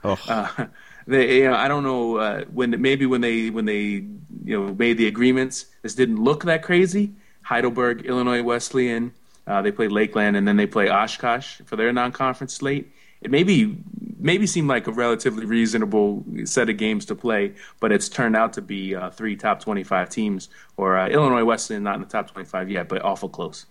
Oh. 0.06 0.20
Uh, 0.28 0.66
they, 1.08 1.38
you 1.38 1.50
know, 1.50 1.56
I 1.56 1.70
don't 1.70 1.84
know 1.84 2.18
uh, 2.18 2.44
when 2.52 2.82
maybe 2.82 3.06
when 3.06 3.22
they 3.22 3.50
when 3.50 3.64
they 3.64 3.80
you 3.80 4.10
know 4.44 4.74
made 4.74 4.98
the 4.98 5.08
agreements, 5.08 5.68
this 5.82 5.96
didn't 5.96 6.22
look 6.22 6.44
that 6.44 6.62
crazy. 6.62 7.14
Heidelberg, 7.44 8.06
Illinois 8.06 8.44
Wesleyan, 8.44 9.14
uh, 9.48 9.62
they 9.62 9.72
play 9.72 9.88
Lakeland, 9.88 10.38
and 10.38 10.48
then 10.48 10.58
they 10.58 10.68
play 10.68 10.90
Oshkosh 10.90 11.62
for 11.66 11.76
their 11.76 11.92
non-conference 11.92 12.54
slate. 12.54 12.92
It 13.22 13.32
maybe 13.32 13.78
maybe 14.20 14.48
seemed 14.48 14.68
like 14.68 14.88
a 14.88 14.92
relatively 14.92 15.46
reasonable 15.46 16.24
set 16.46 16.70
of 16.70 16.78
games 16.78 17.06
to 17.06 17.16
play, 17.16 17.54
but 17.80 17.92
it's 17.92 18.10
turned 18.10 18.36
out 18.36 18.54
to 18.54 18.62
be 18.62 18.96
uh, 18.96 19.10
three 19.12 19.36
top 19.36 19.62
twenty-five 19.62 20.10
teams. 20.10 20.50
Or 20.76 20.98
uh, 20.98 21.08
Illinois 21.08 21.46
Wesleyan 21.46 21.84
not 21.84 21.96
in 21.96 22.02
the 22.02 22.08
top 22.08 22.32
twenty-five 22.32 22.70
yet, 22.70 22.90
but 22.90 23.04
awful 23.04 23.30
close. 23.30 23.66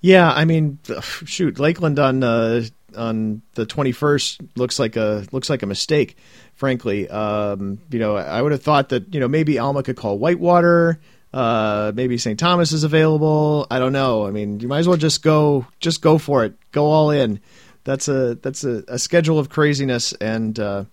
Yeah, 0.00 0.30
I 0.30 0.44
mean, 0.44 0.78
shoot, 1.02 1.58
Lakeland 1.58 1.98
on 1.98 2.22
uh, 2.22 2.62
on 2.96 3.42
the 3.54 3.66
twenty 3.66 3.92
first 3.92 4.40
looks 4.56 4.78
like 4.78 4.96
a 4.96 5.26
looks 5.32 5.50
like 5.50 5.62
a 5.62 5.66
mistake 5.66 6.16
frankly. 6.54 7.08
Um, 7.08 7.78
you 7.90 7.98
know, 7.98 8.16
I 8.16 8.40
would 8.40 8.52
have 8.52 8.62
thought 8.62 8.88
that 8.90 9.12
you 9.12 9.20
know 9.20 9.28
maybe 9.28 9.58
Alma 9.58 9.82
could 9.82 9.96
call 9.96 10.18
Whitewater. 10.18 11.00
Uh, 11.34 11.90
maybe 11.96 12.16
St. 12.16 12.38
Thomas 12.38 12.70
is 12.70 12.84
available. 12.84 13.66
I 13.68 13.80
don't 13.80 13.92
know. 13.92 14.24
I 14.24 14.30
mean, 14.30 14.60
you 14.60 14.68
might 14.68 14.78
as 14.78 14.86
well 14.86 14.96
just 14.96 15.20
go, 15.20 15.66
just 15.80 16.00
go 16.00 16.16
for 16.16 16.44
it. 16.44 16.54
Go 16.70 16.86
all 16.86 17.10
in. 17.10 17.40
That's 17.82 18.06
a 18.06 18.36
that's 18.36 18.62
a, 18.62 18.84
a 18.86 19.00
schedule 19.00 19.40
of 19.40 19.48
craziness, 19.48 20.12
and 20.14 20.56
uh, 20.60 20.84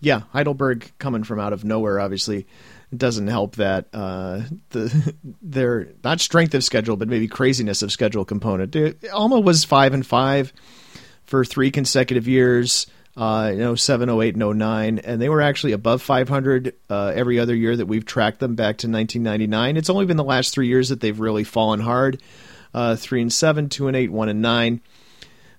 yeah, 0.00 0.20
Heidelberg 0.32 0.92
coming 0.98 1.24
from 1.24 1.40
out 1.40 1.54
of 1.54 1.64
nowhere, 1.64 1.98
obviously 1.98 2.46
doesn't 2.94 3.26
help 3.26 3.56
that 3.56 3.86
uh, 3.94 4.42
the 4.70 5.14
their 5.42 5.88
not 6.04 6.20
strength 6.20 6.54
of 6.54 6.62
schedule, 6.62 6.96
but 6.96 7.08
maybe 7.08 7.26
craziness 7.26 7.80
of 7.80 7.90
schedule 7.90 8.26
component. 8.26 8.76
Alma 9.12 9.40
was 9.40 9.64
five 9.64 9.94
and 9.94 10.06
five 10.06 10.52
for 11.24 11.42
three 11.42 11.70
consecutive 11.70 12.28
years 12.28 12.86
uh, 13.16 13.50
you 13.52 13.58
know, 13.58 13.74
07, 13.74 14.10
08, 14.10 14.36
and 14.36 14.58
09, 14.58 14.98
and 14.98 15.20
they 15.20 15.28
were 15.28 15.40
actually 15.40 15.72
above 15.72 16.02
500 16.02 16.74
uh, 16.90 17.12
every 17.14 17.38
other 17.38 17.54
year 17.54 17.74
that 17.74 17.86
we've 17.86 18.04
tracked 18.04 18.40
them 18.40 18.54
back 18.54 18.78
to 18.78 18.88
1999. 18.88 19.76
It's 19.76 19.88
only 19.88 20.04
been 20.04 20.18
the 20.18 20.24
last 20.24 20.52
three 20.52 20.68
years 20.68 20.90
that 20.90 21.00
they've 21.00 21.18
really 21.18 21.44
fallen 21.44 21.80
hard. 21.80 22.20
Uh, 22.74 22.94
three 22.94 23.22
and 23.22 23.32
seven, 23.32 23.70
two 23.70 23.88
and 23.88 23.96
eight, 23.96 24.12
one 24.12 24.28
and 24.28 24.42
nine. 24.42 24.82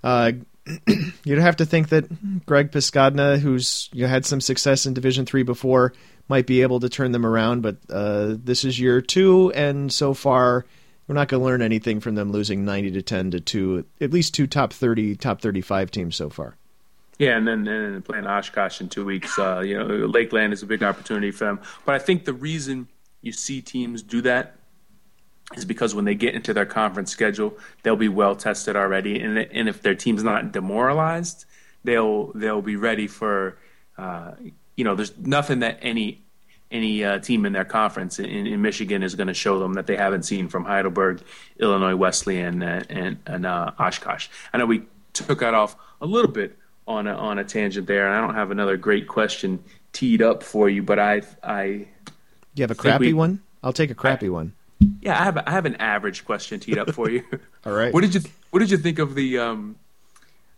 Uh, 0.03 0.33
you'd 1.23 1.39
have 1.39 1.55
to 1.55 1.65
think 1.65 1.89
that 1.89 2.45
Greg 2.45 2.71
Pscodna, 2.71 3.39
who's 3.39 3.89
you 3.91 4.03
know, 4.03 4.09
had 4.09 4.25
some 4.25 4.39
success 4.39 4.85
in 4.85 4.93
Division 4.93 5.25
Three 5.25 5.41
before, 5.41 5.93
might 6.27 6.45
be 6.45 6.61
able 6.61 6.79
to 6.81 6.89
turn 6.89 7.13
them 7.13 7.25
around. 7.25 7.61
But 7.61 7.77
uh, 7.89 8.35
this 8.37 8.65
is 8.65 8.79
year 8.79 9.01
two, 9.01 9.51
and 9.53 9.91
so 9.91 10.13
far, 10.13 10.65
we're 11.07 11.15
not 11.15 11.27
going 11.27 11.41
to 11.41 11.45
learn 11.45 11.63
anything 11.63 12.01
from 12.01 12.13
them 12.13 12.31
losing 12.31 12.65
90 12.65 12.91
to 12.91 13.01
10 13.01 13.31
to 13.31 13.39
two, 13.39 13.85
at 13.99 14.11
least 14.11 14.35
two 14.35 14.45
top 14.45 14.73
30, 14.73 15.15
top 15.15 15.41
35 15.41 15.89
teams 15.89 16.15
so 16.15 16.29
far. 16.29 16.55
Yeah, 17.19 17.35
and 17.35 17.47
then, 17.47 17.63
then 17.63 18.01
playing 18.03 18.27
Oshkosh 18.27 18.79
in 18.79 18.89
two 18.89 19.03
weeks, 19.03 19.39
uh, 19.39 19.61
you 19.61 19.77
know, 19.77 19.85
Lakeland 20.05 20.53
is 20.53 20.61
a 20.61 20.67
big 20.67 20.83
opportunity 20.83 21.31
for 21.31 21.45
them. 21.45 21.59
But 21.83 21.95
I 21.95 21.99
think 21.99 22.25
the 22.25 22.33
reason 22.33 22.87
you 23.21 23.31
see 23.31 23.61
teams 23.61 24.03
do 24.03 24.21
that 24.21 24.55
is 25.55 25.65
because 25.65 25.95
when 25.95 26.05
they 26.05 26.13
get 26.13 26.35
into 26.35 26.53
their 26.53 26.65
conference 26.65 27.11
schedule, 27.11 27.57
they'll 27.81 27.95
be 27.95 28.09
well 28.09 28.35
tested 28.35 28.75
already, 28.75 29.19
and 29.19 29.37
and 29.37 29.69
if 29.69 29.81
their 29.81 29.95
team's 29.95 30.23
not 30.23 30.51
demoralized, 30.51 31.45
they'll 31.83 32.31
they'll 32.33 32.61
be 32.61 32.75
ready 32.75 33.07
for, 33.07 33.57
uh, 33.97 34.33
you 34.75 34.83
know, 34.83 34.93
there's 34.93 35.17
nothing 35.17 35.59
that 35.59 35.79
any 35.81 36.23
any 36.69 37.03
uh, 37.03 37.17
team 37.19 37.45
in 37.45 37.53
their 37.53 37.65
conference 37.65 38.19
in, 38.19 38.45
in 38.45 38.61
Michigan 38.61 39.01
is 39.01 39.15
going 39.15 39.27
to 39.27 39.33
show 39.33 39.57
them 39.57 39.75
that 39.75 39.87
they 39.87 39.95
haven't 39.95 40.23
seen 40.23 40.49
from 40.49 40.65
Heidelberg, 40.65 41.21
Illinois 41.59 41.95
Wesleyan, 41.95 42.61
and 42.61 42.85
and, 42.91 43.19
and 43.25 43.45
uh, 43.45 43.71
Oshkosh. 43.79 44.27
I 44.53 44.57
know 44.57 44.65
we 44.65 44.83
took 45.13 45.39
that 45.39 45.53
off 45.53 45.75
a 46.01 46.05
little 46.05 46.31
bit 46.31 46.57
on 46.87 47.07
a, 47.07 47.13
on 47.13 47.37
a 47.37 47.43
tangent 47.43 47.87
there, 47.87 48.07
and 48.07 48.15
I 48.15 48.21
don't 48.21 48.35
have 48.35 48.51
another 48.51 48.77
great 48.77 49.07
question 49.07 49.63
teed 49.91 50.21
up 50.21 50.43
for 50.43 50.69
you, 50.69 50.83
but 50.83 50.99
I 50.99 51.21
I 51.43 51.87
you 52.55 52.63
have 52.63 52.71
a 52.71 52.75
crappy 52.75 53.07
we, 53.07 53.13
one. 53.13 53.41
I'll 53.63 53.73
take 53.73 53.91
a 53.91 53.95
crappy 53.95 54.27
I, 54.27 54.29
one. 54.29 54.53
Yeah, 55.01 55.19
I 55.19 55.23
have 55.23 55.37
I 55.37 55.51
have 55.51 55.65
an 55.65 55.75
average 55.75 56.25
question 56.25 56.59
teed 56.59 56.77
up 56.77 56.91
for 56.91 57.09
you. 57.09 57.23
All 57.65 57.73
right. 57.73 57.93
What 57.93 58.01
did 58.01 58.15
you 58.15 58.21
What 58.51 58.59
did 58.59 58.71
you 58.71 58.77
think 58.77 58.99
of 58.99 59.15
the 59.15 59.37
um, 59.37 59.75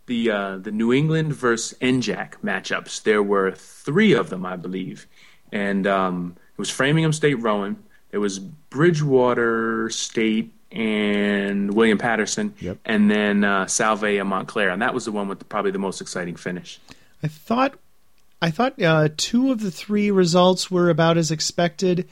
the 0.06 0.30
uh, 0.30 0.58
the 0.58 0.70
New 0.70 0.92
England 0.92 1.34
versus 1.34 1.76
NJAC 1.80 2.34
matchups? 2.44 3.02
There 3.02 3.22
were 3.22 3.52
three 3.52 4.12
of 4.12 4.30
them, 4.30 4.46
I 4.46 4.56
believe, 4.56 5.06
and 5.52 5.86
um, 5.86 6.36
it 6.52 6.58
was 6.58 6.70
Framingham 6.70 7.12
State 7.12 7.40
Rowan. 7.40 7.82
It 8.12 8.18
was 8.18 8.38
Bridgewater 8.38 9.88
State 9.90 10.52
and 10.72 11.74
William 11.74 11.98
Paterson, 11.98 12.54
yep. 12.60 12.78
and 12.84 13.10
then 13.10 13.44
uh, 13.44 13.66
Salve 13.66 14.04
and 14.04 14.28
Montclair, 14.28 14.70
and 14.70 14.82
that 14.82 14.94
was 14.94 15.04
the 15.04 15.12
one 15.12 15.28
with 15.28 15.40
the, 15.40 15.44
probably 15.44 15.70
the 15.70 15.78
most 15.78 16.00
exciting 16.00 16.36
finish. 16.36 16.80
I 17.22 17.28
thought, 17.28 17.74
I 18.40 18.50
thought 18.50 18.80
uh, 18.80 19.08
two 19.16 19.50
of 19.50 19.60
the 19.60 19.70
three 19.70 20.10
results 20.10 20.70
were 20.70 20.88
about 20.88 21.18
as 21.18 21.30
expected. 21.30 22.08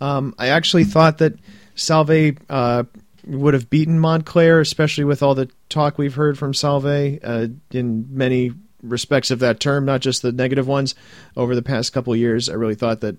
Um, 0.00 0.34
I 0.38 0.48
actually 0.48 0.84
thought 0.84 1.18
that 1.18 1.34
Salve 1.74 2.36
uh, 2.50 2.84
would 3.26 3.54
have 3.54 3.70
beaten 3.70 4.00
Montclair, 4.00 4.60
especially 4.60 5.04
with 5.04 5.22
all 5.22 5.34
the 5.34 5.48
talk 5.68 5.96
we've 5.96 6.14
heard 6.14 6.36
from 6.36 6.54
Salve 6.54 7.20
uh, 7.22 7.46
in 7.70 8.06
many 8.10 8.52
respects 8.82 9.30
of 9.30 9.38
that 9.38 9.60
term, 9.60 9.84
not 9.84 10.00
just 10.00 10.22
the 10.22 10.32
negative 10.32 10.66
ones. 10.66 10.94
Over 11.36 11.54
the 11.54 11.62
past 11.62 11.92
couple 11.92 12.14
years, 12.16 12.48
I 12.48 12.54
really 12.54 12.74
thought 12.74 13.00
that 13.00 13.16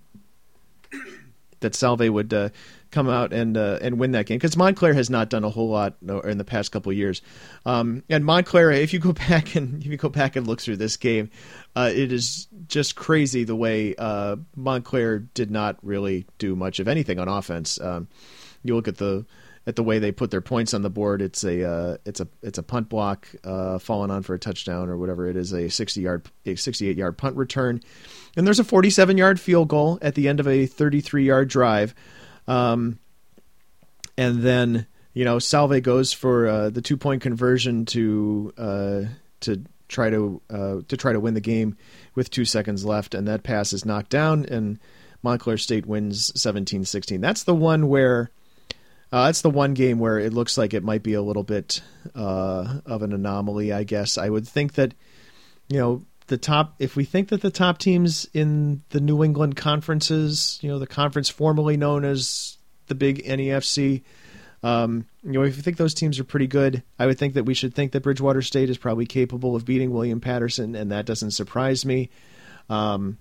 that 1.61 1.73
Salve 1.73 2.09
would 2.09 2.33
uh, 2.33 2.49
come 2.93 3.09
out 3.09 3.33
and 3.33 3.57
uh, 3.57 3.79
and 3.81 3.99
win 3.99 4.11
that 4.11 4.27
game 4.27 4.37
because 4.37 4.55
Montclair 4.55 4.93
has 4.93 5.09
not 5.09 5.29
done 5.29 5.43
a 5.43 5.49
whole 5.49 5.69
lot 5.69 5.95
in 6.01 6.37
the 6.37 6.45
past 6.45 6.71
couple 6.71 6.93
years. 6.93 7.21
Um, 7.65 8.03
and 8.09 8.23
Montclair, 8.23 8.71
if 8.71 8.93
you 8.93 8.99
go 8.99 9.11
back 9.29 9.55
and 9.55 9.83
if 9.83 9.91
you 9.91 9.97
go 9.97 10.09
back 10.09 10.35
and 10.35 10.47
look 10.47 10.61
through 10.61 10.77
this 10.77 10.95
game, 10.95 11.29
uh, 11.75 11.91
it 11.93 12.13
is 12.13 12.47
just 12.67 12.95
crazy 12.95 13.43
the 13.43 13.55
way 13.55 13.95
uh, 13.97 14.37
Montclair 14.55 15.19
did 15.19 15.51
not 15.51 15.77
really 15.81 16.25
do 16.37 16.55
much 16.55 16.79
of 16.79 16.87
anything 16.87 17.19
on 17.19 17.27
offense. 17.27 17.81
Um, 17.81 18.07
you 18.63 18.75
look 18.75 18.87
at 18.87 18.97
the 18.97 19.25
at 19.65 19.75
the 19.75 19.83
way 19.83 19.99
they 19.99 20.11
put 20.11 20.29
their 20.29 20.41
points 20.41 20.73
on 20.73 20.81
the 20.81 20.89
board. 20.89 21.21
It's 21.21 21.43
a 21.43 21.67
uh, 21.67 21.97
it's 22.05 22.19
a 22.19 22.27
it's 22.41 22.57
a 22.57 22.63
punt 22.63 22.89
block 22.89 23.27
uh, 23.43 23.79
falling 23.79 24.11
on 24.11 24.23
for 24.23 24.33
a 24.33 24.39
touchdown 24.39 24.89
or 24.89 24.97
whatever 24.97 25.27
it 25.27 25.35
is, 25.35 25.53
a 25.53 25.69
sixty 25.69 26.01
yard 26.01 26.29
a 26.45 26.55
sixty 26.55 26.89
eight 26.89 26.97
yard 26.97 27.17
punt 27.17 27.35
return, 27.37 27.81
and 28.35 28.45
there's 28.45 28.59
a 28.59 28.63
forty 28.63 28.89
seven 28.89 29.17
yard 29.17 29.39
field 29.39 29.69
goal 29.69 29.99
at 30.01 30.15
the 30.15 30.27
end 30.27 30.39
of 30.39 30.47
a 30.47 30.65
thirty 30.65 31.01
three 31.01 31.25
yard 31.25 31.47
drive, 31.47 31.95
um, 32.47 32.99
and 34.17 34.41
then 34.41 34.87
you 35.13 35.25
know 35.25 35.39
Salve 35.39 35.81
goes 35.81 36.13
for 36.13 36.47
uh, 36.47 36.69
the 36.69 36.81
two 36.81 36.97
point 36.97 37.21
conversion 37.21 37.85
to 37.87 38.53
uh, 38.57 39.01
to 39.41 39.63
try 39.87 40.09
to 40.09 40.41
uh, 40.49 40.75
to 40.87 40.97
try 40.97 41.13
to 41.13 41.19
win 41.19 41.33
the 41.33 41.41
game 41.41 41.77
with 42.15 42.29
two 42.29 42.45
seconds 42.45 42.85
left, 42.85 43.13
and 43.13 43.27
that 43.27 43.43
pass 43.43 43.73
is 43.73 43.85
knocked 43.85 44.09
down 44.09 44.45
and. 44.45 44.79
Montclair 45.25 45.57
State 45.57 45.85
wins 45.85 46.33
17-16. 46.33 47.21
That's 47.21 47.43
the 47.45 47.55
one 47.55 47.87
where 47.87 48.29
uh, 49.13 49.25
that's 49.27 49.41
the 49.41 49.49
one 49.51 49.75
game 49.75 49.99
where 49.99 50.17
it 50.17 50.33
looks 50.33 50.57
like 50.57 50.73
it 50.73 50.83
might 50.83 51.03
be 51.03 51.13
a 51.13 51.21
little 51.21 51.43
bit 51.43 51.83
uh, 52.15 52.79
of 52.83 53.03
an 53.03 53.13
anomaly. 53.13 53.71
I 53.71 53.83
guess 53.83 54.17
I 54.17 54.27
would 54.27 54.47
think 54.47 54.73
that 54.73 54.95
you 55.69 55.77
know 55.77 56.01
the 56.33 56.37
top. 56.39 56.73
If 56.79 56.95
we 56.95 57.05
think 57.05 57.29
that 57.29 57.41
the 57.41 57.51
top 57.51 57.77
teams 57.77 58.27
in 58.33 58.81
the 58.89 58.99
New 58.99 59.23
England 59.23 59.55
conferences, 59.55 60.57
you 60.63 60.69
know, 60.69 60.79
the 60.79 60.87
conference 60.87 61.29
formerly 61.29 61.77
known 61.77 62.03
as 62.03 62.57
the 62.87 62.95
Big 62.95 63.23
NEFC, 63.23 64.01
um, 64.63 65.05
you 65.23 65.33
know, 65.33 65.43
if 65.43 65.57
you 65.57 65.61
think 65.61 65.77
those 65.77 65.93
teams 65.93 66.19
are 66.19 66.23
pretty 66.23 66.47
good, 66.47 66.81
I 66.97 67.05
would 67.05 67.19
think 67.19 67.35
that 67.35 67.43
we 67.43 67.53
should 67.53 67.75
think 67.75 67.91
that 67.91 68.01
Bridgewater 68.01 68.41
State 68.41 68.71
is 68.71 68.79
probably 68.79 69.05
capable 69.05 69.55
of 69.55 69.63
beating 69.63 69.91
William 69.91 70.21
Paterson, 70.21 70.73
and 70.73 70.91
that 70.91 71.05
doesn't 71.05 71.31
surprise 71.31 71.85
me. 71.85 72.09
Um, 72.67 73.19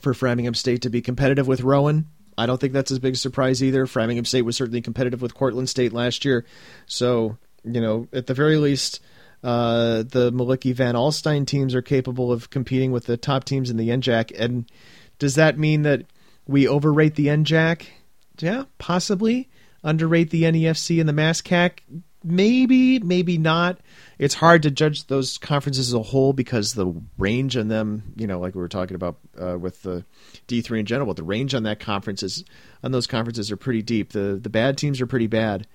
for 0.00 0.14
Framingham 0.14 0.54
State 0.54 0.82
to 0.82 0.90
be 0.90 1.02
competitive 1.02 1.46
with 1.46 1.60
Rowan, 1.60 2.06
I 2.38 2.46
don't 2.46 2.58
think 2.58 2.72
that's 2.72 2.90
a 2.90 3.00
big 3.00 3.16
surprise 3.16 3.62
either. 3.62 3.86
Framingham 3.86 4.24
State 4.24 4.42
was 4.42 4.56
certainly 4.56 4.80
competitive 4.80 5.20
with 5.20 5.34
Cortland 5.34 5.68
State 5.68 5.92
last 5.92 6.24
year. 6.24 6.46
So, 6.86 7.36
you 7.64 7.82
know, 7.82 8.08
at 8.14 8.28
the 8.28 8.34
very 8.34 8.56
least, 8.56 9.00
uh, 9.42 10.02
the 10.02 10.32
Maliki 10.32 10.74
Van 10.74 10.94
Alstyne 10.94 11.46
teams 11.46 11.74
are 11.74 11.82
capable 11.82 12.32
of 12.32 12.50
competing 12.50 12.92
with 12.92 13.06
the 13.06 13.16
top 13.16 13.44
teams 13.44 13.70
in 13.70 13.76
the 13.76 13.88
NJAC. 13.88 14.32
And 14.38 14.70
does 15.18 15.36
that 15.36 15.58
mean 15.58 15.82
that 15.82 16.04
we 16.46 16.66
overrate 16.66 17.14
the 17.14 17.26
NJAC? 17.26 17.86
Yeah, 18.38 18.64
possibly. 18.78 19.48
Underrate 19.82 20.30
the 20.30 20.42
NEFC 20.44 21.00
and 21.00 21.08
the 21.08 21.12
MASCAC? 21.12 21.80
Maybe, 22.24 22.98
maybe 22.98 23.38
not 23.38 23.78
it's 24.18 24.34
hard 24.34 24.64
to 24.64 24.70
judge 24.70 25.06
those 25.06 25.38
conferences 25.38 25.88
as 25.88 25.94
a 25.94 26.02
whole 26.02 26.32
because 26.32 26.74
the 26.74 26.92
range 27.16 27.56
on 27.56 27.68
them, 27.68 28.14
you 28.16 28.26
know, 28.26 28.40
like 28.40 28.54
we 28.54 28.60
were 28.60 28.68
talking 28.68 28.96
about 28.96 29.18
uh, 29.40 29.56
with 29.56 29.82
the 29.82 30.04
D 30.48 30.60
three 30.60 30.80
in 30.80 30.86
general, 30.86 31.06
but 31.06 31.16
the 31.16 31.22
range 31.22 31.54
on 31.54 31.62
that 31.62 31.78
conference 31.78 32.22
is 32.22 32.44
on 32.82 32.90
those 32.90 33.06
conferences 33.06 33.52
are 33.52 33.56
pretty 33.56 33.82
deep. 33.82 34.12
The 34.12 34.38
the 34.42 34.50
bad 34.50 34.76
teams 34.76 35.00
are 35.00 35.06
pretty 35.06 35.28
bad. 35.28 35.66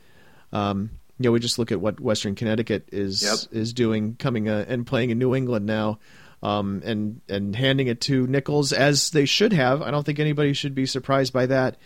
Um, 0.52 0.92
you 1.20 1.26
know, 1.26 1.32
we 1.32 1.40
just 1.40 1.60
look 1.60 1.72
at 1.72 1.80
what 1.80 2.00
Western 2.00 2.36
Connecticut 2.36 2.90
is 2.92 3.24
yep. 3.24 3.38
is 3.52 3.74
doing, 3.74 4.16
coming 4.16 4.50
uh, 4.50 4.66
and 4.68 4.86
playing 4.86 5.12
in 5.12 5.20
New 5.20 5.36
England 5.36 5.66
now, 5.66 6.00
um, 6.42 6.82
and 6.84 7.22
and 7.30 7.56
handing 7.56 7.88
it 7.88 8.02
to 8.02 8.26
Nichols 8.28 8.74
as 8.74 9.12
they 9.12 9.26
should 9.26 9.54
have. 9.54 9.82
I 9.82 9.92
don't 9.92 10.06
think 10.06 10.20
anybody 10.20 10.54
should 10.54 10.74
be 10.74 10.86
surprised 10.86 11.32
by 11.32 11.46
that 11.46 11.78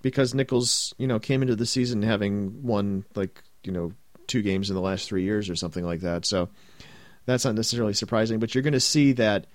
because 0.00 0.34
Nichols, 0.34 0.94
you 0.98 1.06
know, 1.06 1.18
came 1.18 1.42
into 1.42 1.56
the 1.56 1.66
season 1.66 2.02
having 2.02 2.62
won 2.62 3.04
like 3.14 3.42
you 3.62 3.72
know 3.72 3.92
two 4.26 4.42
games 4.42 4.70
in 4.70 4.76
the 4.76 4.82
last 4.82 5.08
three 5.08 5.24
years 5.24 5.50
or 5.50 5.56
something 5.56 5.84
like 5.84 6.00
that. 6.00 6.24
So 6.24 6.48
that's 7.26 7.44
not 7.44 7.54
necessarily 7.54 7.94
surprising, 7.94 8.38
but 8.38 8.54
you're 8.54 8.62
going 8.62 8.72
to 8.72 8.80
see 8.80 9.12
that 9.12 9.46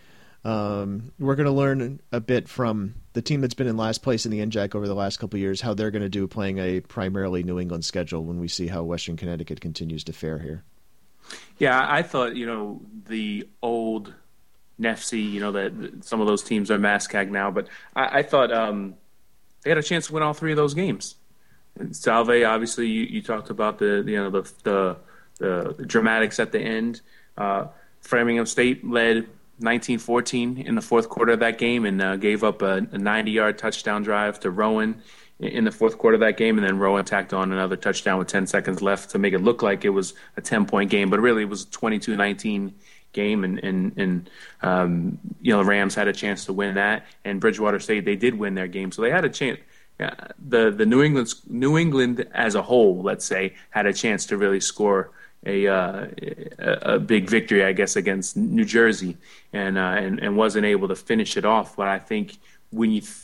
um, 0.47 1.11
we're 1.19 1.35
going 1.35 1.45
to 1.45 1.51
learn 1.51 1.99
a 2.13 2.21
bit 2.21 2.47
from 2.47 2.95
the 3.11 3.21
team 3.21 3.41
that's 3.41 3.53
been 3.53 3.67
in 3.67 3.75
last 3.75 4.01
place 4.01 4.25
in 4.25 4.31
the 4.31 4.39
NJAC 4.39 4.75
over 4.75 4.87
the 4.87 4.95
last 4.95 5.17
couple 5.17 5.37
years, 5.37 5.59
how 5.59 5.73
they're 5.73 5.91
going 5.91 6.03
to 6.03 6.09
do 6.09 6.25
playing 6.25 6.57
a 6.57 6.79
primarily 6.79 7.43
New 7.43 7.59
England 7.59 7.83
schedule 7.83 8.23
when 8.23 8.39
we 8.39 8.47
see 8.47 8.67
how 8.67 8.81
Western 8.83 9.17
Connecticut 9.17 9.59
continues 9.59 10.05
to 10.05 10.13
fare 10.13 10.39
here. 10.39 10.63
Yeah, 11.57 11.85
I 11.85 12.01
thought, 12.01 12.37
you 12.37 12.45
know, 12.45 12.79
the 13.07 13.45
old 13.61 14.13
NEFC, 14.79 15.29
you 15.29 15.41
know, 15.41 15.51
that 15.51 16.05
some 16.05 16.21
of 16.21 16.27
those 16.27 16.43
teams 16.43 16.71
are 16.71 16.77
MASCAC 16.77 17.29
now, 17.29 17.51
but 17.51 17.67
I, 17.93 18.19
I 18.19 18.23
thought 18.23 18.49
um, 18.53 18.95
they 19.63 19.71
had 19.71 19.77
a 19.77 19.83
chance 19.83 20.07
to 20.07 20.13
win 20.13 20.23
all 20.23 20.33
three 20.33 20.51
of 20.53 20.57
those 20.57 20.73
games. 20.73 21.15
Salve, 21.91 22.43
obviously, 22.45 22.87
you, 22.87 23.03
you 23.03 23.21
talked 23.21 23.49
about 23.49 23.79
the, 23.79 24.01
the 24.01 24.11
you 24.11 24.17
know 24.17 24.29
the, 24.29 24.51
the, 24.63 24.97
the 25.75 25.85
dramatics 25.85 26.39
at 26.39 26.53
the 26.53 26.59
end. 26.59 27.01
Uh, 27.37 27.65
Framingham 27.99 28.45
State 28.45 28.87
led 28.87 29.27
19-14 29.61 30.65
in 30.65 30.75
the 30.75 30.81
fourth 30.81 31.09
quarter 31.09 31.33
of 31.33 31.39
that 31.39 31.57
game 31.57 31.85
and 31.85 32.01
uh, 32.01 32.15
gave 32.15 32.43
up 32.43 32.61
a, 32.61 32.77
a 32.77 32.97
90-yard 32.97 33.57
touchdown 33.57 34.03
drive 34.03 34.39
to 34.41 34.51
Rowan 34.51 35.01
in 35.39 35.65
the 35.65 35.71
fourth 35.71 35.97
quarter 35.97 36.15
of 36.15 36.21
that 36.21 36.35
game, 36.35 36.57
and 36.57 36.65
then 36.65 36.79
Rowan 36.79 37.05
tacked 37.05 37.31
on 37.31 37.51
another 37.51 37.75
touchdown 37.75 38.17
with 38.17 38.27
10 38.27 38.47
seconds 38.47 38.81
left 38.81 39.11
to 39.11 39.19
make 39.19 39.33
it 39.33 39.39
look 39.39 39.61
like 39.61 39.85
it 39.85 39.89
was 39.89 40.13
a 40.35 40.41
10-point 40.41 40.89
game, 40.89 41.09
but 41.09 41.19
really 41.19 41.43
it 41.43 41.49
was 41.49 41.63
a 41.63 41.67
22-19 41.67 42.73
game, 43.13 43.43
and 43.43 43.59
and 43.63 43.93
and 43.97 44.29
um, 44.61 45.19
you 45.41 45.51
know 45.51 45.59
the 45.59 45.65
Rams 45.65 45.95
had 45.95 46.07
a 46.07 46.13
chance 46.13 46.45
to 46.45 46.53
win 46.53 46.75
that, 46.75 47.05
and 47.23 47.39
Bridgewater 47.39 47.79
State 47.79 48.05
they 48.05 48.15
did 48.15 48.35
win 48.35 48.55
their 48.55 48.67
game, 48.67 48.91
so 48.91 49.01
they 49.01 49.11
had 49.11 49.25
a 49.25 49.29
chance 49.29 49.59
the 49.97 50.71
the 50.71 50.85
New 50.85 51.03
England 51.03 51.33
New 51.47 51.77
England 51.77 52.27
as 52.33 52.55
a 52.55 52.61
whole, 52.61 53.01
let's 53.01 53.25
say, 53.25 53.55
had 53.69 53.85
a 53.85 53.93
chance 53.93 54.25
to 54.27 54.37
really 54.37 54.59
score 54.59 55.11
a 55.47 55.67
uh, 55.67 56.07
a, 56.59 56.99
big 56.99 57.29
victory, 57.29 57.63
I 57.63 57.71
guess, 57.71 57.95
against 57.95 58.35
New 58.37 58.65
Jersey, 58.65 59.17
and 59.53 59.77
uh, 59.77 59.95
and 59.97 60.19
and 60.19 60.35
wasn't 60.35 60.65
able 60.65 60.87
to 60.89 60.95
finish 60.95 61.37
it 61.37 61.45
off. 61.45 61.75
But 61.75 61.87
I 61.87 61.99
think 61.99 62.37
when 62.71 62.91
you 62.91 63.01
th- 63.01 63.15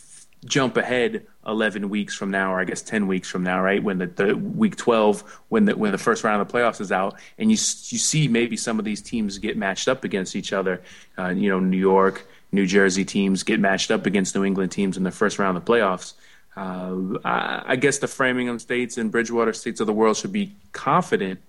jump 0.46 0.78
ahead 0.78 1.26
11 1.48 1.90
weeks 1.90 2.16
from 2.16 2.32
now, 2.32 2.54
or 2.54 2.60
I 2.60 2.66
guess 2.66 2.82
10 2.82 3.08
weeks 3.08 3.30
from 3.30 3.44
now, 3.44 3.62
right 3.62 3.82
when 3.82 3.98
the, 3.98 4.08
the 4.08 4.36
week 4.36 4.76
12, 4.76 5.42
when 5.50 5.66
the 5.66 5.76
when 5.76 5.92
the 5.92 5.98
first 5.98 6.24
round 6.24 6.42
of 6.42 6.48
the 6.48 6.58
playoffs 6.58 6.82
is 6.82 6.92
out, 6.92 7.20
and 7.38 7.52
you 7.52 7.56
you 7.56 7.98
see 7.98 8.28
maybe 8.28 8.56
some 8.58 8.80
of 8.80 8.86
these 8.86 9.02
teams 9.02 9.38
get 9.38 9.58
matched 9.58 9.88
up 9.88 10.04
against 10.04 10.36
each 10.36 10.54
other. 10.54 10.82
Uh, 11.18 11.30
you 11.30 11.50
know, 11.50 11.60
New 11.60 11.78
York, 11.78 12.26
New 12.52 12.66
Jersey 12.66 13.06
teams 13.06 13.44
get 13.44 13.60
matched 13.60 13.92
up 13.92 14.06
against 14.06 14.34
New 14.36 14.46
England 14.46 14.72
teams 14.72 14.98
in 14.98 15.04
the 15.04 15.12
first 15.12 15.40
round 15.40 15.58
of 15.58 15.66
the 15.66 15.72
playoffs 15.72 16.14
uh, 16.56 17.64
I 17.66 17.76
guess 17.76 17.98
the 17.98 18.08
Framingham 18.08 18.60
states 18.60 18.98
and 18.98 19.12
Bridgewater 19.12 19.54
states 19.54 19.80
of 19.80 19.88
the 19.88 19.94
world 19.94 20.18
should 20.18 20.32
be 20.32 20.56
confident 20.72 21.40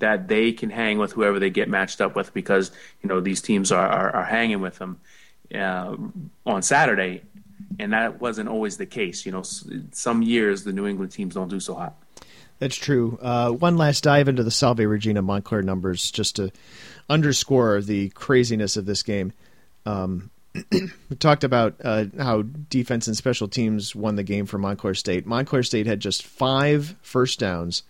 that 0.00 0.28
they 0.28 0.52
can 0.52 0.70
hang 0.70 0.98
with 0.98 1.12
whoever 1.12 1.38
they 1.38 1.50
get 1.50 1.68
matched 1.68 2.00
up 2.00 2.16
with 2.16 2.34
because 2.34 2.70
you 3.02 3.08
know 3.08 3.20
these 3.20 3.40
teams 3.40 3.72
are 3.72 3.86
are, 3.86 4.10
are 4.10 4.24
hanging 4.24 4.60
with 4.60 4.78
them 4.78 5.00
uh, 5.54 5.96
on 6.44 6.62
Saturday, 6.62 7.22
and 7.78 7.92
that 7.92 8.20
wasn't 8.20 8.48
always 8.48 8.76
the 8.76 8.86
case. 8.86 9.24
You 9.24 9.32
know, 9.32 9.42
some 9.92 10.22
years 10.22 10.64
the 10.64 10.72
New 10.72 10.86
England 10.86 11.12
teams 11.12 11.34
don't 11.34 11.48
do 11.48 11.60
so 11.60 11.74
hot. 11.74 11.94
That's 12.58 12.76
true. 12.76 13.18
Uh, 13.22 13.50
one 13.50 13.78
last 13.78 14.04
dive 14.04 14.28
into 14.28 14.42
the 14.42 14.50
Salve 14.50 14.80
Regina 14.80 15.22
Montclair 15.22 15.62
numbers 15.62 16.10
just 16.10 16.36
to 16.36 16.52
underscore 17.08 17.80
the 17.80 18.10
craziness 18.10 18.76
of 18.76 18.84
this 18.84 19.02
game. 19.02 19.32
Um, 19.86 20.30
we 20.70 21.16
talked 21.18 21.42
about 21.42 21.76
uh, 21.82 22.04
how 22.18 22.42
defense 22.42 23.06
and 23.06 23.16
special 23.16 23.48
teams 23.48 23.94
won 23.94 24.16
the 24.16 24.22
game 24.22 24.44
for 24.44 24.58
Montclair 24.58 24.94
State. 24.94 25.24
Montclair 25.24 25.62
State 25.62 25.86
had 25.86 26.00
just 26.00 26.22
five 26.22 26.96
first 27.00 27.38
downs. 27.38 27.82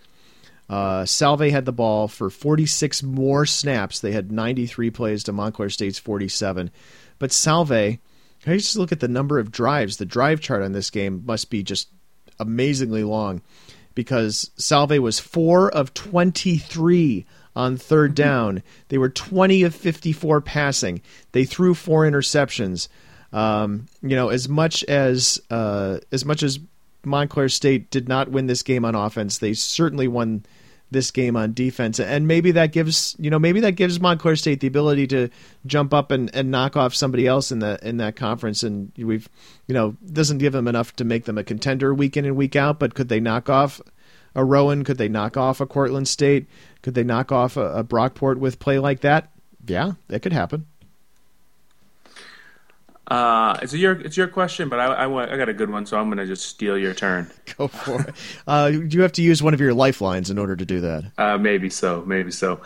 Uh, 0.71 1.05
Salve 1.05 1.51
had 1.51 1.65
the 1.65 1.73
ball 1.73 2.07
for 2.07 2.31
46 2.31 3.03
more 3.03 3.45
snaps. 3.45 3.99
They 3.99 4.13
had 4.13 4.31
93 4.31 4.91
plays 4.91 5.25
to 5.25 5.33
Montclair 5.33 5.69
State's 5.69 5.99
47. 5.99 6.71
But 7.19 7.33
Salve, 7.33 7.73
I 7.73 7.99
just 8.47 8.77
look 8.77 8.93
at 8.93 9.01
the 9.01 9.09
number 9.09 9.41
of 9.41 9.51
drives. 9.51 9.97
The 9.97 10.07
drive 10.07 10.41
chart 10.41 10.63
on 10.63 10.71
this 10.71 10.91
game 10.91 11.25
must 11.27 11.51
be 11.51 11.65
just 11.65 11.89
amazingly 12.39 13.03
long 13.03 13.43
because 13.97 14.53
Salve 14.57 15.01
was 15.01 15.19
4 15.19 15.73
of 15.73 15.93
23 15.93 17.27
on 17.57 17.77
third 17.77 18.15
down. 18.15 18.63
They 18.91 18.99
were 18.99 19.11
20 19.11 19.65
of 19.65 19.75
54 19.75 20.41
passing. 20.41 21.03
They 21.33 21.45
threw 21.45 21.75
four 21.75 22.05
interceptions. 22.05 22.87
Um, 23.33 23.87
you 24.03 24.15
know, 24.15 24.29
as 24.29 24.49
much 24.49 24.85
as 24.85 25.41
uh, 25.51 25.99
as 26.13 26.25
much 26.25 26.45
as 26.45 26.61
Montclair 27.05 27.49
State 27.49 27.91
did 27.91 28.09
not 28.09 28.31
win 28.31 28.47
this 28.47 28.63
game 28.63 28.85
on 28.85 28.95
offense, 28.95 29.39
they 29.39 29.53
certainly 29.55 30.07
won 30.07 30.45
this 30.91 31.11
game 31.11 31.37
on 31.37 31.53
defense. 31.53 32.01
And 32.01 32.27
maybe 32.27 32.53
that 32.53 32.73
gives 32.73 33.17
you 33.19 33.31
know 33.31 33.39
maybe 33.39 33.61
that 33.61 33.73
gives 33.73 34.01
Montclair 34.01 34.37
State 34.37 34.61
the 34.61 34.67
ability 34.67 35.07
to 35.09 35.29
jump 35.67 35.95
up 35.95 36.11
and, 36.11 36.35
and 36.35 36.51
knock 36.51 36.77
off 36.77 36.95
somebody 36.95 37.27
else 37.27 37.53
in 37.53 37.61
that 37.61 37.83
in 37.83 37.99
that 37.99 38.17
conference. 38.17 38.63
And 38.63 38.93
we've 38.97 39.29
you 39.67 39.75
know 39.75 39.97
doesn't 40.13 40.39
give 40.39 40.53
them 40.53 40.69
enough 40.69 40.95
to 40.97 41.05
make 41.05 41.25
them 41.25 41.39
a 41.39 41.45
contender 41.45 41.95
week 41.95 42.17
in 42.17 42.25
and 42.25 42.37
week 42.37 42.57
out. 42.57 42.79
But 42.79 42.95
could 42.95 43.09
they 43.09 43.21
knock 43.21 43.49
off 43.49 43.81
a 44.35 44.45
Rowan? 44.45 44.85
Could 44.85 44.99
they 44.99 45.09
knock 45.09 45.37
off 45.37 45.61
a 45.61 45.67
Cortland 45.67 46.09
State? 46.09 46.47
Could 46.83 46.95
they 46.95 47.05
knock 47.05 47.33
off 47.33 47.57
a, 47.57 47.79
a 47.79 47.85
Brockport 47.85 48.37
with 48.37 48.59
play 48.59 48.79
like 48.79 49.01
that? 49.01 49.31
Yeah, 49.67 49.93
that 50.09 50.21
could 50.23 50.33
happen. 50.33 50.67
Uh, 53.11 53.59
it's 53.61 53.75
your 53.75 54.01
it's 54.01 54.17
your 54.17 54.29
question, 54.29 54.69
but 54.69 54.79
I, 54.79 54.87
I, 54.87 55.33
I 55.33 55.37
got 55.37 55.49
a 55.49 55.53
good 55.53 55.69
one, 55.69 55.85
so 55.85 55.99
I'm 55.99 56.07
going 56.07 56.19
to 56.19 56.27
just 56.27 56.47
steal 56.47 56.79
your 56.79 56.95
turn. 56.95 57.29
Go 57.59 57.67
for 57.67 58.03
it. 58.03 58.15
Uh, 58.47 58.71
you 58.89 59.03
have 59.03 59.13
to 59.13 59.23
use 59.23 59.43
one 59.43 59.53
of 59.53 59.61
your 59.61 59.75
lifelines 59.75 60.31
in 60.31 60.39
order 60.39 60.55
to 60.55 60.65
do 60.65 60.81
that. 60.81 61.11
Uh, 61.19 61.37
maybe 61.37 61.69
so, 61.69 62.05
maybe 62.07 62.31
so. 62.31 62.61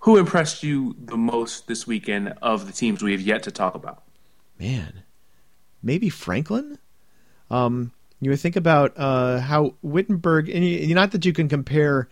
Who 0.00 0.16
impressed 0.16 0.62
you 0.62 0.96
the 0.98 1.18
most 1.18 1.68
this 1.68 1.86
weekend 1.86 2.34
of 2.40 2.66
the 2.66 2.72
teams 2.72 3.02
we 3.02 3.12
have 3.12 3.20
yet 3.20 3.42
to 3.42 3.50
talk 3.50 3.74
about? 3.74 4.02
Man, 4.58 5.02
maybe 5.82 6.08
Franklin. 6.08 6.78
Um, 7.50 7.92
you 8.20 8.34
think 8.36 8.56
about 8.56 8.94
uh, 8.96 9.40
how 9.40 9.74
Wittenberg, 9.82 10.48
and 10.48 10.64
you, 10.64 10.94
not 10.94 11.12
that 11.12 11.26
you 11.26 11.34
can 11.34 11.48
compare 11.48 12.08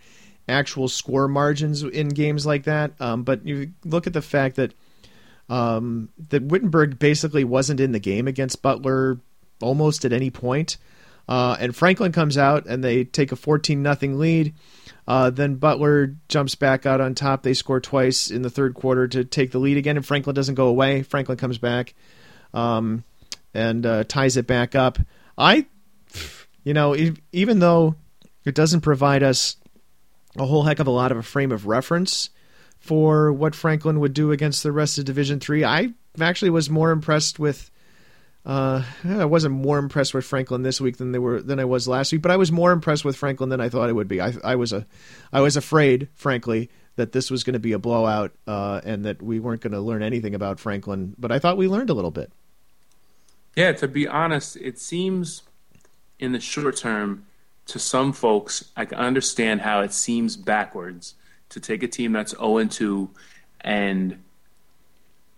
actual 0.47 0.87
score 0.87 1.27
margins 1.27 1.81
in 1.81 2.09
games 2.09 2.45
like 2.45 2.63
that, 2.63 2.91
um, 2.99 3.23
but 3.23 3.45
you 3.45 3.71
look 3.83 4.05
at 4.05 4.13
the 4.13 4.21
fact 4.21 4.57
that 4.57 4.73
um, 5.49 6.09
that 6.29 6.43
Wittenberg 6.43 6.99
basically 6.99 7.43
wasn't 7.43 7.79
in 7.79 7.91
the 7.91 7.99
game 7.99 8.27
against 8.27 8.61
Butler 8.61 9.19
almost 9.61 10.05
at 10.05 10.13
any 10.13 10.29
point. 10.29 10.77
Uh, 11.27 11.55
and 11.59 11.75
Franklin 11.75 12.11
comes 12.11 12.37
out 12.37 12.65
and 12.65 12.83
they 12.83 13.05
take 13.05 13.31
a 13.31 13.35
14 13.35 13.81
nothing 13.81 14.19
lead. 14.19 14.53
Uh, 15.07 15.29
then 15.29 15.55
Butler 15.55 16.15
jumps 16.27 16.55
back 16.55 16.85
out 16.85 17.01
on 17.01 17.15
top. 17.15 17.43
They 17.43 17.53
score 17.53 17.79
twice 17.79 18.29
in 18.29 18.41
the 18.41 18.49
third 18.49 18.73
quarter 18.73 19.07
to 19.07 19.23
take 19.23 19.51
the 19.51 19.59
lead 19.59 19.77
again, 19.77 19.97
and 19.97 20.05
Franklin 20.05 20.35
doesn't 20.35 20.55
go 20.55 20.67
away. 20.67 21.03
Franklin 21.03 21.37
comes 21.37 21.57
back 21.57 21.93
um, 22.53 23.03
and 23.53 23.85
uh, 23.85 24.03
ties 24.05 24.37
it 24.37 24.47
back 24.47 24.75
up. 24.75 24.99
I, 25.37 25.65
you 26.63 26.73
know, 26.73 26.95
even 27.31 27.59
though 27.59 27.95
it 28.45 28.55
doesn't 28.55 28.81
provide 28.81 29.23
us 29.23 29.57
a 30.37 30.45
whole 30.45 30.63
heck 30.63 30.79
of 30.79 30.87
a 30.87 30.91
lot 30.91 31.11
of 31.11 31.17
a 31.17 31.23
frame 31.23 31.51
of 31.51 31.67
reference 31.67 32.29
for 32.83 33.31
what 33.31 33.55
Franklin 33.55 34.01
would 34.01 34.13
do 34.13 34.33
against 34.33 34.61
the 34.61 34.71
rest 34.71 34.97
of 34.97 35.05
Division 35.05 35.39
Three. 35.39 35.63
I 35.63 35.93
actually 36.19 36.51
was 36.51 36.69
more 36.69 36.91
impressed 36.91 37.39
with. 37.39 37.71
Uh, 38.45 38.83
I 39.05 39.23
wasn't 39.23 39.55
more 39.55 39.77
impressed 39.77 40.13
with 40.13 40.25
Franklin 40.25 40.63
this 40.63 40.81
week 40.81 40.97
than 40.97 41.13
they 41.13 41.19
were 41.19 41.41
than 41.41 41.61
I 41.61 41.65
was 41.65 41.87
last 41.87 42.11
week, 42.11 42.21
but 42.21 42.29
I 42.29 42.35
was 42.35 42.51
more 42.51 42.73
impressed 42.73 43.05
with 43.05 43.15
Franklin 43.15 43.49
than 43.49 43.61
I 43.61 43.69
thought 43.69 43.89
it 43.89 43.93
would 43.93 44.09
be. 44.09 44.19
I, 44.19 44.33
I 44.43 44.57
was 44.57 44.73
a, 44.73 44.85
I 45.31 45.39
was 45.39 45.55
afraid, 45.55 46.09
frankly, 46.13 46.69
that 46.97 47.13
this 47.13 47.31
was 47.31 47.45
going 47.45 47.53
to 47.53 47.59
be 47.59 47.71
a 47.71 47.79
blowout 47.79 48.33
uh, 48.45 48.81
and 48.83 49.05
that 49.05 49.21
we 49.21 49.39
weren't 49.39 49.61
going 49.61 49.71
to 49.71 49.79
learn 49.79 50.03
anything 50.03 50.35
about 50.35 50.59
Franklin. 50.59 51.15
But 51.17 51.31
I 51.31 51.39
thought 51.39 51.55
we 51.55 51.69
learned 51.69 51.89
a 51.89 51.93
little 51.93 52.11
bit. 52.11 52.33
Yeah, 53.55 53.71
to 53.71 53.87
be 53.87 54.09
honest, 54.09 54.57
it 54.57 54.77
seems 54.77 55.43
in 56.19 56.33
the 56.33 56.41
short 56.41 56.75
term 56.75 57.25
to 57.67 57.79
some 57.79 58.11
folks, 58.11 58.71
I 58.75 58.83
can 58.83 58.97
understand 58.97 59.61
how 59.61 59.79
it 59.79 59.93
seems 59.93 60.35
backwards 60.35 61.15
to 61.53 61.59
take 61.59 61.83
a 61.83 61.87
team 61.87 62.11
that's 62.11 62.31
0 62.31 62.65
2 62.65 63.09
and 63.61 64.21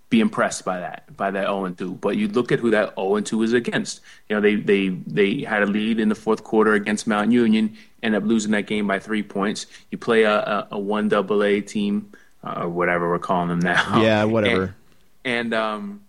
be 0.10 0.20
impressed 0.20 0.64
by 0.66 0.80
that, 0.80 1.16
by 1.16 1.32
that 1.32 1.48
0 1.48 1.70
2. 1.70 1.96
But 1.96 2.18
you 2.18 2.28
look 2.28 2.52
at 2.52 2.60
who 2.60 2.72
that 2.72 2.96
0 2.96 3.22
2 3.22 3.44
is 3.44 3.54
against. 3.54 4.02
You 4.30 4.36
know, 4.36 4.42
they, 4.42 4.56
they, 4.56 4.90
they 4.90 5.42
had 5.42 5.64
a 5.64 5.66
lead 5.66 6.00
in 6.00 6.10
the 6.10 6.16
fourth 6.16 6.44
quarter 6.44 6.74
against 6.74 7.08
Mount 7.08 7.32
Union, 7.32 7.76
end 8.04 8.16
up 8.16 8.24
losing 8.24 8.52
that 8.52 8.68
game 8.68 8.88
by 8.88 9.00
three 9.00 9.24
points. 9.24 9.68
You 9.92 9.98
play 9.98 10.24
a, 10.24 10.36
a, 10.36 10.68
a 10.72 10.80
1 10.80 11.14
AA 11.14 11.62
team, 11.66 12.12
uh, 12.44 12.62
or 12.64 12.70
whatever 12.70 13.10
we're 13.10 13.20
calling 13.20 13.50
them 13.50 13.60
now. 13.60 14.02
Yeah, 14.02 14.24
whatever. 14.26 14.76
And, 15.24 15.54
and 15.54 15.54
um, 15.54 16.02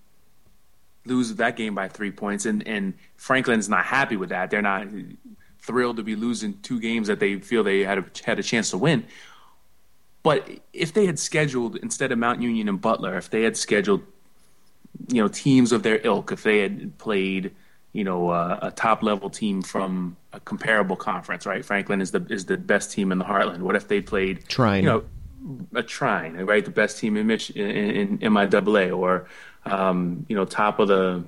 lose 1.05 1.35
that 1.35 1.57
game 1.57 1.75
by 1.75 1.89
three 1.89 2.11
points. 2.11 2.47
And, 2.47 2.67
and 2.67 2.95
Franklin's 3.17 3.69
not 3.69 3.85
happy 3.85 4.17
with 4.17 4.29
that. 4.29 4.51
They're 4.51 4.63
not 4.63 4.87
thrilled 5.61 5.97
to 5.97 6.03
be 6.03 6.15
losing 6.15 6.59
two 6.63 6.79
games 6.79 7.09
that 7.09 7.19
they 7.19 7.39
feel 7.39 7.65
they 7.65 7.81
had 7.81 7.99
a, 7.99 8.05
had 8.25 8.39
a 8.39 8.43
chance 8.43 8.71
to 8.71 8.79
win. 8.79 9.05
But 10.27 10.51
if 10.73 10.93
they 10.93 11.07
had 11.07 11.21
scheduled 11.21 11.77
instead 11.77 12.11
of 12.11 12.19
Mount 12.19 12.43
Union 12.43 12.69
and 12.69 12.81
Butler, 12.81 13.17
if 13.17 13.31
they 13.31 13.43
had 13.43 13.57
scheduled, 13.57 14.03
you 15.07 15.23
know, 15.23 15.29
teams 15.29 15.71
of 15.71 15.85
their 15.85 16.01
ilk, 16.03 16.33
if 16.33 16.43
they 16.43 16.59
had 16.59 16.99
played, 16.99 17.55
you 17.93 18.03
know, 18.03 18.31
uh, 18.31 18.59
a 18.61 18.71
top 18.73 19.05
level 19.05 19.31
team 19.31 19.63
from 19.63 20.17
a 20.33 20.41
comparable 20.41 20.97
conference, 20.97 21.47
right? 21.47 21.65
Franklin 21.65 22.01
is 22.01 22.11
the 22.11 22.27
is 22.29 22.47
the 22.47 22.57
best 22.57 22.91
team 22.91 23.13
in 23.13 23.19
the 23.19 23.25
Heartland. 23.25 23.61
What 23.61 23.77
if 23.77 23.87
they 23.87 24.01
played 24.01 24.49
Trine? 24.49 24.83
You 24.83 24.91
know, 24.91 25.05
a 25.77 25.85
Trine, 25.85 26.35
right? 26.45 26.65
The 26.65 26.73
best 26.73 26.99
team 26.99 27.17
in 27.17 27.29
Mich- 27.29 27.51
in, 27.51 28.19
in 28.19 28.33
MIAA, 28.33 28.99
or 28.99 29.29
um, 29.65 30.27
you 30.29 30.35
know, 30.35 30.45
top 30.45 30.81
of 30.81 30.89
the 30.89 31.23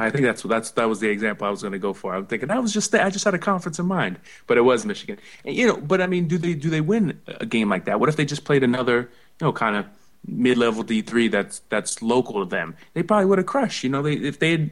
I 0.00 0.10
think 0.10 0.24
that's 0.24 0.42
that's 0.42 0.70
that 0.72 0.88
was 0.88 1.00
the 1.00 1.08
example 1.08 1.46
I 1.46 1.50
was 1.50 1.60
going 1.60 1.72
to 1.72 1.78
go 1.78 1.92
for. 1.92 2.14
I'm 2.14 2.26
thinking 2.26 2.48
that 2.48 2.60
was 2.62 2.72
just 2.72 2.94
I 2.94 3.10
just 3.10 3.24
had 3.24 3.34
a 3.34 3.38
conference 3.38 3.78
in 3.78 3.86
mind, 3.86 4.18
but 4.46 4.56
it 4.56 4.62
was 4.62 4.86
Michigan. 4.86 5.18
And, 5.44 5.54
you 5.54 5.66
know, 5.66 5.76
but 5.76 6.00
I 6.00 6.06
mean, 6.06 6.26
do 6.26 6.38
they 6.38 6.54
do 6.54 6.70
they 6.70 6.80
win 6.80 7.20
a 7.26 7.46
game 7.46 7.68
like 7.68 7.84
that? 7.84 8.00
What 8.00 8.08
if 8.08 8.16
they 8.16 8.24
just 8.24 8.44
played 8.44 8.62
another, 8.62 9.10
you 9.40 9.46
know, 9.46 9.52
kind 9.52 9.76
of 9.76 9.86
mid-level 10.26 10.84
D3 10.84 11.30
that's 11.30 11.60
that's 11.68 12.00
local 12.02 12.42
to 12.42 12.48
them? 12.48 12.76
They 12.94 13.02
probably 13.02 13.26
would 13.26 13.38
have 13.38 13.46
crushed. 13.46 13.84
You 13.84 13.90
know, 13.90 14.02
they 14.02 14.14
if 14.14 14.38
they 14.38 14.50
had. 14.52 14.70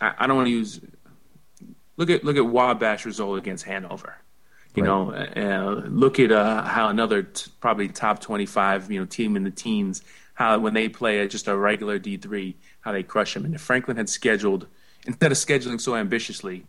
I, 0.00 0.14
I 0.18 0.26
don't 0.26 0.36
want 0.36 0.48
to 0.48 0.52
use. 0.52 0.80
Look 1.96 2.10
at 2.10 2.24
look 2.24 2.36
at 2.36 2.46
Wabash 2.46 3.06
result 3.06 3.38
against 3.38 3.64
Hanover. 3.64 4.16
You 4.74 4.84
right. 4.84 5.36
know, 5.36 5.80
uh, 5.82 5.82
look 5.88 6.18
at 6.18 6.32
uh, 6.32 6.62
how 6.64 6.88
another 6.88 7.22
t- 7.22 7.50
probably 7.60 7.88
top 7.88 8.20
twenty-five 8.20 8.90
you 8.90 9.00
know 9.00 9.06
team 9.06 9.36
in 9.36 9.44
the 9.44 9.50
teens 9.50 10.02
how 10.34 10.58
when 10.58 10.74
they 10.74 10.88
play 10.88 11.26
just 11.28 11.48
a 11.48 11.56
regular 11.56 11.98
D 11.98 12.16
three 12.16 12.56
how 12.80 12.92
they 12.92 13.02
crush 13.02 13.34
them. 13.34 13.44
And 13.44 13.54
if 13.54 13.60
Franklin 13.60 13.96
had 13.96 14.08
scheduled, 14.08 14.66
instead 15.06 15.32
of 15.32 15.38
scheduling 15.38 15.80
so 15.80 15.96
ambitiously, 15.96 16.66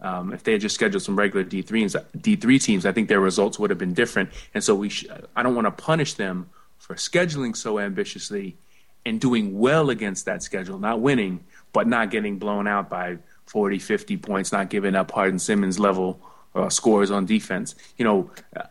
um, 0.00 0.32
if 0.32 0.42
they 0.42 0.52
had 0.52 0.60
just 0.60 0.74
scheduled 0.74 1.02
some 1.02 1.16
regular 1.16 1.44
D 1.44 1.62
three 1.62 1.88
D 2.20 2.36
three 2.36 2.58
teams, 2.58 2.86
I 2.86 2.92
think 2.92 3.08
their 3.08 3.20
results 3.20 3.58
would 3.58 3.70
have 3.70 3.78
been 3.78 3.94
different. 3.94 4.30
And 4.54 4.62
so 4.62 4.74
we, 4.74 4.90
sh- 4.90 5.06
I 5.34 5.42
don't 5.42 5.54
want 5.54 5.66
to 5.66 5.70
punish 5.70 6.14
them 6.14 6.50
for 6.78 6.94
scheduling 6.94 7.56
so 7.56 7.78
ambitiously 7.78 8.56
and 9.04 9.20
doing 9.20 9.58
well 9.58 9.90
against 9.90 10.24
that 10.26 10.42
schedule, 10.42 10.78
not 10.78 11.00
winning, 11.00 11.44
but 11.72 11.86
not 11.86 12.10
getting 12.10 12.38
blown 12.38 12.66
out 12.66 12.90
by 12.90 13.18
40, 13.46 13.78
50 13.78 14.16
points, 14.16 14.52
not 14.52 14.68
giving 14.68 14.94
up 14.94 15.12
Hardin 15.12 15.38
Simmons 15.38 15.78
level 15.78 16.20
uh, 16.54 16.68
scores 16.68 17.10
on 17.10 17.24
defense. 17.24 17.74
You 17.96 18.04
know, 18.04 18.30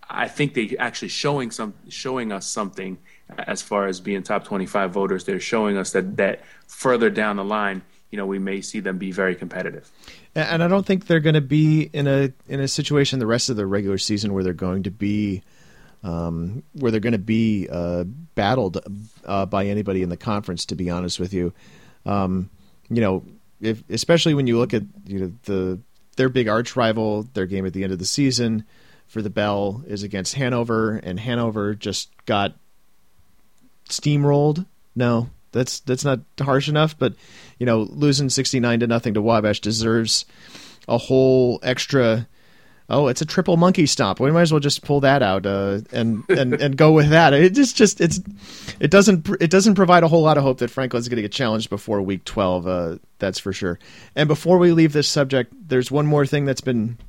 I 0.10 0.28
think 0.28 0.54
they 0.54 0.76
actually 0.78 1.08
showing 1.08 1.52
some 1.52 1.74
showing 1.88 2.32
us 2.32 2.48
something 2.48 2.98
as 3.38 3.62
far 3.62 3.88
as 3.88 4.00
being 4.00 4.24
top 4.24 4.44
25 4.46 4.92
voters. 4.92 5.24
They're 5.24 5.40
showing 5.40 5.78
us 5.78 5.92
that 5.92 6.18
that 6.18 6.42
further 6.68 7.10
down 7.10 7.38
the 7.38 7.44
line, 7.44 7.82
you 8.12 8.18
know, 8.18 8.26
we 8.26 8.40
may 8.40 8.62
see 8.62 8.80
them 8.80 8.98
be 8.98 9.12
very 9.12 9.36
competitive. 9.36 9.92
And 10.36 10.64
I 10.64 10.68
don't 10.68 10.86
think 10.86 11.08
they're 11.08 11.20
going 11.20 11.36
to 11.36 11.42
be 11.42 11.90
in 11.94 12.08
a 12.08 12.32
in 12.48 12.60
a 12.60 12.68
situation 12.68 13.20
the 13.20 13.28
rest 13.28 13.50
of 13.50 13.56
the 13.56 13.66
regular 13.66 13.98
season 13.98 14.34
where 14.34 14.44
they're 14.44 14.54
going 14.54 14.84
to 14.84 14.92
be. 14.92 15.42
Um, 16.04 16.62
where 16.74 16.92
they're 16.92 17.00
going 17.00 17.14
to 17.14 17.18
be 17.18 17.68
uh, 17.68 18.04
battled 18.36 18.78
uh, 19.26 19.48
by 19.48 19.66
anybody 19.66 20.04
in 20.04 20.10
the 20.10 20.18
conference, 20.18 20.68
to 20.68 20.76
be 20.76 20.92
honest 20.92 21.20
with 21.20 21.34
you, 21.34 21.52
um, 22.06 22.52
you 22.90 23.02
know, 23.02 23.24
if, 23.60 23.84
especially 23.90 24.36
when 24.36 24.46
you 24.46 24.60
look 24.60 24.76
at 24.76 24.84
you 25.08 25.20
know 25.20 25.34
the 25.46 25.80
their 26.16 26.30
big 26.30 26.48
arch 26.48 26.76
rival, 26.76 27.24
their 27.34 27.48
game 27.48 27.66
at 27.66 27.74
the 27.74 27.84
end 27.84 27.92
of 27.92 27.98
the 27.98 28.06
season 28.06 28.66
for 29.08 29.22
the 29.22 29.30
Bell 29.30 29.84
is 29.88 30.04
against 30.04 30.36
Hanover, 30.36 30.98
and 30.98 31.20
Hanover 31.20 31.74
just 31.74 32.10
got 32.26 32.56
steamrolled. 33.90 34.66
No, 34.96 35.30
that's 35.52 35.80
that's 35.82 36.06
not 36.06 36.20
harsh 36.40 36.68
enough, 36.68 36.98
but 36.98 37.14
you 37.60 37.66
know, 37.66 37.82
losing 37.82 38.30
sixty 38.30 38.60
nine 38.60 38.80
to 38.82 38.88
nothing 38.88 39.14
to 39.16 39.22
Wabash 39.22 39.60
deserves 39.62 40.26
a 40.88 40.98
whole 40.98 41.60
extra 41.64 42.28
Oh, 42.88 43.08
it's 43.08 43.22
a 43.22 43.26
triple 43.26 43.58
monkey 43.58 43.88
stomp. 43.88 44.20
We 44.20 44.30
might 44.32 44.44
as 44.44 44.52
well 44.52 44.60
just 44.60 44.84
pull 44.84 45.00
that 45.02 45.24
out 45.24 45.48
uh, 45.48 45.80
and 45.92 46.24
and 46.30 46.54
and 46.54 46.78
go 46.78 46.92
with 46.92 47.10
that. 47.10 47.34
It 47.34 47.54
just 47.54 47.76
just 47.76 48.00
it's 48.00 48.20
it 48.80 48.92
doesn't 48.92 49.28
it 49.42 49.50
doesn't 49.50 49.74
provide 49.74 50.04
a 50.04 50.08
whole 50.08 50.22
lot 50.22 50.38
of 50.38 50.44
hope 50.44 50.60
that 50.60 50.70
Franklin's 50.70 51.08
going 51.10 51.16
to 51.16 51.24
get 51.24 51.32
challenged 51.32 51.72
before 51.72 52.02
week 52.04 52.26
twelve. 52.26 52.68
Uh, 52.68 52.98
that's 53.18 53.40
for 53.40 53.54
sure. 53.54 53.80
And 54.16 54.28
before 54.28 54.60
we 54.60 54.72
leave 54.72 54.94
this 54.94 55.08
subject, 55.08 55.52
there's 55.68 55.90
one 55.90 56.06
more 56.06 56.28
thing 56.28 56.46
that's 56.46 56.62
been 56.62 57.00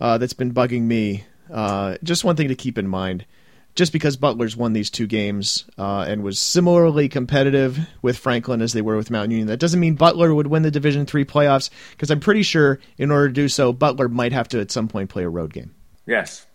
uh, 0.00 0.18
that's 0.18 0.32
been 0.32 0.54
bugging 0.54 0.82
me. 0.82 1.24
Uh, 1.52 1.96
just 2.04 2.22
one 2.22 2.36
thing 2.36 2.48
to 2.48 2.54
keep 2.54 2.78
in 2.78 2.86
mind 2.86 3.26
just 3.74 3.92
because 3.92 4.16
Butler's 4.16 4.56
won 4.56 4.72
these 4.72 4.90
two 4.90 5.06
games 5.06 5.64
uh, 5.78 6.04
and 6.06 6.22
was 6.22 6.38
similarly 6.38 7.08
competitive 7.08 7.78
with 8.02 8.16
Franklin 8.16 8.62
as 8.62 8.72
they 8.72 8.82
were 8.82 8.96
with 8.96 9.10
Mount 9.10 9.30
Union, 9.30 9.48
that 9.48 9.58
doesn't 9.58 9.80
mean 9.80 9.94
Butler 9.94 10.34
would 10.34 10.46
win 10.46 10.62
the 10.62 10.70
Division 10.70 11.06
Three 11.06 11.24
playoffs. 11.24 11.70
Because 11.90 12.10
I'm 12.10 12.20
pretty 12.20 12.42
sure, 12.42 12.78
in 12.98 13.10
order 13.10 13.28
to 13.28 13.34
do 13.34 13.48
so, 13.48 13.72
Butler 13.72 14.08
might 14.08 14.32
have 14.32 14.48
to 14.48 14.60
at 14.60 14.70
some 14.70 14.88
point 14.88 15.10
play 15.10 15.24
a 15.24 15.28
road 15.28 15.52
game. 15.52 15.74
Yes. 16.06 16.46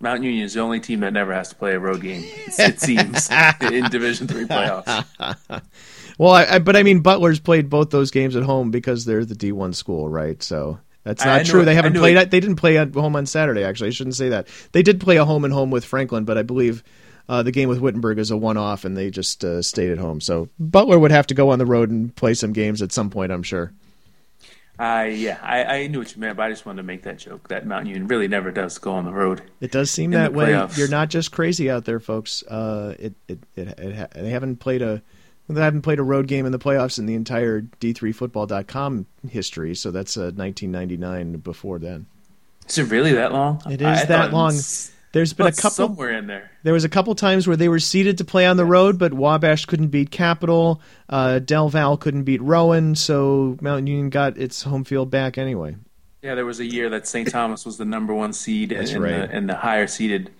Mount 0.00 0.22
Union 0.24 0.44
is 0.44 0.54
the 0.54 0.60
only 0.60 0.80
team 0.80 1.00
that 1.00 1.12
never 1.12 1.32
has 1.32 1.50
to 1.50 1.54
play 1.54 1.74
a 1.74 1.78
road 1.78 2.00
game. 2.00 2.24
It 2.58 2.80
seems 2.80 3.30
in 3.60 3.84
Division 3.90 4.26
Three 4.26 4.46
playoffs. 4.46 5.04
well, 6.18 6.32
I, 6.32 6.46
I, 6.46 6.58
but 6.58 6.74
I 6.74 6.82
mean, 6.82 7.00
Butler's 7.00 7.38
played 7.38 7.70
both 7.70 7.90
those 7.90 8.10
games 8.10 8.34
at 8.34 8.42
home 8.42 8.70
because 8.70 9.04
they're 9.04 9.24
the 9.24 9.34
D1 9.34 9.74
school, 9.74 10.08
right? 10.08 10.42
So 10.42 10.80
that's 11.04 11.24
not 11.24 11.46
true. 11.46 11.62
It, 11.62 11.64
they 11.64 11.74
haven't 11.74 11.94
played. 11.94 12.16
It. 12.16 12.30
They 12.30 12.40
didn't 12.40 12.56
play 12.56 12.78
at 12.78 12.94
home 12.94 13.16
on 13.16 13.26
Saturday. 13.26 13.64
Actually, 13.64 13.88
I 13.88 13.92
shouldn't 13.92 14.16
say 14.16 14.30
that. 14.30 14.48
They 14.72 14.82
did 14.82 15.00
play 15.00 15.16
a 15.16 15.24
home 15.24 15.44
and 15.44 15.52
home 15.52 15.70
with 15.70 15.84
Franklin, 15.84 16.24
but 16.24 16.36
I 16.36 16.42
believe 16.42 16.82
uh, 17.28 17.42
the 17.42 17.52
game 17.52 17.68
with 17.68 17.78
Wittenberg 17.78 18.18
is 18.18 18.30
a 18.30 18.36
one-off, 18.36 18.84
and 18.84 18.96
they 18.96 19.10
just 19.10 19.44
uh, 19.44 19.62
stayed 19.62 19.90
at 19.90 19.98
home. 19.98 20.20
So 20.20 20.48
Butler 20.58 20.98
would 20.98 21.10
have 21.10 21.26
to 21.28 21.34
go 21.34 21.50
on 21.50 21.58
the 21.58 21.66
road 21.66 21.90
and 21.90 22.14
play 22.14 22.34
some 22.34 22.52
games 22.52 22.82
at 22.82 22.92
some 22.92 23.10
point. 23.10 23.32
I'm 23.32 23.42
sure. 23.42 23.72
Uh, 24.78 25.08
yeah, 25.10 25.38
I, 25.42 25.64
I 25.64 25.86
knew 25.88 25.98
what 25.98 26.14
you 26.14 26.20
meant, 26.22 26.38
but 26.38 26.44
I 26.44 26.48
just 26.50 26.64
wanted 26.64 26.78
to 26.78 26.86
make 26.86 27.02
that 27.02 27.18
joke. 27.18 27.48
That 27.48 27.66
Mount 27.66 27.86
Union 27.86 28.08
really 28.08 28.28
never 28.28 28.50
does 28.50 28.78
go 28.78 28.92
on 28.92 29.04
the 29.04 29.12
road. 29.12 29.42
It 29.60 29.72
does 29.72 29.90
seem 29.90 30.12
that 30.12 30.32
way. 30.32 30.52
You're 30.74 30.88
not 30.88 31.10
just 31.10 31.32
crazy 31.32 31.70
out 31.70 31.84
there, 31.84 32.00
folks. 32.00 32.42
Uh, 32.44 32.94
it, 32.98 33.14
it, 33.28 33.38
it, 33.56 33.78
it, 33.78 34.10
they 34.14 34.30
haven't 34.30 34.56
played 34.56 34.80
a 34.80 35.02
they 35.50 35.60
haven't 35.60 35.82
played 35.82 35.98
a 35.98 36.02
road 36.02 36.26
game 36.26 36.46
in 36.46 36.52
the 36.52 36.58
playoffs 36.58 36.98
in 36.98 37.06
the 37.06 37.14
entire 37.14 37.60
D3Football.com 37.60 39.06
history, 39.28 39.74
so 39.74 39.90
that's 39.90 40.16
uh, 40.16 40.32
1999 40.34 41.38
before 41.38 41.78
then. 41.78 42.06
Is 42.68 42.78
it 42.78 42.84
really 42.84 43.12
that 43.12 43.32
long? 43.32 43.60
It 43.68 43.82
is 43.82 44.02
I 44.02 44.04
that 44.06 44.32
long. 44.32 44.54
There's 45.12 45.32
been 45.32 45.48
a 45.48 45.52
couple 45.52 45.70
somewhere 45.70 46.16
in 46.16 46.28
there. 46.28 46.52
There 46.62 46.72
was 46.72 46.84
a 46.84 46.88
couple 46.88 47.14
times 47.16 47.48
where 47.48 47.56
they 47.56 47.68
were 47.68 47.80
seeded 47.80 48.18
to 48.18 48.24
play 48.24 48.46
on 48.46 48.56
the 48.56 48.64
road, 48.64 48.96
but 48.96 49.12
Wabash 49.12 49.64
couldn't 49.64 49.88
beat 49.88 50.12
Capital. 50.12 50.80
Uh, 51.08 51.40
Del 51.40 51.68
Val 51.68 51.96
couldn't 51.96 52.22
beat 52.22 52.40
Rowan, 52.40 52.94
so 52.94 53.58
Mount 53.60 53.88
Union 53.88 54.08
got 54.08 54.38
its 54.38 54.62
home 54.62 54.84
field 54.84 55.10
back 55.10 55.36
anyway. 55.36 55.76
Yeah, 56.22 56.36
there 56.36 56.46
was 56.46 56.60
a 56.60 56.64
year 56.64 56.90
that 56.90 57.08
St. 57.08 57.28
Thomas 57.28 57.64
was 57.66 57.76
the 57.76 57.84
number 57.84 58.14
one 58.14 58.32
seed 58.32 58.70
in, 58.70 59.02
right. 59.02 59.28
the, 59.28 59.36
in 59.36 59.46
the 59.48 59.56
higher 59.56 59.88
seeded 59.88 60.30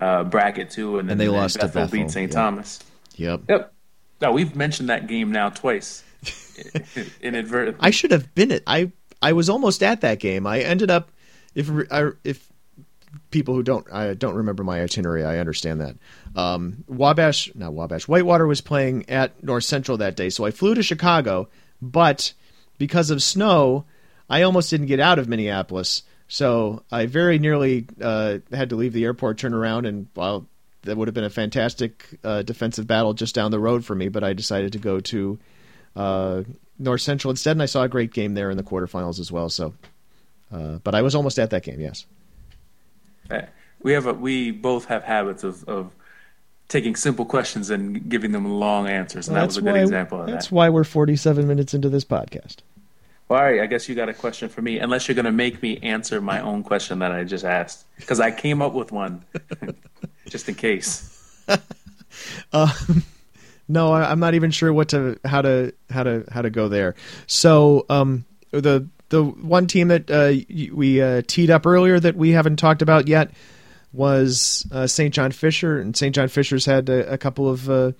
uh, 0.00 0.24
bracket 0.24 0.70
too, 0.70 0.98
and 0.98 1.08
then 1.08 1.12
and 1.12 1.20
they 1.20 1.28
lost 1.28 1.56
Bethel 1.56 1.68
to 1.68 1.74
Bethel. 1.74 1.98
beat 1.98 2.10
St. 2.10 2.32
Thomas. 2.32 2.80
Yep. 3.16 3.42
Yep. 3.48 3.72
No, 4.20 4.32
we've 4.32 4.56
mentioned 4.56 4.88
that 4.88 5.06
game 5.06 5.30
now 5.30 5.50
twice, 5.50 6.02
inadvertently. 7.20 7.80
I 7.80 7.90
should 7.90 8.10
have 8.12 8.34
been 8.34 8.50
it. 8.50 8.62
I 8.66 8.92
I 9.20 9.32
was 9.32 9.48
almost 9.48 9.82
at 9.82 10.00
that 10.00 10.20
game. 10.20 10.46
I 10.46 10.60
ended 10.60 10.90
up 10.90 11.10
if 11.54 11.70
if 12.24 12.50
people 13.30 13.54
who 13.54 13.62
don't 13.62 13.86
I 13.92 14.14
don't 14.14 14.36
remember 14.36 14.64
my 14.64 14.82
itinerary, 14.82 15.24
I 15.24 15.38
understand 15.38 15.80
that. 15.80 15.96
Um, 16.34 16.84
Wabash, 16.86 17.50
not 17.54 17.72
Wabash, 17.72 18.08
Whitewater 18.08 18.46
was 18.46 18.60
playing 18.60 19.08
at 19.08 19.42
North 19.42 19.64
Central 19.64 19.98
that 19.98 20.16
day, 20.16 20.30
so 20.30 20.44
I 20.44 20.50
flew 20.50 20.74
to 20.74 20.82
Chicago, 20.82 21.48
but 21.80 22.32
because 22.78 23.10
of 23.10 23.22
snow, 23.22 23.84
I 24.28 24.42
almost 24.42 24.70
didn't 24.70 24.86
get 24.86 25.00
out 25.00 25.18
of 25.18 25.28
Minneapolis. 25.28 26.02
So 26.28 26.82
I 26.90 27.06
very 27.06 27.38
nearly 27.38 27.86
uh, 28.00 28.38
had 28.52 28.70
to 28.70 28.76
leave 28.76 28.92
the 28.92 29.04
airport, 29.04 29.38
turn 29.38 29.54
around, 29.54 29.86
and 29.86 30.08
well, 30.16 30.46
that 30.86 30.96
would 30.96 31.08
have 31.08 31.14
been 31.14 31.24
a 31.24 31.30
fantastic 31.30 32.18
uh, 32.24 32.42
defensive 32.42 32.86
battle 32.86 33.14
just 33.14 33.34
down 33.34 33.50
the 33.50 33.60
road 33.60 33.84
for 33.84 33.94
me. 33.94 34.08
But 34.08 34.24
I 34.24 34.32
decided 34.32 34.72
to 34.72 34.78
go 34.78 35.00
to 35.00 35.38
uh, 35.94 36.42
North 36.78 37.00
Central 37.00 37.30
instead, 37.30 37.52
and 37.52 37.62
I 37.62 37.66
saw 37.66 37.82
a 37.82 37.88
great 37.88 38.12
game 38.12 38.34
there 38.34 38.50
in 38.50 38.56
the 38.56 38.62
quarterfinals 38.62 39.20
as 39.20 39.30
well. 39.30 39.48
So, 39.48 39.74
uh, 40.52 40.78
but 40.84 40.94
I 40.94 41.02
was 41.02 41.14
almost 41.14 41.38
at 41.38 41.50
that 41.50 41.62
game. 41.62 41.80
Yes. 41.80 42.06
We 43.82 43.92
have 43.92 44.06
a, 44.06 44.14
we 44.14 44.50
both 44.50 44.86
have 44.86 45.04
habits 45.04 45.44
of, 45.44 45.64
of 45.68 45.92
taking 46.68 46.96
simple 46.96 47.24
questions 47.24 47.70
and 47.70 48.08
giving 48.08 48.32
them 48.32 48.44
long 48.44 48.88
answers, 48.88 49.28
and 49.28 49.34
well, 49.34 49.42
that 49.42 49.46
was 49.46 49.56
a 49.58 49.62
good 49.62 49.72
why, 49.74 49.80
example 49.80 50.20
of 50.20 50.26
that's 50.26 50.32
that. 50.32 50.36
That's 50.36 50.52
why 50.52 50.68
we're 50.68 50.84
47 50.84 51.46
minutes 51.46 51.74
into 51.74 51.88
this 51.88 52.04
podcast. 52.04 52.56
Well, 53.28 53.40
all 53.40 53.44
right, 53.44 53.60
I 53.60 53.66
guess 53.66 53.88
you 53.88 53.94
got 53.94 54.08
a 54.08 54.14
question 54.14 54.48
for 54.48 54.62
me, 54.62 54.78
unless 54.78 55.08
you're 55.08 55.14
going 55.14 55.24
to 55.26 55.32
make 55.32 55.60
me 55.60 55.78
answer 55.78 56.20
my 56.20 56.40
own 56.40 56.62
question 56.62 57.00
that 57.00 57.12
I 57.12 57.24
just 57.24 57.44
asked, 57.44 57.84
because 57.96 58.20
I 58.20 58.30
came 58.30 58.62
up 58.62 58.72
with 58.72 58.92
one. 58.92 59.24
just 60.28 60.48
in 60.48 60.54
case. 60.54 61.12
uh, 62.52 62.72
no, 63.68 63.92
I, 63.92 64.10
am 64.12 64.20
not 64.20 64.34
even 64.34 64.50
sure 64.50 64.72
what 64.72 64.90
to 64.90 65.18
how 65.24 65.42
to 65.42 65.72
how 65.90 66.02
to 66.02 66.24
how 66.30 66.42
to 66.42 66.50
go 66.50 66.68
there. 66.68 66.94
So 67.26 67.86
um, 67.88 68.24
the 68.50 68.88
the 69.08 69.22
one 69.24 69.66
team 69.66 69.88
that 69.88 70.10
uh, 70.10 70.34
we 70.74 71.00
uh, 71.00 71.22
teed 71.26 71.50
up 71.50 71.66
earlier 71.66 71.98
that 72.00 72.16
we 72.16 72.30
haven't 72.30 72.56
talked 72.56 72.82
about 72.82 73.08
yet 73.08 73.30
was 73.92 74.66
uh, 74.72 74.86
St. 74.86 75.14
John 75.14 75.30
Fisher, 75.32 75.80
and 75.80 75.96
St. 75.96 76.14
John 76.14 76.28
Fisher's 76.28 76.66
had 76.66 76.88
a, 76.88 77.14
a 77.14 77.18
couple 77.18 77.48
of 77.48 77.70
uh, 77.70 77.92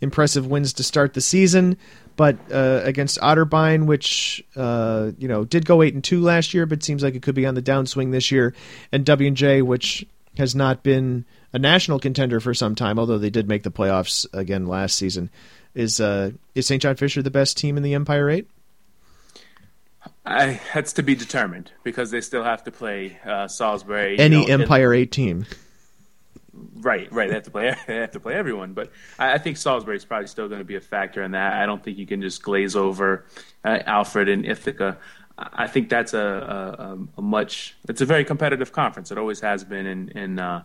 impressive 0.00 0.46
wins 0.46 0.72
to 0.74 0.82
start 0.82 1.14
the 1.14 1.20
season, 1.20 1.76
but 2.16 2.36
uh, 2.52 2.80
against 2.82 3.18
Otterbein, 3.20 3.86
which 3.86 4.44
uh, 4.56 5.12
you 5.18 5.28
know 5.28 5.44
did 5.44 5.64
go 5.64 5.82
eight 5.82 5.94
and 5.94 6.02
two 6.02 6.20
last 6.20 6.54
year, 6.54 6.66
but 6.66 6.82
seems 6.82 7.02
like 7.02 7.14
it 7.14 7.22
could 7.22 7.34
be 7.34 7.46
on 7.46 7.54
the 7.54 7.62
downswing 7.62 8.10
this 8.10 8.30
year, 8.30 8.54
and 8.90 9.04
W 9.04 9.28
and 9.28 9.36
J, 9.36 9.62
which 9.62 10.06
has 10.36 10.54
not 10.54 10.82
been 10.82 11.24
a 11.54 11.58
national 11.58 12.00
contender 12.00 12.40
for 12.40 12.52
some 12.52 12.74
time, 12.74 12.98
although 12.98 13.16
they 13.16 13.30
did 13.30 13.48
make 13.48 13.62
the 13.62 13.70
playoffs 13.70 14.26
again 14.34 14.66
last 14.66 14.96
season. 14.96 15.30
Is 15.74 16.00
uh, 16.00 16.32
is 16.54 16.66
St. 16.66 16.82
John 16.82 16.96
Fisher 16.96 17.22
the 17.22 17.30
best 17.30 17.56
team 17.56 17.76
in 17.76 17.82
the 17.82 17.94
Empire 17.94 18.28
Eight? 18.28 18.50
I, 20.26 20.60
that's 20.74 20.94
to 20.94 21.02
be 21.02 21.14
determined 21.14 21.70
because 21.84 22.10
they 22.10 22.20
still 22.20 22.42
have 22.42 22.64
to 22.64 22.72
play 22.72 23.18
uh, 23.24 23.46
Salisbury. 23.46 24.18
Any 24.18 24.42
you 24.42 24.48
know, 24.48 24.62
Empire 24.62 24.92
Eight 24.92 25.12
team. 25.12 25.46
Right, 26.52 27.10
right. 27.12 27.28
They 27.28 27.34
have 27.34 27.44
to 27.44 27.50
play. 27.50 27.74
They 27.86 27.96
have 27.96 28.12
to 28.12 28.20
play 28.20 28.34
everyone, 28.34 28.72
but 28.72 28.90
I, 29.18 29.34
I 29.34 29.38
think 29.38 29.56
Salisbury 29.56 29.96
is 29.96 30.04
probably 30.04 30.26
still 30.26 30.48
going 30.48 30.60
to 30.60 30.64
be 30.64 30.76
a 30.76 30.80
factor 30.80 31.22
in 31.22 31.32
that. 31.32 31.54
I 31.54 31.66
don't 31.66 31.82
think 31.82 31.98
you 31.98 32.06
can 32.06 32.20
just 32.20 32.42
glaze 32.42 32.74
over 32.74 33.26
uh, 33.64 33.78
Alfred 33.86 34.28
and 34.28 34.44
Ithaca. 34.44 34.98
I 35.36 35.66
think 35.66 35.88
that's 35.88 36.14
a, 36.14 36.18
a, 36.18 36.98
a, 37.18 37.22
much. 37.22 37.74
It's 37.88 38.00
a 38.00 38.06
very 38.06 38.24
competitive 38.24 38.70
conference. 38.70 39.10
It 39.10 39.18
always 39.18 39.40
has 39.40 39.64
been, 39.64 39.86
and, 39.86 40.12
and 40.14 40.40
uh, 40.40 40.62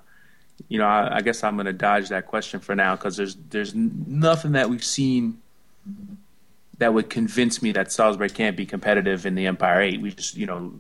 you 0.68 0.78
know, 0.78 0.86
I, 0.86 1.18
I 1.18 1.22
guess 1.22 1.44
I'm 1.44 1.56
going 1.56 1.66
to 1.66 1.74
dodge 1.74 2.10
that 2.10 2.28
question 2.28 2.60
for 2.60 2.76
now 2.76 2.96
because 2.96 3.18
there's 3.18 3.36
there's 3.50 3.74
nothing 3.74 4.54
that 4.54 4.70
we've 4.70 4.84
seen 4.84 5.42
that 6.80 6.94
would 6.94 7.10
convince 7.10 7.62
me 7.62 7.72
that 7.74 7.92
Salisbury 7.92 8.30
can't 8.30 8.58
be 8.58 8.66
competitive 8.66 9.26
in 9.26 9.36
the 9.36 9.46
Empire 9.46 9.82
Eight. 9.82 10.02
We 10.02 10.12
just, 10.12 10.36
you 10.36 10.46
know, 10.46 10.74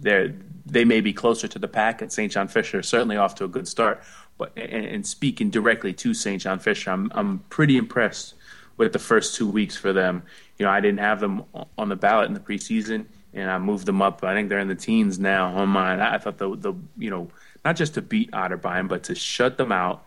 they 0.00 0.32
they 0.66 0.84
may 0.84 1.00
be 1.00 1.12
closer 1.12 1.48
to 1.48 1.58
the 1.58 1.68
pack, 1.68 2.02
and 2.02 2.12
St. 2.12 2.32
John 2.32 2.48
Fisher 2.48 2.82
certainly 2.82 3.16
off 3.16 3.34
to 3.36 3.44
a 3.44 3.48
good 3.48 3.68
start. 3.68 4.02
But 4.38 4.52
and, 4.56 4.86
and 4.86 5.06
speaking 5.06 5.50
directly 5.50 5.92
to 5.94 6.14
St. 6.14 6.40
John 6.40 6.58
Fisher, 6.58 6.90
I'm 6.90 7.10
I'm 7.14 7.40
pretty 7.50 7.76
impressed 7.76 8.34
with 8.76 8.92
the 8.92 8.98
first 8.98 9.34
two 9.34 9.48
weeks 9.48 9.76
for 9.76 9.92
them. 9.92 10.22
You 10.58 10.64
know, 10.64 10.72
I 10.72 10.80
didn't 10.80 11.00
have 11.00 11.20
them 11.20 11.44
on 11.76 11.88
the 11.88 11.96
ballot 11.96 12.28
in 12.28 12.34
the 12.34 12.40
preseason, 12.40 13.06
and 13.34 13.50
I 13.50 13.58
moved 13.58 13.86
them 13.86 14.00
up. 14.00 14.22
I 14.24 14.34
think 14.34 14.48
they're 14.48 14.60
in 14.60 14.68
the 14.68 14.74
teens 14.74 15.18
now 15.18 15.54
on 15.54 15.68
mine. 15.68 16.00
I 16.00 16.18
thought 16.18 16.38
the 16.38 16.56
the 16.56 16.74
you 16.96 17.10
know 17.10 17.30
not 17.64 17.76
just 17.76 17.94
to 17.94 18.02
beat 18.02 18.30
Otterbein, 18.32 18.88
but 18.88 19.04
to 19.04 19.14
shut 19.14 19.58
them 19.58 19.72
out 19.72 20.04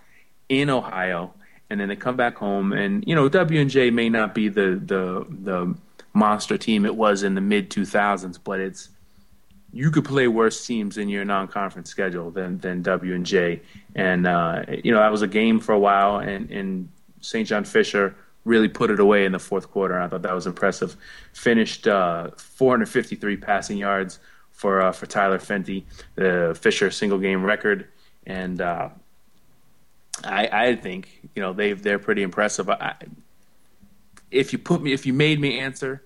in 0.50 0.70
Ohio, 0.70 1.34
and 1.70 1.80
then 1.80 1.88
they 1.90 1.96
come 1.96 2.16
back 2.16 2.38
home. 2.38 2.74
And 2.74 3.04
you 3.08 3.16
know, 3.16 3.30
W 3.30 3.60
and 3.60 3.70
J 3.70 3.90
may 3.92 4.10
not 4.10 4.34
be 4.34 4.50
the 4.50 4.82
the 4.84 5.26
the 5.30 5.76
monster 6.14 6.58
team 6.58 6.86
it 6.86 6.96
was 6.96 7.24
in 7.24 7.36
the 7.36 7.42
mid 7.42 7.70
2000s, 7.70 8.40
but 8.44 8.60
it's 8.60 8.90
you 9.72 9.90
could 9.90 10.06
play 10.06 10.28
worse 10.28 10.66
teams 10.66 11.00
in 11.00 11.10
your 11.10 11.26
non-conference 11.26 11.90
schedule 11.90 12.30
than 12.32 12.60
than 12.60 12.82
W 12.84 13.16
and 13.16 13.26
J. 13.26 13.62
And 13.96 14.28
uh, 14.28 14.64
you 14.84 14.92
know, 14.92 15.00
that 15.00 15.12
was 15.12 15.22
a 15.22 15.28
game 15.28 15.60
for 15.60 15.74
a 15.74 15.80
while, 15.80 16.18
and 16.18 16.50
and 16.52 16.90
St. 17.22 17.48
John 17.48 17.66
Fisher 17.66 18.16
really 18.46 18.68
put 18.68 18.92
it 18.92 19.00
away 19.00 19.26
in 19.26 19.32
the 19.32 19.40
fourth 19.40 19.72
quarter. 19.72 20.00
I 20.00 20.08
thought 20.08 20.22
that 20.24 20.36
was 20.36 20.48
impressive. 20.48 20.98
Finished 21.32 21.88
uh, 21.88 22.32
453 22.36 23.38
passing 23.38 23.78
yards 23.78 24.20
for 24.54 24.82
uh, 24.82 24.92
for 24.92 25.06
Tyler 25.06 25.40
Fenty, 25.40 25.84
the 26.16 26.58
Fisher 26.60 26.90
single 26.90 27.20
game 27.20 27.44
record, 27.44 27.88
and 28.26 28.62
uh, 28.62 28.90
I, 30.24 30.48
I 30.52 30.76
think 30.76 31.30
you 31.36 31.42
know 31.42 31.54
they 31.54 31.74
they're 31.74 32.00
pretty 32.00 32.24
impressive. 32.24 32.70
I, 32.70 32.96
if 34.32 34.54
you 34.54 34.60
put 34.60 34.82
me, 34.82 34.94
if 34.94 35.06
you 35.06 35.14
made 35.14 35.40
me 35.40 35.60
answer, 35.60 36.04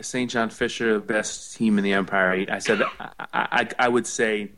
St. 0.00 0.30
John 0.30 0.50
Fisher, 0.50 0.94
the 0.94 1.00
best 1.00 1.56
team 1.56 1.78
in 1.78 1.84
the 1.84 1.92
Empire 1.92 2.46
I 2.48 2.58
said 2.58 2.82
I, 3.00 3.10
I, 3.32 3.68
I 3.78 3.88
would 3.88 4.06
say, 4.06 4.50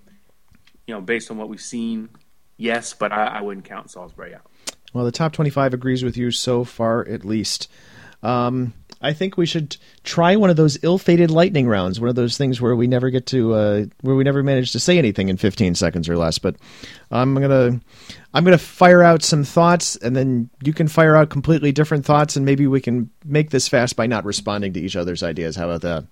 you 0.87 0.95
know, 0.95 1.01
based 1.01 1.31
on 1.31 1.39
what 1.39 1.49
we've 1.49 1.61
seen, 1.61 2.09
yes, 2.57 2.95
but 2.95 3.13
I, 3.13 3.27
I 3.27 3.41
wouldn't 3.43 3.65
count 3.65 3.91
Salisbury 3.91 4.35
out. 4.35 4.51
Well, 4.93 5.05
the 5.05 5.13
top 5.13 5.33
25 5.33 5.75
agrees 5.75 6.05
with 6.05 6.17
you 6.17 6.31
so 6.31 6.65
far, 6.65 7.07
at 7.07 7.25
least. 7.25 7.71
Um, 8.23 8.73
I 9.01 9.13
think 9.13 9.37
we 9.37 9.47
should 9.47 9.77
try 10.05 10.37
one 10.37 10.51
of 10.51 10.57
those 10.57 10.83
ill-fated 10.83 11.31
lightning 11.31 11.69
rounds, 11.69 12.01
one 12.01 12.09
of 12.09 12.15
those 12.15 12.39
things 12.39 12.61
where 12.61 12.75
we 12.75 12.87
never 12.87 13.11
get 13.11 13.27
to, 13.27 13.55
uh, 13.55 13.85
where 14.01 14.17
we 14.17 14.25
never 14.25 14.43
manage 14.43 14.73
to 14.73 14.81
say 14.81 14.99
anything 14.99 15.29
in 15.29 15.37
15 15.37 15.75
seconds 15.75 16.09
or 16.09 16.17
less. 16.17 16.39
But 16.39 16.57
I'm 17.11 17.35
gonna, 17.35 17.81
I'm 18.33 18.45
gonna 18.45 18.59
fire 18.59 19.03
out 19.03 19.23
some 19.23 19.45
thoughts, 19.45 19.97
and 19.97 20.17
then 20.17 20.51
you 20.63 20.73
can 20.73 20.89
fire 20.89 21.15
out 21.15 21.29
completely 21.29 21.73
different 21.73 22.05
thoughts, 22.05 22.37
and 22.37 22.47
maybe 22.47 22.67
we 22.67 22.81
can 22.81 23.11
make 23.25 23.51
this 23.51 23.69
fast 23.69 23.97
by 23.97 24.07
not 24.07 24.25
responding 24.25 24.73
to 24.73 24.81
each 24.81 24.97
other's 24.97 25.23
ideas. 25.23 25.57
How 25.57 25.69
about 25.69 25.83
that? 25.83 26.05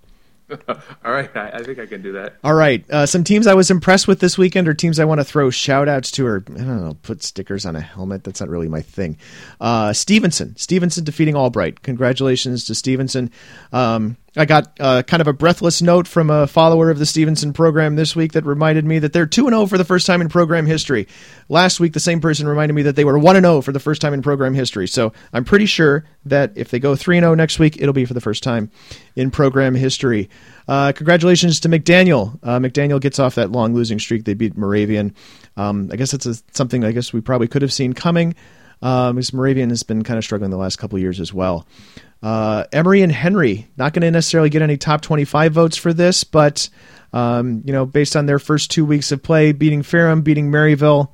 All 1.04 1.12
right, 1.12 1.34
I, 1.36 1.50
I, 1.54 1.62
think 1.62 1.78
I 1.78 1.86
can 1.86 2.02
do 2.02 2.12
that. 2.12 2.36
All 2.44 2.54
right, 2.54 2.84
uh, 2.90 3.06
some 3.06 3.24
teams 3.24 3.46
I 3.46 3.54
was 3.54 3.70
impressed 3.70 4.06
with 4.06 4.20
this 4.20 4.36
weekend, 4.36 4.68
or 4.68 4.74
teams 4.74 5.00
I 5.00 5.04
want 5.04 5.20
to 5.20 5.24
throw 5.24 5.48
shout 5.50 5.88
outs 5.88 6.10
to, 6.12 6.26
or 6.26 6.44
I 6.48 6.52
don't 6.52 6.84
know, 6.84 6.96
put 7.02 7.22
stickers 7.22 7.64
on 7.64 7.76
a 7.76 7.80
helmet. 7.80 8.24
That's 8.24 8.40
not 8.40 8.50
really 8.50 8.68
my 8.68 8.82
thing. 8.82 9.16
Uh, 9.60 9.92
Stevenson, 9.92 10.54
Stevenson 10.56 11.04
defeating 11.04 11.34
Albright. 11.34 11.82
Congratulations 11.82 12.64
to 12.66 12.74
Stevenson. 12.74 13.30
Um, 13.72 14.16
I 14.36 14.46
got 14.46 14.76
uh, 14.80 15.02
kind 15.02 15.20
of 15.20 15.28
a 15.28 15.32
breathless 15.32 15.80
note 15.80 16.08
from 16.08 16.28
a 16.28 16.48
follower 16.48 16.90
of 16.90 16.98
the 16.98 17.06
Stevenson 17.06 17.52
program 17.52 17.94
this 17.94 18.16
week 18.16 18.32
that 18.32 18.44
reminded 18.44 18.84
me 18.84 18.98
that 18.98 19.12
they're 19.12 19.26
2 19.26 19.48
0 19.48 19.66
for 19.66 19.78
the 19.78 19.84
first 19.84 20.06
time 20.06 20.20
in 20.20 20.28
program 20.28 20.66
history. 20.66 21.06
Last 21.48 21.78
week, 21.78 21.92
the 21.92 22.00
same 22.00 22.20
person 22.20 22.48
reminded 22.48 22.74
me 22.74 22.82
that 22.82 22.96
they 22.96 23.04
were 23.04 23.16
1 23.16 23.36
0 23.36 23.60
for 23.60 23.70
the 23.70 23.78
first 23.78 24.00
time 24.00 24.12
in 24.12 24.22
program 24.22 24.52
history. 24.52 24.88
So 24.88 25.12
I'm 25.32 25.44
pretty 25.44 25.66
sure 25.66 26.04
that 26.24 26.52
if 26.56 26.70
they 26.70 26.80
go 26.80 26.96
3 26.96 27.20
0 27.20 27.34
next 27.34 27.60
week, 27.60 27.76
it'll 27.80 27.92
be 27.92 28.06
for 28.06 28.14
the 28.14 28.20
first 28.20 28.42
time 28.42 28.72
in 29.14 29.30
program 29.30 29.76
history. 29.76 30.28
Uh, 30.66 30.92
congratulations 30.92 31.60
to 31.60 31.68
McDaniel. 31.68 32.36
Uh, 32.42 32.58
McDaniel 32.58 33.00
gets 33.00 33.20
off 33.20 33.36
that 33.36 33.52
long 33.52 33.72
losing 33.72 34.00
streak. 34.00 34.24
They 34.24 34.34
beat 34.34 34.56
Moravian. 34.56 35.14
Um, 35.56 35.90
I 35.92 35.96
guess 35.96 36.10
that's 36.10 36.26
a, 36.26 36.34
something 36.52 36.82
I 36.84 36.90
guess 36.90 37.12
we 37.12 37.20
probably 37.20 37.46
could 37.46 37.62
have 37.62 37.72
seen 37.72 37.92
coming. 37.92 38.34
Um, 38.82 39.16
because 39.16 39.32
Moravian 39.32 39.70
has 39.70 39.82
been 39.82 40.02
kind 40.02 40.18
of 40.18 40.24
struggling 40.24 40.50
the 40.50 40.56
last 40.56 40.76
couple 40.76 40.98
years 40.98 41.20
as 41.20 41.32
well. 41.32 41.66
Uh, 42.22 42.64
Emory 42.72 43.02
and 43.02 43.12
Henry, 43.12 43.68
not 43.76 43.92
going 43.92 44.02
to 44.02 44.10
necessarily 44.10 44.50
get 44.50 44.62
any 44.62 44.76
top 44.76 45.00
25 45.00 45.52
votes 45.52 45.76
for 45.76 45.92
this, 45.92 46.24
but, 46.24 46.68
um, 47.12 47.62
you 47.64 47.72
know, 47.72 47.86
based 47.86 48.16
on 48.16 48.26
their 48.26 48.38
first 48.38 48.70
two 48.70 48.84
weeks 48.84 49.12
of 49.12 49.22
play, 49.22 49.52
beating 49.52 49.82
Ferrum, 49.82 50.22
beating 50.22 50.50
Maryville, 50.50 51.10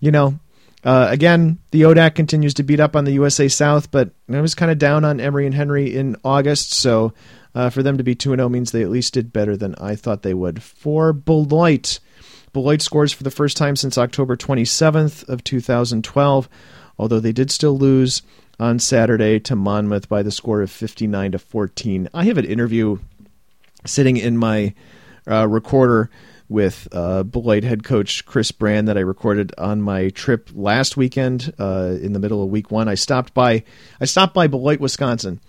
you 0.00 0.10
know, 0.10 0.38
uh, 0.84 1.08
again, 1.10 1.58
the 1.70 1.82
ODAC 1.82 2.14
continues 2.14 2.54
to 2.54 2.62
beat 2.62 2.80
up 2.80 2.94
on 2.94 3.04
the 3.04 3.12
USA 3.12 3.48
South, 3.48 3.90
but 3.90 4.10
I 4.32 4.40
was 4.40 4.54
kind 4.54 4.70
of 4.70 4.78
down 4.78 5.04
on 5.04 5.20
Emory 5.20 5.46
and 5.46 5.54
Henry 5.54 5.94
in 5.94 6.16
August, 6.24 6.72
so 6.72 7.12
uh, 7.54 7.70
for 7.70 7.82
them 7.82 7.98
to 7.98 8.04
be 8.04 8.14
2 8.14 8.30
0 8.30 8.48
means 8.48 8.70
they 8.70 8.82
at 8.82 8.90
least 8.90 9.14
did 9.14 9.32
better 9.32 9.56
than 9.56 9.74
I 9.76 9.96
thought 9.96 10.22
they 10.22 10.34
would. 10.34 10.62
For 10.62 11.12
Beloit, 11.12 11.98
Beloit 12.52 12.80
scores 12.80 13.12
for 13.12 13.24
the 13.24 13.30
first 13.30 13.56
time 13.56 13.74
since 13.74 13.98
October 13.98 14.36
27th 14.36 15.28
of 15.28 15.42
2012, 15.42 16.48
although 16.98 17.20
they 17.20 17.32
did 17.32 17.50
still 17.50 17.78
lose 17.78 18.22
on 18.60 18.78
Saturday 18.78 19.38
to 19.40 19.54
Monmouth 19.54 20.08
by 20.08 20.22
the 20.22 20.32
score 20.32 20.62
of 20.62 20.70
59 20.70 21.32
to 21.32 21.38
14. 21.38 22.08
I 22.12 22.24
have 22.24 22.38
an 22.38 22.44
interview 22.44 22.98
sitting 23.84 24.16
in 24.16 24.36
my 24.36 24.74
uh, 25.30 25.46
recorder 25.46 26.10
with 26.48 26.88
uh, 26.92 27.22
Beloit 27.22 27.62
head 27.62 27.84
coach 27.84 28.24
Chris 28.24 28.50
Brand 28.50 28.88
that 28.88 28.96
I 28.96 29.02
recorded 29.02 29.52
on 29.58 29.82
my 29.82 30.08
trip 30.08 30.48
last 30.54 30.96
weekend 30.96 31.52
uh, 31.58 31.96
in 32.00 32.14
the 32.14 32.18
middle 32.18 32.42
of 32.42 32.48
week 32.48 32.70
one. 32.70 32.88
I 32.88 32.94
stopped 32.94 33.34
by 33.34 33.64
I 34.00 34.06
stopped 34.06 34.34
by 34.34 34.46
Beloit, 34.46 34.80
Wisconsin, 34.80 35.40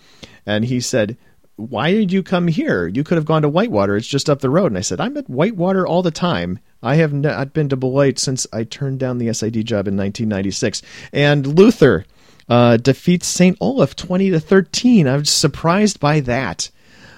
and 0.46 0.66
he 0.66 0.82
said, 0.82 1.18
"Why 1.56 1.92
did 1.92 2.12
you 2.12 2.22
come 2.22 2.48
here? 2.48 2.88
You 2.88 3.04
could 3.04 3.18
have 3.18 3.26
gone 3.26 3.44
to 3.44 3.50
Whitewater. 3.50 3.96
It's 3.96 4.08
just 4.08 4.30
up 4.30 4.42
the 4.42 4.50
road." 4.50 4.68
And 4.68 4.78
I 4.78 4.82
said, 4.82 5.00
"I'm 5.00 5.16
at 5.18 5.30
Whitewater 5.30 5.88
all 5.88 6.04
the 6.04 6.12
time. 6.12 6.60
I 6.82 6.96
have 6.96 7.14
not 7.14 7.54
been 7.54 7.70
to 7.70 7.78
Beloit 7.78 8.20
since 8.20 8.48
I 8.54 8.64
turned 8.64 9.00
down 9.00 9.18
the 9.18 9.34
SID 9.34 9.66
job 9.66 9.88
in 9.88 9.98
1996." 9.98 10.82
And 11.12 11.46
Luther 11.58 12.06
uh, 12.48 12.78
defeats 12.78 13.28
St. 13.28 13.58
Olaf 13.62 13.96
20 13.96 14.32
to 14.32 14.40
13. 14.40 15.08
I 15.08 15.18
was 15.18 15.30
surprised 15.30 16.00
by 16.00 16.20
that. 16.22 16.70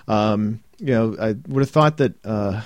Um, 0.08 0.62
you 0.80 0.94
know, 0.94 1.16
I 1.20 1.36
would 1.48 1.62
have 1.62 1.70
thought 1.70 1.98
that. 1.98 2.14
Uh, 2.26 2.62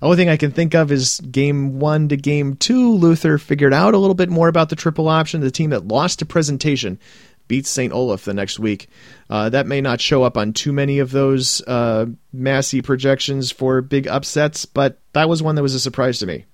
the 0.00 0.06
only 0.06 0.16
thing 0.16 0.28
I 0.28 0.36
can 0.36 0.52
think 0.52 0.74
of 0.74 0.92
is 0.92 1.20
game 1.20 1.80
one 1.80 2.08
to 2.08 2.16
game 2.16 2.54
two. 2.56 2.92
Luther 2.92 3.36
figured 3.36 3.74
out 3.74 3.94
a 3.94 3.98
little 3.98 4.14
bit 4.14 4.28
more 4.28 4.48
about 4.48 4.68
the 4.68 4.76
triple 4.76 5.08
option. 5.08 5.40
The 5.40 5.50
team 5.50 5.70
that 5.70 5.88
lost 5.88 6.20
to 6.20 6.26
presentation 6.26 6.98
beats 7.48 7.70
St. 7.70 7.92
Olaf 7.92 8.24
the 8.24 8.34
next 8.34 8.58
week. 8.58 8.88
Uh, 9.28 9.48
that 9.48 9.66
may 9.66 9.80
not 9.80 10.00
show 10.00 10.22
up 10.22 10.36
on 10.36 10.52
too 10.52 10.72
many 10.72 11.00
of 11.00 11.10
those 11.10 11.60
uh, 11.66 12.06
Massey 12.32 12.82
projections 12.82 13.50
for 13.50 13.80
big 13.80 14.06
upsets, 14.06 14.66
but 14.66 14.98
that 15.14 15.28
was 15.28 15.42
one 15.42 15.54
that 15.56 15.62
was 15.62 15.74
a 15.74 15.80
surprise 15.80 16.18
to 16.20 16.26
me. 16.26 16.44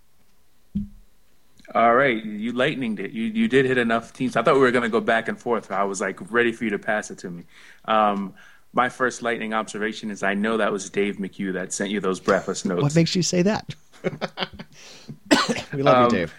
All 1.75 1.95
right, 1.95 2.25
you 2.25 2.53
lightninged 2.53 3.01
it. 3.01 3.11
You 3.11 3.25
you 3.25 3.49
did 3.49 3.67
hit 3.67 3.79
enough 3.79 4.13
teams. 4.13 4.37
I 4.37 4.43
thought 4.43 4.55
we 4.55 4.61
were 4.61 4.71
going 4.71 4.85
to 4.85 4.89
go 4.89 5.01
back 5.01 5.27
and 5.27 5.39
forth. 5.39 5.73
I 5.73 5.83
was 5.83 6.01
like 6.01 6.31
ready 6.31 6.53
for 6.53 6.63
you 6.63 6.71
to 6.71 6.79
pass 6.79 7.11
it 7.11 7.19
to 7.19 7.31
me. 7.31 7.45
Um, 7.87 8.35
my 8.73 8.89
first 8.89 9.23
lightning 9.23 9.55
observation 9.55 10.11
is 10.11 10.23
I 10.23 10.35
know 10.35 10.59
that 10.59 10.71
was 10.71 10.89
Dave 10.91 11.17
McHugh 11.17 11.55
that 11.55 11.73
sent 11.73 11.91
you 11.91 12.01
those 12.01 12.21
breathless 12.21 12.65
notes. 12.65 12.83
What 12.83 12.95
makes 12.95 13.17
you 13.17 13.23
say 13.23 13.43
that? 13.43 13.75
we 15.73 15.83
love 15.83 15.97
um, 15.97 16.05
you, 16.05 16.11
Dave. 16.11 16.35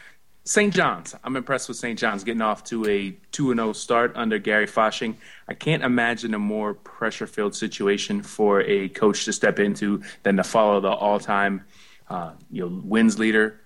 St. 0.46 0.74
John's. 0.74 1.16
I'm 1.24 1.36
impressed 1.36 1.68
with 1.68 1.78
St. 1.78 1.98
John's 1.98 2.24
getting 2.24 2.42
off 2.42 2.64
to 2.66 2.88
a 2.88 3.18
2 3.32 3.56
0 3.56 3.74
start 3.74 4.14
under 4.16 4.40
Gary 4.40 4.68
Fasching. 4.68 5.16
I 5.48 5.54
can't 5.54 5.84
imagine 5.84 6.34
a 6.34 6.40
more 6.40 6.74
pressure 6.74 7.28
filled 7.28 7.56
situation 7.56 8.22
for 8.22 8.62
a 8.62 8.90
coach 8.90 9.26
to 9.26 9.34
step 9.34 9.60
into 9.60 10.04
than 10.24 10.38
to 10.38 10.44
follow 10.44 10.80
the 10.80 10.90
all 10.90 11.20
time 11.20 11.66
uh, 12.10 12.34
you 12.52 12.62
know, 12.62 12.82
wins 12.84 13.18
leader 13.18 13.60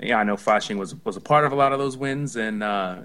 yeah, 0.00 0.18
I 0.18 0.24
know 0.24 0.36
Foshing 0.36 0.76
was 0.76 0.94
was 1.04 1.16
a 1.16 1.20
part 1.20 1.44
of 1.44 1.52
a 1.52 1.54
lot 1.54 1.72
of 1.72 1.78
those 1.78 1.96
wins, 1.96 2.36
and 2.36 2.62
uh, 2.62 2.96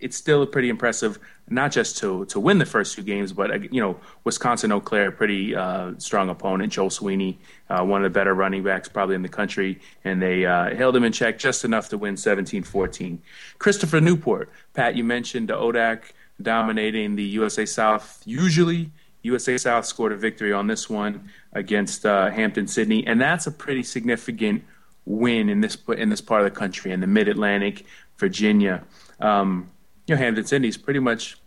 it's 0.00 0.16
still 0.16 0.46
pretty 0.46 0.68
impressive. 0.68 1.18
Not 1.48 1.72
just 1.72 1.98
to 1.98 2.24
to 2.26 2.40
win 2.40 2.58
the 2.58 2.66
first 2.66 2.94
two 2.94 3.02
games, 3.02 3.32
but 3.32 3.72
you 3.72 3.80
know, 3.80 3.98
Wisconsin 4.24 4.72
Eau 4.72 4.80
Claire, 4.80 5.10
pretty 5.10 5.54
uh, 5.54 5.92
strong 5.98 6.28
opponent. 6.28 6.72
Joel 6.72 6.90
Sweeney, 6.90 7.38
uh, 7.68 7.84
one 7.84 8.04
of 8.04 8.12
the 8.12 8.16
better 8.16 8.34
running 8.34 8.62
backs 8.62 8.88
probably 8.88 9.14
in 9.14 9.22
the 9.22 9.28
country, 9.28 9.80
and 10.04 10.22
they 10.22 10.46
uh, 10.46 10.74
held 10.74 10.96
him 10.96 11.04
in 11.04 11.12
check 11.12 11.38
just 11.38 11.64
enough 11.64 11.88
to 11.88 11.98
win 11.98 12.14
17-14. 12.14 13.18
Christopher 13.58 14.00
Newport, 14.00 14.50
Pat, 14.74 14.96
you 14.96 15.04
mentioned 15.04 15.48
ODAC 15.48 16.12
dominating 16.40 17.16
the 17.16 17.24
USA 17.24 17.66
South. 17.66 18.22
Usually, 18.24 18.90
USA 19.22 19.58
South 19.58 19.86
scored 19.86 20.12
a 20.12 20.16
victory 20.16 20.52
on 20.52 20.66
this 20.66 20.88
one 20.88 21.30
against 21.52 22.06
uh, 22.06 22.30
Hampden-Sydney, 22.30 23.06
and 23.06 23.20
that's 23.20 23.46
a 23.46 23.52
pretty 23.52 23.82
significant 23.82 24.64
win 25.04 25.48
in 25.48 25.60
this 25.60 25.76
in 25.96 26.08
this 26.08 26.20
part 26.20 26.42
of 26.42 26.52
the 26.52 26.58
country 26.58 26.92
in 26.92 27.00
the 27.00 27.06
Mid 27.06 27.28
Atlantic, 27.28 27.84
Virginia. 28.18 28.84
Um, 29.18 29.70
you 30.10 30.16
know, 30.16 30.22
Hampden-Sydney's 30.22 30.76
pretty 30.76 30.98
much 30.98 31.38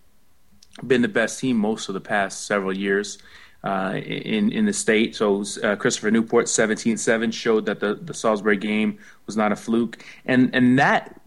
been 0.88 1.01
the 1.01 1.09
best 1.09 1.38
team 1.38 1.57
most 1.57 1.89
of 1.89 1.93
the 1.93 1.99
past 1.99 2.47
several 2.47 2.72
years 2.72 3.18
uh, 3.66 3.99
in 4.05 4.53
in 4.53 4.66
the 4.66 4.72
state. 4.72 5.18
So 5.18 5.43
uh, 5.61 5.76
Christopher 5.76 6.11
Newport 6.11 6.45
17-7 6.45 7.34
showed 7.34 7.66
that 7.66 7.82
the 7.82 7.95
the 7.95 8.14
Salisbury 8.14 8.55
game 8.55 8.99
was 9.26 9.36
not 9.36 9.51
a 9.51 9.57
fluke, 9.57 10.05
and 10.26 10.55
and 10.55 10.80
that 10.80 11.20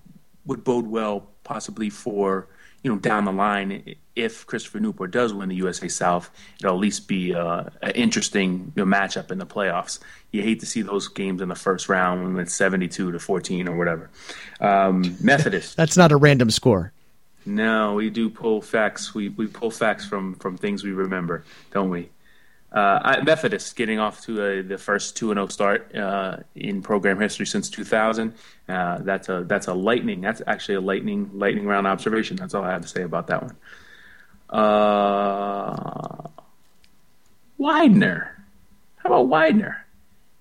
would 0.46 0.64
bode 0.64 0.86
well 0.86 1.28
possibly 1.44 1.90
for 1.90 2.48
you 2.82 2.90
know 2.90 2.98
down 2.98 3.26
the 3.26 3.32
line 3.32 3.96
if 4.14 4.46
Christopher 4.46 4.80
Newport 4.80 5.10
does 5.10 5.34
win 5.34 5.50
the 5.50 5.56
USA 5.56 5.88
South, 5.88 6.30
it'll 6.58 6.74
at 6.74 6.80
least 6.80 7.06
be 7.06 7.34
uh, 7.34 7.64
an 7.82 7.90
interesting 7.90 8.72
you 8.74 8.82
know, 8.82 8.90
matchup 8.90 9.30
in 9.30 9.36
the 9.36 9.44
playoffs. 9.44 9.98
You 10.32 10.40
hate 10.40 10.60
to 10.60 10.66
see 10.66 10.80
those 10.80 11.06
games 11.08 11.42
in 11.42 11.50
the 11.50 11.54
first 11.54 11.90
round 11.90 12.24
when 12.24 12.42
it's 12.42 12.54
72 12.54 13.12
to 13.12 13.18
14 13.18 13.68
or 13.68 13.76
whatever. 13.76 14.08
Um, 14.58 15.18
Methodist. 15.20 15.76
That's 15.76 15.98
not 15.98 16.12
a 16.12 16.16
random 16.16 16.50
score. 16.50 16.94
No, 17.46 17.94
we 17.94 18.10
do 18.10 18.28
pull 18.28 18.60
facts. 18.60 19.14
We, 19.14 19.28
we 19.30 19.46
pull 19.46 19.70
facts 19.70 20.04
from, 20.04 20.34
from 20.34 20.56
things 20.56 20.82
we 20.82 20.92
remember, 20.92 21.44
don't 21.70 21.90
we? 21.90 22.10
Uh, 22.72 23.22
Methodist 23.24 23.76
getting 23.76 23.98
off 23.98 24.20
to 24.22 24.44
a, 24.44 24.62
the 24.62 24.76
first 24.76 25.16
two 25.16 25.30
and 25.30 25.38
zero 25.38 25.46
oh 25.46 25.48
start 25.48 25.94
uh, 25.96 26.38
in 26.54 26.82
program 26.82 27.18
history 27.18 27.46
since 27.46 27.70
2000. 27.70 28.34
Uh, 28.68 28.98
that's 28.98 29.28
a 29.28 29.44
that's 29.44 29.68
a 29.68 29.72
lightning. 29.72 30.20
That's 30.20 30.42
actually 30.46 30.74
a 30.74 30.80
lightning 30.80 31.30
lightning 31.32 31.66
round 31.66 31.86
observation. 31.86 32.36
That's 32.36 32.54
all 32.54 32.64
I 32.64 32.72
have 32.72 32.82
to 32.82 32.88
say 32.88 33.02
about 33.02 33.28
that 33.28 33.42
one. 33.42 33.56
Uh, 34.50 36.28
Widener. 37.56 38.44
How 38.96 39.10
about 39.10 39.28
Widener? 39.28 39.86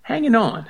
Hanging 0.01 0.35
on. 0.35 0.65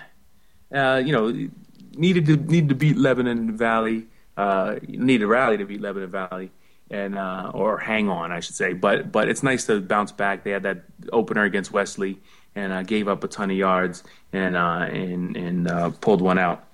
Uh, 0.72 1.02
you 1.04 1.14
know, 1.14 1.50
needed 1.98 2.26
to 2.26 2.36
need 2.36 2.70
to 2.70 2.76
beat 2.76 2.98
Lebanon 2.98 3.58
Valley. 3.58 4.08
Uh, 4.38 4.76
need 4.88 5.22
a 5.22 5.28
rally 5.28 5.58
to 5.58 5.66
beat 5.66 5.82
Lebanon 5.82 6.10
Valley, 6.10 6.52
and 6.92 7.18
uh, 7.18 7.52
or 7.54 7.78
hang 7.78 8.10
on, 8.10 8.32
I 8.32 8.42
should 8.42 8.56
say. 8.56 8.74
But 8.74 9.12
but 9.12 9.30
it's 9.30 9.44
nice 9.44 9.66
to 9.66 9.80
bounce 9.80 10.12
back. 10.12 10.44
They 10.44 10.52
had 10.52 10.64
that 10.64 10.84
opener 11.12 11.44
against 11.44 11.72
Wesley 11.72 12.20
and 12.56 12.74
uh, 12.74 12.84
gave 12.84 13.08
up 13.08 13.24
a 13.24 13.28
ton 13.28 13.52
of 13.52 13.58
yards 13.58 14.04
and 14.34 14.56
uh, 14.56 14.88
and 14.90 15.38
and 15.38 15.68
uh, 15.70 15.90
pulled 16.02 16.22
one 16.22 16.38
out 16.38 16.66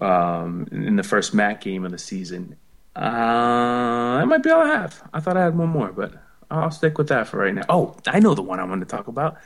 um, 0.00 0.66
in 0.70 0.96
the 0.96 1.02
first 1.02 1.34
MAC 1.34 1.60
game 1.60 1.84
of 1.84 1.90
the 1.92 1.98
season. 1.98 2.56
Uh, 2.96 4.18
that 4.18 4.26
might 4.26 4.42
be 4.42 4.50
all 4.50 4.62
I 4.62 4.68
have. 4.68 5.08
I 5.12 5.20
thought 5.20 5.36
I 5.36 5.44
had 5.44 5.56
one 5.56 5.68
more, 5.68 5.92
but 5.92 6.14
I'll 6.50 6.70
stick 6.70 6.98
with 6.98 7.08
that 7.08 7.28
for 7.28 7.38
right 7.38 7.54
now. 7.54 7.62
Oh, 7.68 7.96
I 8.06 8.20
know 8.20 8.34
the 8.34 8.42
one 8.42 8.60
I 8.60 8.64
want 8.64 8.80
to 8.80 8.86
talk 8.86 9.08
about: 9.08 9.36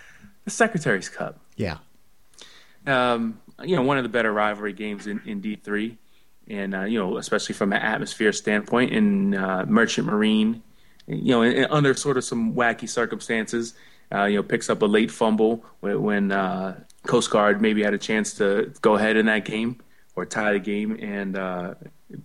the 0.44 0.50
Secretary's 0.50 1.08
Cup. 1.08 1.38
Yeah. 1.56 1.78
Um, 2.86 3.40
you 3.62 3.76
know, 3.76 3.82
one 3.82 3.98
of 3.98 4.02
the 4.02 4.08
better 4.08 4.32
rivalry 4.32 4.72
games 4.72 5.06
in, 5.06 5.20
in 5.26 5.40
D 5.40 5.56
three, 5.56 5.98
and 6.52 6.74
uh, 6.74 6.82
you 6.84 6.98
know, 6.98 7.16
especially 7.16 7.54
from 7.54 7.72
an 7.72 7.80
atmosphere 7.80 8.32
standpoint, 8.32 8.92
in 8.92 9.34
uh, 9.34 9.64
Merchant 9.66 10.06
Marine 10.06 10.62
you 11.06 11.32
know, 11.32 11.66
under 11.70 11.94
sort 11.94 12.16
of 12.16 12.24
some 12.24 12.54
wacky 12.54 12.88
circumstances, 12.88 13.74
uh, 14.14 14.24
you 14.24 14.36
know, 14.36 14.42
picks 14.42 14.70
up 14.70 14.82
a 14.82 14.86
late 14.86 15.10
fumble 15.10 15.64
when, 15.80 16.02
when 16.02 16.32
uh, 16.32 16.78
Coast 17.06 17.30
Guard 17.30 17.60
maybe 17.60 17.82
had 17.82 17.94
a 17.94 17.98
chance 17.98 18.34
to 18.34 18.72
go 18.82 18.96
ahead 18.96 19.16
in 19.16 19.26
that 19.26 19.44
game 19.44 19.80
or 20.14 20.26
tie 20.26 20.52
the 20.52 20.58
game, 20.58 20.98
and 21.00 21.36
uh, 21.36 21.74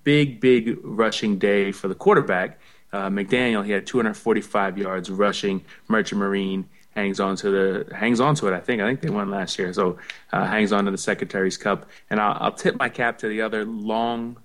big, 0.03 0.41
big 0.41 0.78
rushing 0.84 1.39
day 1.39 1.71
for 1.71 1.88
the 1.88 1.95
quarterback. 1.95 2.59
Uh, 2.91 3.09
McDaniel, 3.09 3.65
he 3.65 3.71
had 3.71 3.88
245 3.88 4.78
yards 4.78 5.09
rushing. 5.09 5.63
Merchant 5.88 6.19
Marine 6.19 6.67
hangs 6.97 7.19
on 7.19 7.35
to 7.35 7.51
the 7.51 7.95
hangs 7.95 8.19
on 8.19 8.33
to 8.35 8.47
it. 8.47 8.53
I 8.53 8.59
think 8.59 8.81
I 8.81 8.87
think 8.87 9.01
they 9.01 9.11
won 9.11 9.29
last 9.29 9.59
year, 9.59 9.71
so 9.71 9.99
uh, 10.33 10.47
hangs 10.47 10.73
on 10.73 10.85
to 10.85 10.91
the 10.91 10.97
Secretary's 10.97 11.55
Cup. 11.55 11.87
And 12.09 12.19
I'll, 12.19 12.37
I'll, 12.39 12.51
tip 12.51 12.75
my 12.75 12.89
cap 12.89 13.19
to 13.19 13.27
the 13.27 13.41
other 13.43 13.65
long, 13.65 14.37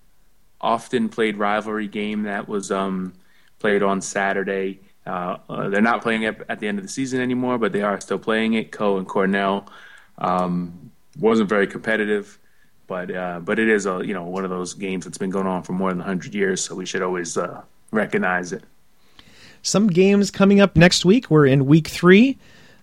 often 0.61 1.09
played 1.09 1.39
rivalry 1.39 1.89
game 1.89 2.25
that 2.25 2.47
was 2.49 2.71
um, 2.71 3.15
played 3.59 3.83
on 3.83 4.03
Saturday. 4.03 4.81
Uh, 5.07 5.39
uh, 5.49 5.69
they're 5.71 5.81
not 5.81 6.03
playing 6.03 6.25
it 6.25 6.43
at 6.51 6.61
the 6.61 6.69
end 6.69 6.79
of 6.79 6.85
the 6.85 6.91
season 6.91 7.23
anymore, 7.23 7.57
but 7.57 7.73
they 7.73 7.83
are 7.83 7.99
still 8.01 8.19
playing 8.19 8.53
it. 8.53 8.71
Coe 8.71 8.99
and 8.99 9.09
Cornell 9.09 9.67
um, 10.19 10.91
wasn't 11.19 11.49
very 11.49 11.67
competitive, 11.67 12.39
but 12.87 13.11
uh, 13.11 13.41
but 13.41 13.59
it 13.59 13.69
is 13.71 13.87
a 13.87 14.03
you 14.05 14.13
know 14.13 14.25
one 14.25 14.45
of 14.45 14.51
those 14.51 14.75
games 14.75 15.07
that's 15.07 15.19
been 15.19 15.31
going 15.31 15.47
on 15.47 15.63
for 15.63 15.73
more 15.73 15.89
than 15.89 16.01
hundred 16.01 16.35
years, 16.35 16.61
so 16.63 16.75
we 16.75 16.85
should 16.85 17.03
always 17.03 17.39
uh, 17.39 17.63
recognize 17.93 18.53
it. 18.53 18.63
Some 19.63 19.87
games 19.87 20.31
coming 20.31 20.61
up 20.61 20.77
next 20.77 21.05
week. 21.05 21.31
We're 21.31 21.47
in 21.47 21.67
week 21.67 21.89
three. 21.89 22.39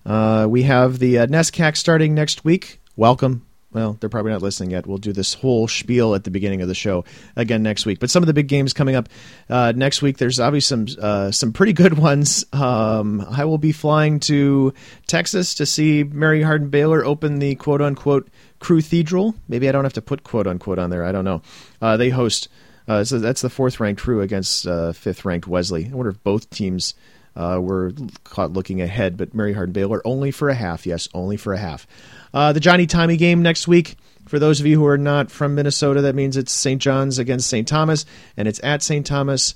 Uh, 0.06 0.48
we 0.50 0.64
have 0.64 1.00
the 1.00 1.20
uh, 1.20 1.28
NESCAC 1.28 1.76
starting 1.76 2.16
next 2.16 2.46
week. 2.46 2.80
Welcome. 2.96 3.46
Well, 3.72 3.98
they're 4.00 4.10
probably 4.10 4.32
not 4.32 4.42
listening 4.42 4.72
yet. 4.72 4.88
We'll 4.88 4.98
do 4.98 5.14
this 5.14 5.36
whole 5.36 5.68
spiel 5.68 6.16
at 6.16 6.24
the 6.24 6.32
beginning 6.32 6.64
of 6.64 6.68
the 6.68 6.74
show 6.74 7.06
again 7.36 7.62
next 7.62 7.86
week. 7.86 8.00
But 8.00 8.10
some 8.10 8.24
of 8.24 8.28
the 8.28 8.34
big 8.34 8.48
games 8.48 8.74
coming 8.74 8.96
up 8.96 9.10
uh, 9.48 9.74
next 9.76 10.02
week. 10.02 10.18
There's 10.18 10.40
obviously 10.40 10.88
some 10.88 11.04
uh, 11.04 11.32
some 11.32 11.54
pretty 11.54 11.74
good 11.74 11.94
ones. 11.98 12.46
Um, 12.52 13.22
I 13.30 13.46
will 13.46 13.60
be 13.60 13.72
flying 13.72 14.20
to 14.22 14.74
Texas 15.06 15.54
to 15.56 15.66
see 15.68 16.04
Mary 16.04 16.42
Hardin 16.42 16.70
Baylor 16.70 17.06
open 17.06 17.38
the 17.40 17.56
quote 17.56 17.82
unquote 17.82 18.30
Cru 18.60 18.78
Cathedral. 18.78 19.36
Maybe 19.48 19.70
I 19.70 19.72
don't 19.72 19.84
have 19.84 19.94
to 19.94 20.02
put 20.02 20.24
quote 20.24 20.48
unquote 20.48 20.80
on 20.80 20.90
there. 20.90 21.04
I 21.04 21.12
don't 21.12 21.26
know. 21.26 21.44
Uh, 21.80 21.96
they 21.98 22.10
host 22.10 22.48
uh, 22.90 23.04
so 23.04 23.20
that's 23.20 23.42
the 23.42 23.50
fourth 23.50 23.80
ranked 23.80 24.02
Cru 24.02 24.22
against 24.22 24.66
uh, 24.68 24.92
fifth 24.94 25.24
ranked 25.24 25.48
Wesley. 25.48 25.86
I 25.86 25.96
wonder 25.96 26.10
if 26.10 26.24
both 26.24 26.50
teams 26.50 26.96
uh, 27.36 27.60
were 27.62 27.94
caught 28.24 28.52
looking 28.52 28.82
ahead, 28.82 29.16
but 29.16 29.36
Mary 29.36 29.54
Hardin 29.54 29.74
Baylor 29.74 30.02
only 30.04 30.32
for 30.32 30.50
a 30.50 30.56
half. 30.56 30.88
Yes, 30.88 31.08
only 31.14 31.38
for 31.38 31.54
a 31.54 31.58
half. 31.60 31.86
Uh, 32.34 32.52
the 32.52 32.60
Johnny 32.60 32.88
Tommy 32.88 33.16
game 33.16 33.44
next 33.44 33.68
week. 33.68 33.96
For 34.28 34.40
those 34.40 34.60
of 34.60 34.66
you 34.66 34.78
who 34.78 34.88
are 34.88 34.98
not 34.98 35.32
from 35.32 35.56
Minnesota, 35.56 36.02
that 36.02 36.16
means 36.16 36.36
it's 36.36 36.52
St. 36.52 36.82
John's 36.82 37.20
against 37.20 37.48
St. 37.48 37.68
Thomas, 37.68 38.06
and 38.36 38.48
it's 38.48 38.60
at 38.64 38.84
St. 38.84 39.06
Thomas. 39.06 39.56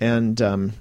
And 0.00 0.40
um, 0.40 0.72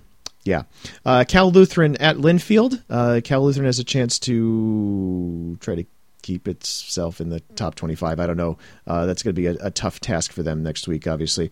yeah, 0.44 0.64
uh, 1.06 1.26
Cal 1.28 1.52
Lutheran 1.52 1.98
at 1.98 2.16
Linfield. 2.16 2.82
Uh, 2.90 3.22
Cal 3.24 3.44
Lutheran 3.44 3.66
has 3.66 3.80
a 3.80 3.84
chance 3.84 4.20
to 4.20 5.58
try 5.60 5.76
to 5.76 5.86
keep 6.22 6.48
itself 6.48 7.22
in 7.22 7.30
the 7.30 7.40
top 7.56 7.76
25. 7.76 8.20
I 8.20 8.28
don't 8.28 8.38
know. 8.38 8.58
Uh, 8.86 9.06
that's 9.06 9.24
going 9.24 9.36
to 9.36 9.42
be 9.42 9.48
a, 9.48 9.56
a, 9.62 9.72
tough 9.72 10.00
task 10.00 10.32
for 10.32 10.44
them 10.44 10.64
next 10.64 10.88
week, 10.88 11.08
obviously. 11.08 11.52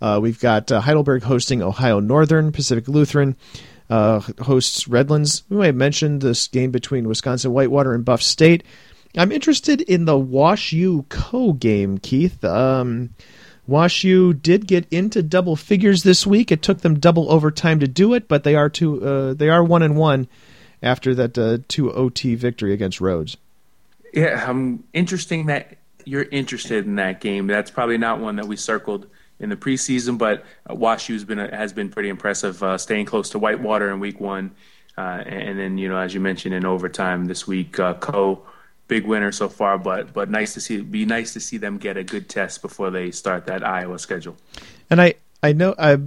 Uh, 0.00 0.18
we've 0.20 0.40
got 0.40 0.70
uh, 0.72 0.80
Heidelberg 0.80 1.22
hosting 1.22 1.62
Ohio 1.62 2.00
Northern, 2.00 2.52
Pacific 2.52 2.88
Lutheran 2.88 3.36
uh, 3.90 4.20
hosts 4.40 4.88
Redlands. 4.88 5.44
We 5.48 5.56
may 5.56 5.66
have 5.66 5.76
mentioned 5.76 6.20
this 6.20 6.48
game 6.48 6.70
between 6.70 7.08
Wisconsin 7.08 7.52
Whitewater 7.52 7.94
and 7.94 8.04
Buff 8.04 8.22
State. 8.22 8.64
I'm 9.16 9.32
interested 9.32 9.80
in 9.80 10.04
the 10.04 10.18
Wash 10.18 10.72
U 10.72 11.06
Coe 11.08 11.52
game, 11.52 11.98
Keith. 11.98 12.44
Um, 12.44 13.10
Wash 13.66 14.04
U 14.04 14.34
did 14.34 14.66
get 14.66 14.86
into 14.90 15.22
double 15.22 15.56
figures 15.56 16.02
this 16.02 16.26
week. 16.26 16.52
It 16.52 16.62
took 16.62 16.80
them 16.80 16.98
double 16.98 17.30
overtime 17.30 17.80
to 17.80 17.88
do 17.88 18.14
it, 18.14 18.28
but 18.28 18.44
they 18.44 18.54
are 18.54 18.68
two. 18.68 19.04
Uh, 19.04 19.34
they 19.34 19.48
are 19.48 19.64
one 19.64 19.82
and 19.82 19.96
one 19.96 20.28
after 20.82 21.14
that 21.14 21.36
uh, 21.36 21.58
two 21.68 21.92
OT 21.92 22.34
victory 22.34 22.72
against 22.72 23.00
Rhodes. 23.00 23.36
Yeah, 24.12 24.44
I'm 24.48 24.84
interesting 24.92 25.46
that 25.46 25.78
you're 26.04 26.24
interested 26.24 26.86
in 26.86 26.96
that 26.96 27.20
game. 27.20 27.46
That's 27.46 27.70
probably 27.70 27.98
not 27.98 28.20
one 28.20 28.36
that 28.36 28.46
we 28.46 28.56
circled 28.56 29.06
in 29.38 29.50
the 29.50 29.56
preseason, 29.56 30.18
but 30.18 30.44
uh, 30.66 30.74
WashU 30.74 31.12
has 31.12 31.24
been 31.24 31.38
has 31.38 31.72
been 31.72 31.90
pretty 31.90 32.08
impressive, 32.08 32.62
uh, 32.62 32.78
staying 32.78 33.06
close 33.06 33.30
to 33.30 33.38
Whitewater 33.38 33.90
in 33.90 34.00
Week 34.00 34.18
One, 34.20 34.52
uh, 34.96 35.22
and 35.26 35.58
then 35.58 35.78
you 35.78 35.88
know 35.88 35.98
as 35.98 36.14
you 36.14 36.20
mentioned 36.20 36.54
in 36.54 36.64
overtime 36.64 37.26
this 37.26 37.46
week, 37.46 37.78
uh, 37.78 37.94
Coe 37.94 38.42
big 38.88 39.06
winner 39.06 39.30
so 39.30 39.48
far, 39.48 39.78
but 39.78 40.12
but 40.12 40.30
nice 40.30 40.54
to 40.54 40.60
see 40.60 40.80
be 40.80 41.04
nice 41.04 41.34
to 41.34 41.40
see 41.40 41.58
them 41.58 41.78
get 41.78 41.96
a 41.96 42.02
good 42.02 42.28
test 42.28 42.62
before 42.62 42.90
they 42.90 43.10
start 43.10 43.46
that 43.46 43.62
Iowa 43.62 43.98
schedule. 43.98 44.36
And 44.90 45.00
I 45.00 45.14
I 45.42 45.52
know 45.52 45.74
I 45.78 45.98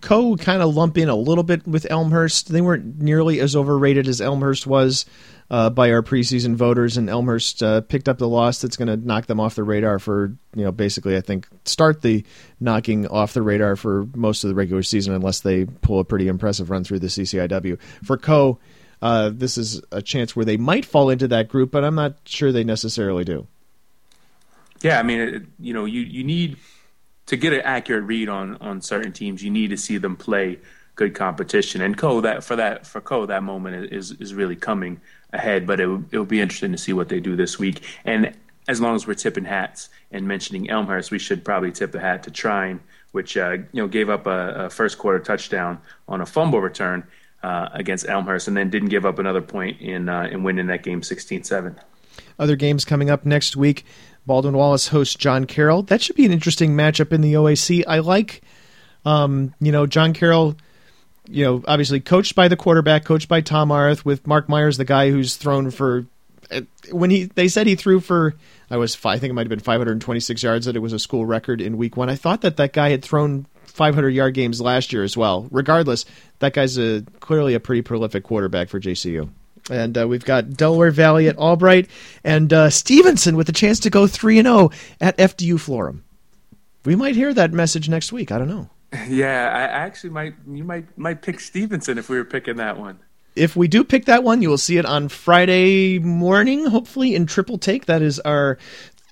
Coe 0.00 0.36
kind 0.36 0.62
of 0.62 0.74
lump 0.74 0.96
in 0.96 1.08
a 1.08 1.16
little 1.16 1.44
bit 1.44 1.66
with 1.66 1.86
Elmhurst. 1.90 2.50
They 2.50 2.60
weren't 2.60 3.00
nearly 3.00 3.40
as 3.40 3.54
overrated 3.54 4.08
as 4.08 4.20
Elmhurst 4.20 4.66
was 4.66 5.04
uh, 5.52 5.68
by 5.68 5.92
our 5.92 6.02
preseason 6.02 6.54
voters, 6.54 6.96
and 6.96 7.10
Elmhurst 7.10 7.62
uh, 7.62 7.82
picked 7.82 8.08
up 8.08 8.16
the 8.16 8.26
loss 8.26 8.62
that's 8.62 8.78
going 8.78 8.88
to 8.88 8.96
knock 8.96 9.26
them 9.26 9.38
off 9.38 9.54
the 9.54 9.62
radar 9.62 9.98
for 9.98 10.34
you 10.56 10.64
know 10.64 10.72
basically 10.72 11.14
I 11.14 11.20
think 11.20 11.46
start 11.66 12.00
the 12.00 12.24
knocking 12.58 13.06
off 13.06 13.34
the 13.34 13.42
radar 13.42 13.76
for 13.76 14.08
most 14.14 14.44
of 14.44 14.48
the 14.48 14.54
regular 14.54 14.82
season 14.82 15.12
unless 15.12 15.40
they 15.40 15.66
pull 15.66 16.00
a 16.00 16.04
pretty 16.04 16.26
impressive 16.26 16.70
run 16.70 16.84
through 16.84 17.00
the 17.00 17.08
CCIW. 17.08 17.78
For 18.02 18.16
Coe, 18.16 18.58
uh, 19.02 19.30
this 19.32 19.58
is 19.58 19.82
a 19.92 20.00
chance 20.00 20.34
where 20.34 20.46
they 20.46 20.56
might 20.56 20.86
fall 20.86 21.10
into 21.10 21.28
that 21.28 21.48
group, 21.48 21.70
but 21.70 21.84
I'm 21.84 21.96
not 21.96 22.16
sure 22.24 22.50
they 22.50 22.64
necessarily 22.64 23.24
do. 23.24 23.46
Yeah, 24.80 24.98
I 24.98 25.02
mean, 25.02 25.20
it, 25.20 25.42
you 25.60 25.74
know, 25.74 25.84
you 25.84 26.00
you 26.00 26.24
need 26.24 26.56
to 27.26 27.36
get 27.36 27.52
an 27.52 27.60
accurate 27.60 28.04
read 28.04 28.30
on 28.30 28.56
on 28.62 28.80
certain 28.80 29.12
teams. 29.12 29.44
You 29.44 29.50
need 29.50 29.68
to 29.68 29.76
see 29.76 29.98
them 29.98 30.16
play 30.16 30.60
good 30.94 31.14
competition, 31.14 31.82
and 31.82 31.94
Coe 31.98 32.22
that 32.22 32.42
for 32.42 32.56
that 32.56 32.86
for 32.86 33.02
Coe 33.02 33.26
that 33.26 33.42
moment 33.42 33.92
is 33.92 34.12
is 34.12 34.32
really 34.32 34.56
coming 34.56 35.02
ahead, 35.32 35.66
but 35.66 35.80
it 35.80 35.86
will, 35.86 36.04
it 36.10 36.18
will 36.18 36.24
be 36.24 36.40
interesting 36.40 36.72
to 36.72 36.78
see 36.78 36.92
what 36.92 37.08
they 37.08 37.20
do 37.20 37.36
this 37.36 37.58
week. 37.58 37.82
And 38.04 38.34
as 38.68 38.80
long 38.80 38.94
as 38.94 39.06
we're 39.06 39.14
tipping 39.14 39.44
hats 39.44 39.88
and 40.10 40.26
mentioning 40.28 40.70
Elmhurst, 40.70 41.10
we 41.10 41.18
should 41.18 41.44
probably 41.44 41.72
tip 41.72 41.94
a 41.94 42.00
hat 42.00 42.22
to 42.24 42.30
Trine, 42.30 42.80
which 43.12 43.36
uh, 43.36 43.58
you 43.72 43.82
know 43.82 43.88
gave 43.88 44.08
up 44.08 44.26
a, 44.26 44.66
a, 44.66 44.70
first 44.70 44.98
quarter 44.98 45.18
touchdown 45.18 45.80
on 46.08 46.20
a 46.20 46.26
fumble 46.26 46.60
return 46.60 47.04
uh, 47.42 47.68
against 47.72 48.08
Elmhurst, 48.08 48.48
and 48.48 48.56
then 48.56 48.70
didn't 48.70 48.88
give 48.90 49.04
up 49.04 49.18
another 49.18 49.42
point 49.42 49.80
in 49.80 50.08
uh, 50.08 50.28
in 50.30 50.42
winning 50.42 50.68
that 50.68 50.82
game 50.82 51.00
16-7. 51.00 51.76
Other 52.38 52.56
games 52.56 52.84
coming 52.84 53.10
up 53.10 53.24
next 53.24 53.56
week. 53.56 53.84
Baldwin 54.26 54.56
Wallace 54.56 54.88
hosts 54.88 55.16
John 55.16 55.46
Carroll. 55.46 55.82
That 55.82 56.00
should 56.00 56.16
be 56.16 56.24
an 56.24 56.32
interesting 56.32 56.76
matchup 56.76 57.12
in 57.12 57.20
the 57.20 57.34
OAC. 57.34 57.82
I 57.88 57.98
like, 57.98 58.42
um, 59.04 59.52
you 59.60 59.72
know, 59.72 59.86
John 59.86 60.12
Carroll 60.12 60.56
you 61.28 61.44
know, 61.44 61.62
obviously 61.66 62.00
coached 62.00 62.34
by 62.34 62.48
the 62.48 62.56
quarterback, 62.56 63.04
coached 63.04 63.28
by 63.28 63.40
Tom 63.40 63.70
Arth, 63.70 64.04
with 64.04 64.26
Mark 64.26 64.48
Myers, 64.48 64.76
the 64.76 64.84
guy 64.84 65.10
who's 65.10 65.36
thrown 65.36 65.70
for. 65.70 66.06
When 66.90 67.10
he 67.10 67.24
they 67.24 67.48
said 67.48 67.66
he 67.66 67.76
threw 67.76 68.00
for, 68.00 68.34
I 68.70 68.76
was 68.76 68.98
I 69.04 69.18
think 69.18 69.30
it 69.30 69.34
might 69.34 69.42
have 69.42 69.48
been 69.48 69.60
526 69.60 70.42
yards. 70.42 70.66
That 70.66 70.76
it 70.76 70.80
was 70.80 70.92
a 70.92 70.98
school 70.98 71.24
record 71.24 71.60
in 71.60 71.78
week 71.78 71.96
one. 71.96 72.10
I 72.10 72.16
thought 72.16 72.42
that 72.42 72.56
that 72.58 72.72
guy 72.72 72.90
had 72.90 73.02
thrown 73.02 73.46
500 73.64 74.10
yard 74.10 74.34
games 74.34 74.60
last 74.60 74.92
year 74.92 75.02
as 75.02 75.16
well. 75.16 75.48
Regardless, 75.50 76.04
that 76.40 76.52
guy's 76.52 76.78
a 76.78 77.04
clearly 77.20 77.54
a 77.54 77.60
pretty 77.60 77.82
prolific 77.82 78.24
quarterback 78.24 78.68
for 78.68 78.80
JCU. 78.80 79.30
And 79.70 79.96
uh, 79.96 80.08
we've 80.08 80.24
got 80.24 80.50
Delaware 80.50 80.90
Valley 80.90 81.28
at 81.28 81.38
Albright 81.38 81.88
and 82.24 82.52
uh, 82.52 82.68
Stevenson 82.68 83.36
with 83.36 83.48
a 83.48 83.52
chance 83.52 83.78
to 83.80 83.90
go 83.90 84.06
three 84.06 84.38
and 84.38 84.46
zero 84.46 84.56
oh 84.56 84.70
at 85.00 85.16
FDU 85.16 85.54
Florham. 85.54 86.02
We 86.84 86.96
might 86.96 87.14
hear 87.14 87.32
that 87.32 87.52
message 87.52 87.88
next 87.88 88.12
week. 88.12 88.32
I 88.32 88.38
don't 88.38 88.48
know. 88.48 88.68
Yeah, 89.08 89.48
I 89.48 89.62
actually 89.62 90.10
might. 90.10 90.34
You 90.46 90.64
might 90.64 90.98
might 90.98 91.22
pick 91.22 91.40
Stevenson 91.40 91.96
if 91.98 92.08
we 92.08 92.16
were 92.16 92.24
picking 92.24 92.56
that 92.56 92.78
one. 92.78 92.98
If 93.34 93.56
we 93.56 93.66
do 93.66 93.84
pick 93.84 94.04
that 94.04 94.22
one, 94.22 94.42
you 94.42 94.50
will 94.50 94.58
see 94.58 94.76
it 94.76 94.84
on 94.84 95.08
Friday 95.08 95.98
morning, 95.98 96.66
hopefully 96.66 97.14
in 97.14 97.24
triple 97.24 97.56
take. 97.56 97.86
That 97.86 98.02
is 98.02 98.20
our 98.20 98.58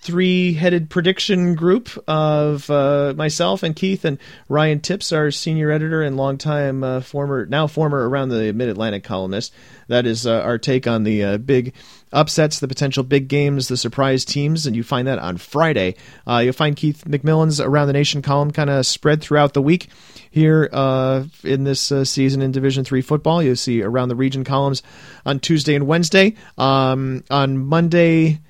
three-headed 0.02 0.88
prediction 0.88 1.54
group 1.54 1.90
of 2.08 2.70
uh, 2.70 3.12
myself 3.16 3.62
and 3.62 3.76
Keith 3.76 4.04
and 4.04 4.18
Ryan 4.48 4.80
Tipps, 4.80 5.12
our 5.12 5.30
senior 5.30 5.70
editor 5.70 6.02
and 6.02 6.16
longtime 6.16 6.82
uh, 6.82 7.00
former, 7.00 7.44
now 7.46 7.66
former 7.66 8.08
around 8.08 8.30
the 8.30 8.52
Mid 8.52 8.68
Atlantic 8.68 9.04
columnist. 9.04 9.52
That 9.88 10.06
is 10.06 10.26
uh, 10.26 10.40
our 10.40 10.58
take 10.58 10.86
on 10.86 11.04
the 11.04 11.24
uh, 11.24 11.38
big 11.38 11.74
upsets, 12.12 12.60
the 12.60 12.68
potential 12.68 13.02
big 13.02 13.28
games, 13.28 13.68
the 13.68 13.76
surprise 13.76 14.24
teams, 14.24 14.66
and 14.66 14.74
you 14.74 14.82
find 14.82 15.06
that 15.06 15.18
on 15.18 15.36
Friday. 15.36 15.94
Uh, 16.26 16.38
you'll 16.38 16.52
find 16.52 16.76
Keith 16.76 17.04
McMillan's 17.06 17.60
Around 17.60 17.86
the 17.86 17.92
Nation 17.92 18.22
column 18.22 18.50
kind 18.50 18.70
of 18.70 18.86
spread 18.86 19.20
throughout 19.20 19.54
the 19.54 19.62
week 19.62 19.88
here 20.30 20.68
uh, 20.72 21.24
in 21.44 21.64
this 21.64 21.90
uh, 21.92 22.04
season 22.04 22.42
in 22.42 22.52
Division 22.52 22.84
Three 22.84 23.02
football. 23.02 23.42
You'll 23.42 23.56
see 23.56 23.82
Around 23.82 24.08
the 24.08 24.16
Region 24.16 24.44
columns 24.44 24.82
on 25.24 25.40
Tuesday 25.40 25.74
and 25.74 25.86
Wednesday. 25.86 26.34
Um, 26.58 27.24
on 27.30 27.58
Monday 27.58 28.40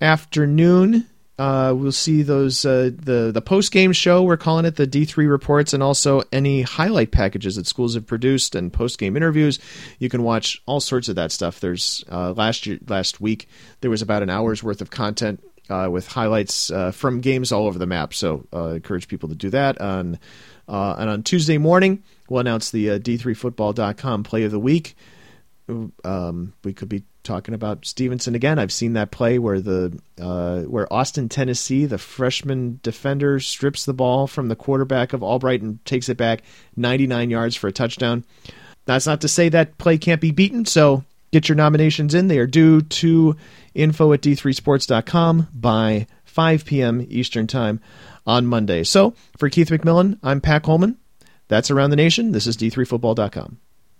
afternoon, 0.00 1.06
uh, 1.38 1.72
we'll 1.76 1.92
see 1.92 2.22
those 2.22 2.64
uh, 2.64 2.90
the 2.92 3.30
the 3.32 3.40
post 3.40 3.70
game 3.70 3.92
show. 3.92 4.24
We're 4.24 4.36
calling 4.36 4.64
it 4.64 4.74
the 4.74 4.86
D 4.86 5.04
three 5.04 5.26
reports, 5.26 5.72
and 5.72 5.82
also 5.82 6.22
any 6.32 6.62
highlight 6.62 7.12
packages 7.12 7.56
that 7.56 7.66
schools 7.66 7.94
have 7.94 8.06
produced 8.06 8.56
and 8.56 8.72
post 8.72 8.98
game 8.98 9.16
interviews. 9.16 9.60
You 10.00 10.08
can 10.08 10.24
watch 10.24 10.60
all 10.66 10.80
sorts 10.80 11.08
of 11.08 11.14
that 11.16 11.30
stuff. 11.30 11.60
There's 11.60 12.04
uh, 12.10 12.32
last 12.32 12.66
year 12.66 12.78
last 12.88 13.20
week 13.20 13.48
there 13.80 13.90
was 13.90 14.02
about 14.02 14.24
an 14.24 14.30
hour's 14.30 14.64
worth 14.64 14.80
of 14.80 14.90
content 14.90 15.42
uh, 15.70 15.88
with 15.90 16.08
highlights 16.08 16.72
uh, 16.72 16.90
from 16.90 17.20
games 17.20 17.52
all 17.52 17.66
over 17.66 17.78
the 17.78 17.86
map. 17.86 18.14
So 18.14 18.44
uh, 18.52 18.70
I 18.70 18.74
encourage 18.74 19.06
people 19.06 19.28
to 19.28 19.36
do 19.36 19.50
that 19.50 19.80
on 19.80 20.18
and 20.66 21.08
on 21.08 21.22
Tuesday 21.22 21.56
morning, 21.56 22.02
we'll 22.28 22.40
announce 22.40 22.70
the 22.70 22.90
uh, 22.90 22.98
D3Football.com 22.98 24.24
play 24.24 24.42
of 24.42 24.50
the 24.50 24.58
week. 24.58 24.96
Um, 26.04 26.52
we 26.64 26.72
could 26.72 26.88
be 26.88 27.04
talking 27.28 27.54
about 27.54 27.84
Stevenson 27.84 28.34
again. 28.34 28.58
I've 28.58 28.72
seen 28.72 28.94
that 28.94 29.10
play 29.10 29.38
where 29.38 29.60
the 29.60 30.00
uh, 30.20 30.62
where 30.62 30.92
Austin, 30.92 31.28
Tennessee, 31.28 31.84
the 31.84 31.98
freshman 31.98 32.80
defender 32.82 33.38
strips 33.38 33.84
the 33.84 33.94
ball 33.94 34.26
from 34.26 34.48
the 34.48 34.56
quarterback 34.56 35.12
of 35.12 35.22
Albright 35.22 35.60
and 35.62 35.84
takes 35.84 36.08
it 36.08 36.16
back 36.16 36.42
99 36.76 37.30
yards 37.30 37.54
for 37.54 37.68
a 37.68 37.72
touchdown. 37.72 38.24
That's 38.86 39.06
not 39.06 39.20
to 39.20 39.28
say 39.28 39.50
that 39.50 39.76
play 39.78 39.98
can't 39.98 40.20
be 40.20 40.30
beaten. 40.30 40.64
So 40.64 41.04
get 41.30 41.48
your 41.48 41.56
nominations 41.56 42.14
in. 42.14 42.28
They 42.28 42.38
are 42.38 42.46
due 42.46 42.80
to 42.80 43.36
info 43.74 44.12
at 44.14 44.22
d3sports.com 44.22 45.48
by 45.52 46.06
5 46.24 46.64
p.m. 46.64 47.06
Eastern 47.10 47.46
Time 47.46 47.80
on 48.26 48.46
Monday. 48.46 48.82
So 48.84 49.14
for 49.36 49.50
Keith 49.50 49.68
McMillan, 49.68 50.18
I'm 50.22 50.40
Pat 50.40 50.62
Coleman. 50.62 50.96
That's 51.48 51.70
around 51.70 51.90
the 51.90 51.96
nation. 51.96 52.32
This 52.32 52.46
is 52.46 52.56
d3football.com. 52.56 53.58